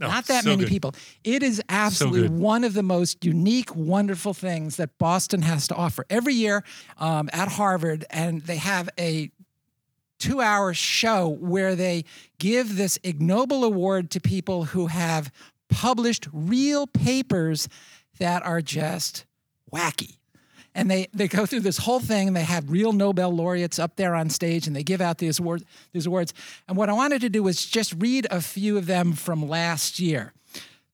Oh, 0.02 0.08
Not 0.08 0.26
that 0.26 0.44
so 0.44 0.50
many 0.50 0.62
good. 0.64 0.70
people. 0.70 0.96
It 1.24 1.44
is 1.44 1.62
absolutely 1.70 2.22
good. 2.30 2.40
one 2.40 2.64
of 2.64 2.74
the 2.74 2.82
most 2.84 3.24
unique, 3.24 3.76
wonderful 3.76 4.34
things 4.34 4.78
that 4.78 4.98
Boston 4.98 5.44
has 5.44 5.68
to 5.68 5.76
offer. 5.76 6.06
Every 6.10 6.34
year 6.34 6.64
um, 6.98 7.30
at 7.32 7.48
Harvard, 7.48 8.04
and 8.10 8.42
they 8.42 8.58
have 8.58 8.90
a 9.00 9.30
two 10.20 10.42
hour 10.42 10.74
show 10.74 11.28
where 11.28 11.76
they 11.76 12.06
give 12.40 12.76
this 12.76 12.98
Ig 13.04 13.22
Nobel 13.22 13.64
award 13.64 14.10
to 14.12 14.20
people 14.20 14.66
who 14.66 14.88
have 14.88 15.32
published 15.70 16.28
real 16.34 16.88
papers 16.88 17.68
that 18.20 18.44
are 18.44 18.62
just 18.62 19.26
wacky. 19.72 20.18
And 20.76 20.90
they, 20.90 21.08
they 21.14 21.28
go 21.28 21.46
through 21.46 21.60
this 21.60 21.78
whole 21.78 22.00
thing 22.00 22.28
and 22.28 22.36
they 22.36 22.44
have 22.44 22.72
real 22.72 22.94
Nobel 22.94 23.32
laureates 23.32 23.78
up 23.78 23.96
there 23.96 24.16
on 24.16 24.30
stage 24.30 24.66
and 24.66 24.76
they 24.76 24.84
give 24.84 25.02
out 25.02 25.20
these 25.20 25.40
awards, 25.40 25.64
these 25.92 26.08
awards. 26.08 26.34
And 26.68 26.76
what 26.76 26.90
I 26.90 26.94
wanted 26.94 27.22
to 27.22 27.30
do 27.30 27.44
was 27.44 27.66
just 27.66 27.94
read 28.00 28.28
a 28.32 28.42
few 28.42 28.78
of 28.78 28.88
them 28.88 29.14
from 29.14 29.48
last 29.48 30.00
year. 30.00 30.34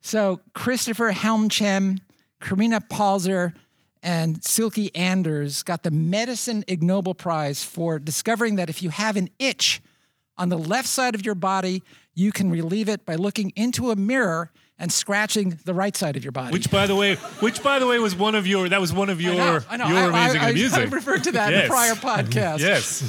So 0.02 0.42
Christopher 0.54 1.12
Helmchen, 1.12 2.00
Carina 2.40 2.82
Palzer, 2.82 3.54
and 4.02 4.44
Silke 4.44 4.96
Anders 4.96 5.64
got 5.64 5.84
the 5.84 5.92
Medicine 5.92 6.64
Ig 6.68 6.82
Nobel 6.82 7.14
Prize 7.14 7.64
for 7.64 8.00
discovering 8.00 8.56
that 8.56 8.70
if 8.70 8.82
you 8.82 8.90
have 8.90 9.18
an 9.18 9.30
itch 9.40 9.82
on 10.40 10.50
the 10.50 10.58
left 10.58 10.88
side 10.88 11.14
of 11.14 11.24
your 11.26 11.36
body, 11.36 11.84
you 12.16 12.32
can 12.32 12.50
relieve 12.50 12.90
it 12.90 13.06
by 13.06 13.16
looking 13.16 13.52
into 13.56 13.92
a 13.92 13.96
mirror 13.96 14.52
and 14.82 14.92
scratching 14.94 15.60
the 15.66 15.74
right 15.74 15.96
side 15.98 16.16
of 16.16 16.24
your 16.24 16.32
body. 16.32 16.54
Which, 16.54 16.72
by 16.72 16.88
the 16.88 16.96
way, 16.96 17.16
which 17.42 17.62
by 17.62 17.80
the 17.80 17.86
way 17.88 18.00
was 18.00 18.16
one 18.16 18.34
of 18.34 18.48
your. 18.48 18.70
That 18.70 18.80
was 18.80 18.94
one 18.94 19.10
of 19.10 19.20
your 19.20 19.34
I 19.34 19.36
know, 19.36 19.60
I 19.70 19.78
know. 19.78 19.88
your 19.90 19.98
I, 19.98 20.04
amazing 20.24 20.42
I, 20.42 20.48
I, 20.48 20.54
music. 20.54 20.80
I 20.80 20.84
referred 20.86 21.24
to 21.26 21.32
that 21.34 21.52
in 21.54 21.60
Yes. 21.60 21.66
a 21.66 21.70
prior 21.70 21.94
podcast. 21.96 22.60
Yes. 22.60 23.00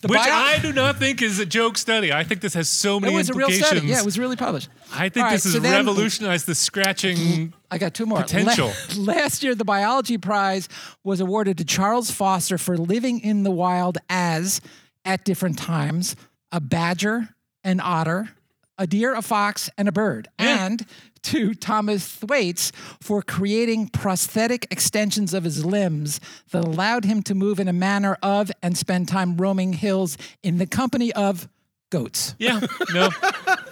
The 0.00 0.08
Which 0.08 0.18
bio- 0.20 0.32
I 0.32 0.58
do 0.62 0.72
not 0.72 0.96
think 0.98 1.20
is 1.20 1.38
a 1.38 1.44
joke 1.44 1.76
study. 1.76 2.12
I 2.12 2.24
think 2.24 2.40
this 2.40 2.54
has 2.54 2.68
so 2.68 2.96
It 2.96 3.00
many 3.02 3.14
was 3.16 3.28
a 3.28 3.34
real 3.34 3.48
implications. 3.48 3.66
study. 3.78 3.86
Yeah, 3.88 3.98
it 3.98 4.04
was 4.06 4.18
really 4.18 4.36
published. 4.36 4.70
I 4.94 5.08
think 5.10 5.24
right, 5.24 5.32
this 5.32 5.44
has 5.44 5.52
so 5.54 5.60
revolutionized 5.60 6.46
the 6.46 6.54
scratching. 6.54 7.52
I 7.70 7.76
got 7.78 7.92
two 7.94 8.06
more. 8.06 8.22
Potential. 8.22 8.72
La- 8.96 9.12
last 9.14 9.42
year, 9.42 9.54
the 9.54 9.64
biology 9.64 10.16
prize 10.16 10.68
was 11.04 11.20
awarded 11.20 11.58
to 11.58 11.64
Charles 11.64 12.10
Foster 12.10 12.56
for 12.58 12.78
living 12.78 13.20
in 13.20 13.42
the 13.42 13.50
wild 13.50 13.98
as, 14.08 14.60
at 15.04 15.24
different 15.24 15.58
times, 15.58 16.16
a 16.52 16.60
badger, 16.60 17.28
an 17.64 17.80
otter, 17.80 18.30
a 18.78 18.86
deer, 18.86 19.14
a 19.14 19.22
fox, 19.22 19.68
and 19.76 19.88
a 19.88 19.92
bird. 19.92 20.28
Yeah. 20.38 20.66
And 20.66 20.86
to 21.22 21.54
Thomas 21.54 22.06
Thwaites 22.06 22.70
for 23.00 23.22
creating 23.22 23.88
prosthetic 23.88 24.66
extensions 24.70 25.34
of 25.34 25.44
his 25.44 25.64
limbs 25.64 26.20
that 26.52 26.64
allowed 26.64 27.04
him 27.04 27.22
to 27.24 27.34
move 27.34 27.58
in 27.58 27.68
a 27.68 27.72
manner 27.72 28.16
of 28.22 28.52
and 28.62 28.78
spend 28.78 29.08
time 29.08 29.36
roaming 29.36 29.72
hills 29.72 30.16
in 30.42 30.58
the 30.58 30.66
company 30.66 31.12
of 31.12 31.48
goats. 31.90 32.34
Yeah. 32.38 32.60
No. 32.94 33.10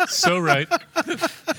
so 0.08 0.38
right. 0.38 0.68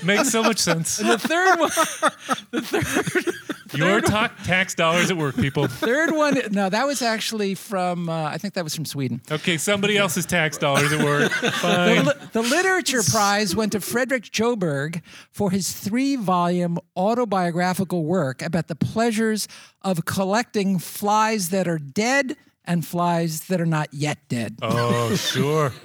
Makes 0.04 0.30
so 0.30 0.42
much 0.42 0.58
sense. 0.58 0.96
The 0.96 1.18
third 1.18 1.58
one, 1.58 1.70
the 2.50 2.60
third, 2.62 3.34
Your 3.78 4.00
ta- 4.00 4.32
tax 4.44 4.74
dollars 4.74 5.10
at 5.10 5.16
work, 5.16 5.36
people. 5.36 5.66
third 5.66 6.12
one, 6.12 6.40
no, 6.50 6.68
that 6.70 6.86
was 6.86 7.02
actually 7.02 7.54
from, 7.54 8.08
uh, 8.08 8.24
I 8.24 8.38
think 8.38 8.54
that 8.54 8.64
was 8.64 8.74
from 8.74 8.84
Sweden. 8.84 9.20
Okay, 9.30 9.56
somebody 9.58 9.96
else's 9.96 10.24
tax 10.26 10.56
dollars 10.58 10.92
at 10.92 11.04
work. 11.04 11.32
The, 11.40 11.50
Fine. 11.52 12.04
li- 12.06 12.12
the 12.32 12.42
literature 12.42 13.02
prize 13.02 13.54
went 13.56 13.72
to 13.72 13.80
Frederick 13.80 14.24
Sjöberg 14.24 15.02
for 15.30 15.50
his 15.50 15.72
three 15.72 16.16
volume 16.16 16.78
autobiographical 16.96 18.04
work 18.04 18.42
about 18.42 18.68
the 18.68 18.74
pleasures 18.76 19.48
of 19.82 20.04
collecting 20.04 20.78
flies 20.78 21.50
that 21.50 21.66
are 21.68 21.78
dead 21.78 22.36
and 22.68 22.86
flies 22.86 23.40
that 23.46 23.60
are 23.60 23.66
not 23.66 23.88
yet 23.92 24.18
dead. 24.28 24.56
Oh, 24.62 25.16
sure. 25.16 25.72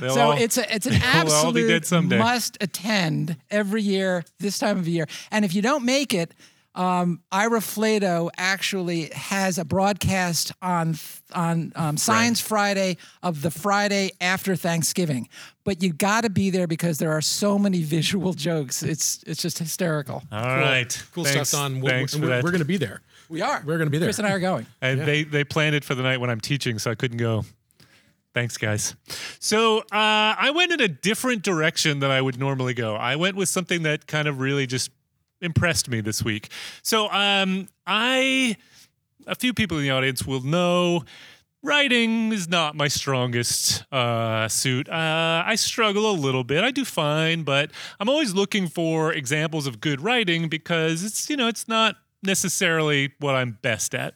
So 0.00 0.20
all- 0.20 0.32
it's 0.32 0.58
a, 0.58 0.74
it's 0.74 0.86
an 0.86 0.92
they'll 1.00 1.32
all 1.32 1.52
be 1.52 1.66
dead 1.66 1.76
absolute 1.82 2.18
must 2.18 2.58
attend 2.60 3.36
every 3.50 3.80
year 3.80 4.24
this 4.38 4.58
time 4.58 4.76
of 4.76 4.86
year. 4.86 5.06
And 5.30 5.44
if 5.44 5.54
you 5.54 5.62
don't 5.62 5.84
make 5.84 6.12
it, 6.12 6.34
um, 6.74 7.20
Ira 7.30 7.60
Flatow 7.60 8.30
actually 8.36 9.10
has 9.14 9.58
a 9.58 9.64
broadcast 9.64 10.52
on 10.60 10.96
on 11.32 11.72
um, 11.76 11.96
Science 11.96 12.40
Friday 12.40 12.96
of 13.22 13.40
the 13.40 13.50
Friday 13.50 14.10
after 14.20 14.56
Thanksgiving. 14.56 15.28
But 15.64 15.82
you 15.82 15.92
got 15.92 16.22
to 16.22 16.30
be 16.30 16.50
there 16.50 16.66
because 16.66 16.98
there 16.98 17.12
are 17.12 17.20
so 17.22 17.58
many 17.58 17.82
visual 17.82 18.32
jokes. 18.32 18.82
It's 18.82 19.22
it's 19.26 19.40
just 19.40 19.58
hysterical. 19.58 20.22
all 20.32 20.42
right. 20.44 21.02
Cool 21.14 21.24
Thanks, 21.24 21.50
stuff, 21.50 21.60
Don. 21.60 21.80
We're, 21.80 21.90
Thanks 21.90 22.16
we're, 22.16 22.42
we're 22.42 22.50
going 22.50 22.58
to 22.58 22.64
be 22.64 22.78
there. 22.78 23.00
We 23.32 23.40
are. 23.40 23.62
We're 23.64 23.78
gonna 23.78 23.88
be 23.88 23.96
there. 23.96 24.08
Chris 24.08 24.18
and 24.18 24.28
I 24.28 24.32
are 24.32 24.38
going. 24.38 24.66
And 24.82 25.00
they 25.00 25.24
they 25.24 25.42
planned 25.42 25.74
it 25.74 25.84
for 25.84 25.94
the 25.94 26.02
night 26.02 26.20
when 26.20 26.28
I'm 26.28 26.40
teaching, 26.40 26.78
so 26.78 26.90
I 26.90 26.94
couldn't 26.94 27.16
go. 27.16 27.44
Thanks, 28.34 28.58
guys. 28.58 28.94
So 29.40 29.78
uh, 29.78 29.82
I 29.90 30.52
went 30.54 30.72
in 30.72 30.80
a 30.80 30.88
different 30.88 31.42
direction 31.42 32.00
than 32.00 32.10
I 32.10 32.20
would 32.20 32.38
normally 32.38 32.74
go. 32.74 32.94
I 32.94 33.16
went 33.16 33.36
with 33.36 33.48
something 33.48 33.82
that 33.82 34.06
kind 34.06 34.28
of 34.28 34.38
really 34.38 34.66
just 34.66 34.90
impressed 35.40 35.88
me 35.88 36.00
this 36.00 36.22
week. 36.22 36.50
So 36.82 37.10
um, 37.10 37.68
I, 37.86 38.56
a 39.26 39.34
few 39.34 39.52
people 39.52 39.76
in 39.78 39.82
the 39.82 39.90
audience 39.90 40.26
will 40.26 40.40
know 40.40 41.04
writing 41.62 42.32
is 42.32 42.48
not 42.48 42.74
my 42.74 42.88
strongest 42.88 43.84
uh, 43.92 44.48
suit. 44.48 44.88
Uh, 44.88 45.42
I 45.44 45.54
struggle 45.56 46.10
a 46.10 46.16
little 46.16 46.44
bit. 46.44 46.64
I 46.64 46.70
do 46.70 46.84
fine, 46.84 47.42
but 47.42 47.70
I'm 48.00 48.08
always 48.08 48.34
looking 48.34 48.66
for 48.66 49.12
examples 49.12 49.66
of 49.66 49.80
good 49.80 50.00
writing 50.00 50.48
because 50.48 51.04
it's 51.04 51.28
you 51.28 51.36
know 51.36 51.48
it's 51.48 51.68
not 51.68 51.96
necessarily 52.22 53.12
what 53.18 53.34
I'm 53.34 53.58
best 53.62 53.94
at. 53.94 54.14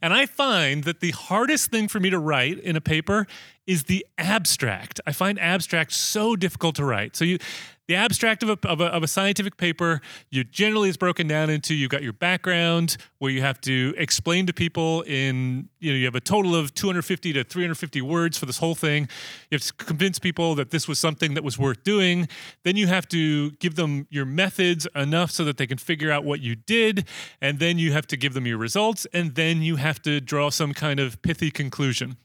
And 0.00 0.12
I 0.14 0.26
find 0.26 0.84
that 0.84 1.00
the 1.00 1.10
hardest 1.10 1.70
thing 1.70 1.88
for 1.88 2.00
me 2.00 2.10
to 2.10 2.18
write 2.18 2.58
in 2.58 2.76
a 2.76 2.80
paper 2.80 3.26
is 3.70 3.84
the 3.84 4.04
abstract. 4.18 5.00
I 5.06 5.12
find 5.12 5.38
abstract 5.38 5.92
so 5.92 6.34
difficult 6.34 6.74
to 6.74 6.84
write. 6.84 7.14
So 7.14 7.24
you 7.24 7.38
the 7.86 7.94
abstract 7.94 8.44
of 8.44 8.50
a, 8.50 8.68
of 8.68 8.80
a, 8.80 8.86
of 8.86 9.02
a 9.02 9.08
scientific 9.08 9.56
paper, 9.56 10.00
you 10.30 10.42
generally 10.44 10.88
is 10.88 10.96
broken 10.96 11.26
down 11.26 11.50
into 11.50 11.74
you've 11.74 11.90
got 11.90 12.04
your 12.04 12.12
background 12.12 12.96
where 13.18 13.32
you 13.32 13.42
have 13.42 13.60
to 13.62 13.94
explain 13.96 14.46
to 14.46 14.52
people 14.52 15.02
in 15.02 15.68
you 15.80 15.92
know 15.92 15.98
you 15.98 16.04
have 16.04 16.14
a 16.16 16.20
total 16.20 16.54
of 16.54 16.74
250 16.74 17.32
to 17.32 17.44
350 17.44 18.02
words 18.02 18.36
for 18.36 18.46
this 18.46 18.58
whole 18.58 18.74
thing. 18.74 19.08
You 19.50 19.56
have 19.56 19.62
to 19.62 19.72
convince 19.72 20.18
people 20.18 20.56
that 20.56 20.70
this 20.70 20.88
was 20.88 20.98
something 20.98 21.34
that 21.34 21.44
was 21.44 21.56
worth 21.56 21.84
doing. 21.84 22.28
Then 22.64 22.76
you 22.76 22.88
have 22.88 23.08
to 23.08 23.52
give 23.52 23.76
them 23.76 24.08
your 24.10 24.24
methods 24.24 24.86
enough 24.96 25.30
so 25.30 25.44
that 25.44 25.58
they 25.58 25.66
can 25.68 25.78
figure 25.78 26.10
out 26.10 26.24
what 26.24 26.40
you 26.40 26.56
did, 26.56 27.06
and 27.40 27.60
then 27.60 27.78
you 27.78 27.92
have 27.92 28.06
to 28.08 28.16
give 28.16 28.34
them 28.34 28.46
your 28.46 28.58
results, 28.58 29.06
and 29.12 29.36
then 29.36 29.62
you 29.62 29.76
have 29.76 30.02
to 30.02 30.20
draw 30.20 30.50
some 30.50 30.74
kind 30.74 30.98
of 30.98 31.22
pithy 31.22 31.52
conclusion. 31.52 32.16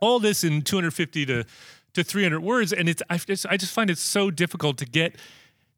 All 0.00 0.18
this 0.18 0.44
in 0.44 0.62
250 0.62 1.26
to 1.26 1.44
to 1.94 2.04
300 2.04 2.40
words 2.40 2.72
and 2.72 2.88
it's 2.88 3.02
I 3.10 3.18
just, 3.18 3.46
I 3.46 3.56
just 3.56 3.72
find 3.72 3.90
it 3.90 3.98
so 3.98 4.30
difficult 4.30 4.78
to 4.78 4.86
get 4.86 5.16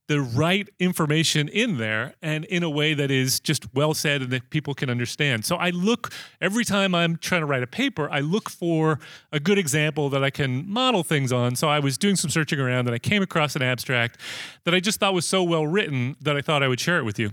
the 0.08 0.20
right 0.20 0.68
information 0.78 1.48
in 1.48 1.78
there 1.78 2.14
and 2.20 2.44
in 2.46 2.62
a 2.62 2.68
way 2.68 2.92
that 2.92 3.10
is 3.10 3.40
just 3.40 3.72
well 3.72 3.94
said 3.94 4.20
and 4.20 4.30
that 4.30 4.50
people 4.50 4.74
can 4.74 4.90
understand. 4.90 5.44
So 5.44 5.56
I 5.56 5.70
look 5.70 6.12
every 6.40 6.64
time 6.64 6.94
I'm 6.94 7.16
trying 7.16 7.40
to 7.40 7.46
write 7.46 7.62
a 7.62 7.68
paper, 7.68 8.10
I 8.10 8.20
look 8.20 8.50
for 8.50 8.98
a 9.30 9.40
good 9.40 9.58
example 9.58 10.10
that 10.10 10.22
I 10.22 10.30
can 10.30 10.68
model 10.68 11.02
things 11.02 11.32
on. 11.32 11.56
So 11.56 11.68
I 11.68 11.78
was 11.78 11.96
doing 11.96 12.16
some 12.16 12.30
searching 12.30 12.58
around 12.58 12.88
and 12.88 12.94
I 12.94 12.98
came 12.98 13.22
across 13.22 13.56
an 13.56 13.62
abstract 13.62 14.18
that 14.64 14.74
I 14.74 14.80
just 14.80 14.98
thought 15.00 15.14
was 15.14 15.26
so 15.26 15.42
well 15.42 15.66
written 15.66 16.16
that 16.20 16.36
I 16.36 16.42
thought 16.42 16.62
I 16.62 16.68
would 16.68 16.80
share 16.80 16.98
it 16.98 17.04
with 17.04 17.18
you. 17.18 17.30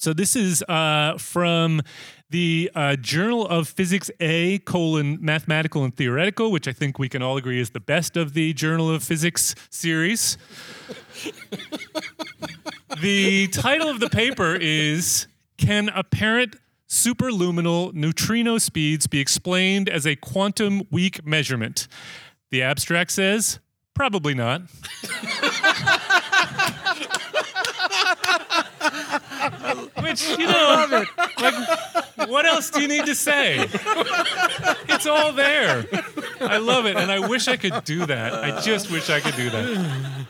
So 0.00 0.12
this 0.12 0.36
is 0.36 0.62
uh, 0.68 1.18
from 1.18 1.82
the 2.30 2.70
uh, 2.72 2.94
Journal 2.94 3.48
of 3.48 3.66
Physics 3.66 4.12
A 4.20 4.60
colon 4.60 5.18
Mathematical 5.20 5.82
and 5.82 5.92
Theoretical, 5.92 6.52
which 6.52 6.68
I 6.68 6.72
think 6.72 7.00
we 7.00 7.08
can 7.08 7.20
all 7.20 7.36
agree 7.36 7.58
is 7.58 7.70
the 7.70 7.80
best 7.80 8.16
of 8.16 8.32
the 8.32 8.52
Journal 8.52 8.88
of 8.88 9.02
Physics 9.02 9.56
series. 9.70 10.38
the 13.00 13.48
title 13.48 13.88
of 13.88 13.98
the 13.98 14.08
paper 14.08 14.54
is 14.54 15.26
Can 15.56 15.88
Apparent 15.88 16.54
Superluminal 16.88 17.92
Neutrino 17.92 18.58
Speeds 18.58 19.08
Be 19.08 19.18
Explained 19.18 19.88
as 19.88 20.06
a 20.06 20.14
Quantum 20.14 20.84
Weak 20.92 21.26
Measurement? 21.26 21.88
The 22.50 22.62
abstract 22.62 23.10
says, 23.10 23.58
Probably 23.94 24.34
not. 24.34 24.62
Which 30.08 30.38
you 30.38 30.46
know, 30.46 31.04
like, 31.40 32.28
what 32.28 32.46
else 32.46 32.70
do 32.70 32.80
you 32.80 32.88
need 32.88 33.06
to 33.06 33.14
say? 33.14 33.68
It's 34.88 35.06
all 35.06 35.32
there. 35.32 35.84
I 36.40 36.58
love 36.58 36.86
it, 36.86 36.96
and 36.96 37.10
I 37.10 37.18
wish 37.28 37.48
I 37.48 37.56
could 37.56 37.84
do 37.84 38.06
that. 38.06 38.32
I 38.34 38.60
just 38.60 38.90
wish 38.90 39.10
I 39.10 39.20
could 39.20 39.36
do 39.36 39.50
that. 39.50 40.26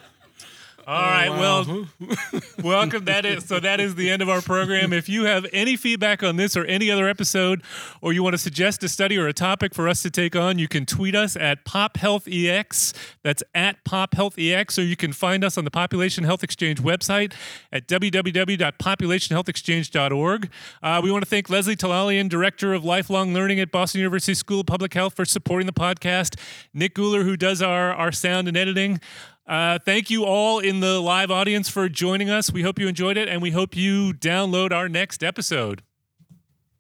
All 0.89 1.03
right, 1.03 1.29
well, 1.29 1.87
welcome. 2.65 3.05
That 3.05 3.27
is 3.27 3.45
so. 3.45 3.61
That 3.61 3.79
is 3.79 3.95
the 3.95 4.09
end 4.09 4.23
of 4.23 4.31
our 4.31 4.41
program. 4.41 4.95
If 4.95 5.07
you 5.07 5.25
have 5.25 5.45
any 5.53 5.77
feedback 5.77 6.23
on 6.23 6.37
this 6.37 6.57
or 6.57 6.65
any 6.65 6.91
other 6.91 7.07
episode, 7.07 7.63
or 8.01 8.15
you 8.15 8.23
want 8.23 8.33
to 8.33 8.39
suggest 8.39 8.83
a 8.83 8.89
study 8.89 9.19
or 9.19 9.27
a 9.27 9.35
topic 9.35 9.75
for 9.75 9.87
us 9.87 10.01
to 10.01 10.11
take 10.11 10.35
on, 10.35 10.59
you 10.59 10.67
can 10.67 10.87
tweet 10.87 11.15
us 11.15 11.37
at 11.37 11.67
PopHealthEX. 11.67 12.95
That's 13.23 13.43
at 13.55 13.85
PopHealthEX, 13.85 14.79
or 14.79 14.83
you 14.83 14.97
can 14.97 15.13
find 15.13 15.45
us 15.45 15.59
on 15.59 15.65
the 15.65 15.71
Population 15.71 16.25
Health 16.25 16.43
Exchange 16.43 16.81
website 16.81 17.35
at 17.71 17.87
www.populationhealthexchange.org. 17.87 20.51
Uh, 20.83 21.01
we 21.05 21.13
want 21.13 21.23
to 21.23 21.29
thank 21.29 21.51
Leslie 21.51 21.77
Talalian, 21.77 22.31
Director 22.31 22.73
of 22.73 22.83
Lifelong 22.83 23.35
Learning 23.35 23.61
at 23.61 23.71
Boston 23.71 23.99
University 23.99 24.33
School 24.33 24.61
of 24.61 24.67
Public 24.67 24.95
Health, 24.95 25.15
for 25.15 25.27
supporting 25.27 25.67
the 25.67 25.73
podcast. 25.75 26.41
Nick 26.73 26.95
Guler, 26.95 27.25
who 27.25 27.37
does 27.37 27.61
our 27.61 27.93
our 27.93 28.11
sound 28.11 28.49
and 28.49 28.57
editing. 28.57 29.03
Uh, 29.49 29.79
thank 29.79 30.11
you 30.11 30.25
all 30.25 30.59
in 30.59 30.81
the 30.81 31.01
live 31.01 31.31
audience 31.31 31.71
for 31.71 31.89
joining 31.89 32.29
us. 32.29 32.53
We 32.53 32.63
hope 32.63 32.79
you 32.79 32.87
enjoyed 32.87 33.17
it, 33.17 33.29
and 33.29 33.41
we 33.41 33.51
hope 33.51 33.75
you 33.75 34.13
download 34.13 34.73
our 34.73 34.89
next 34.89 35.25
episode. 35.25 35.83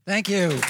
Thank 0.06 0.28
you. 0.28 0.60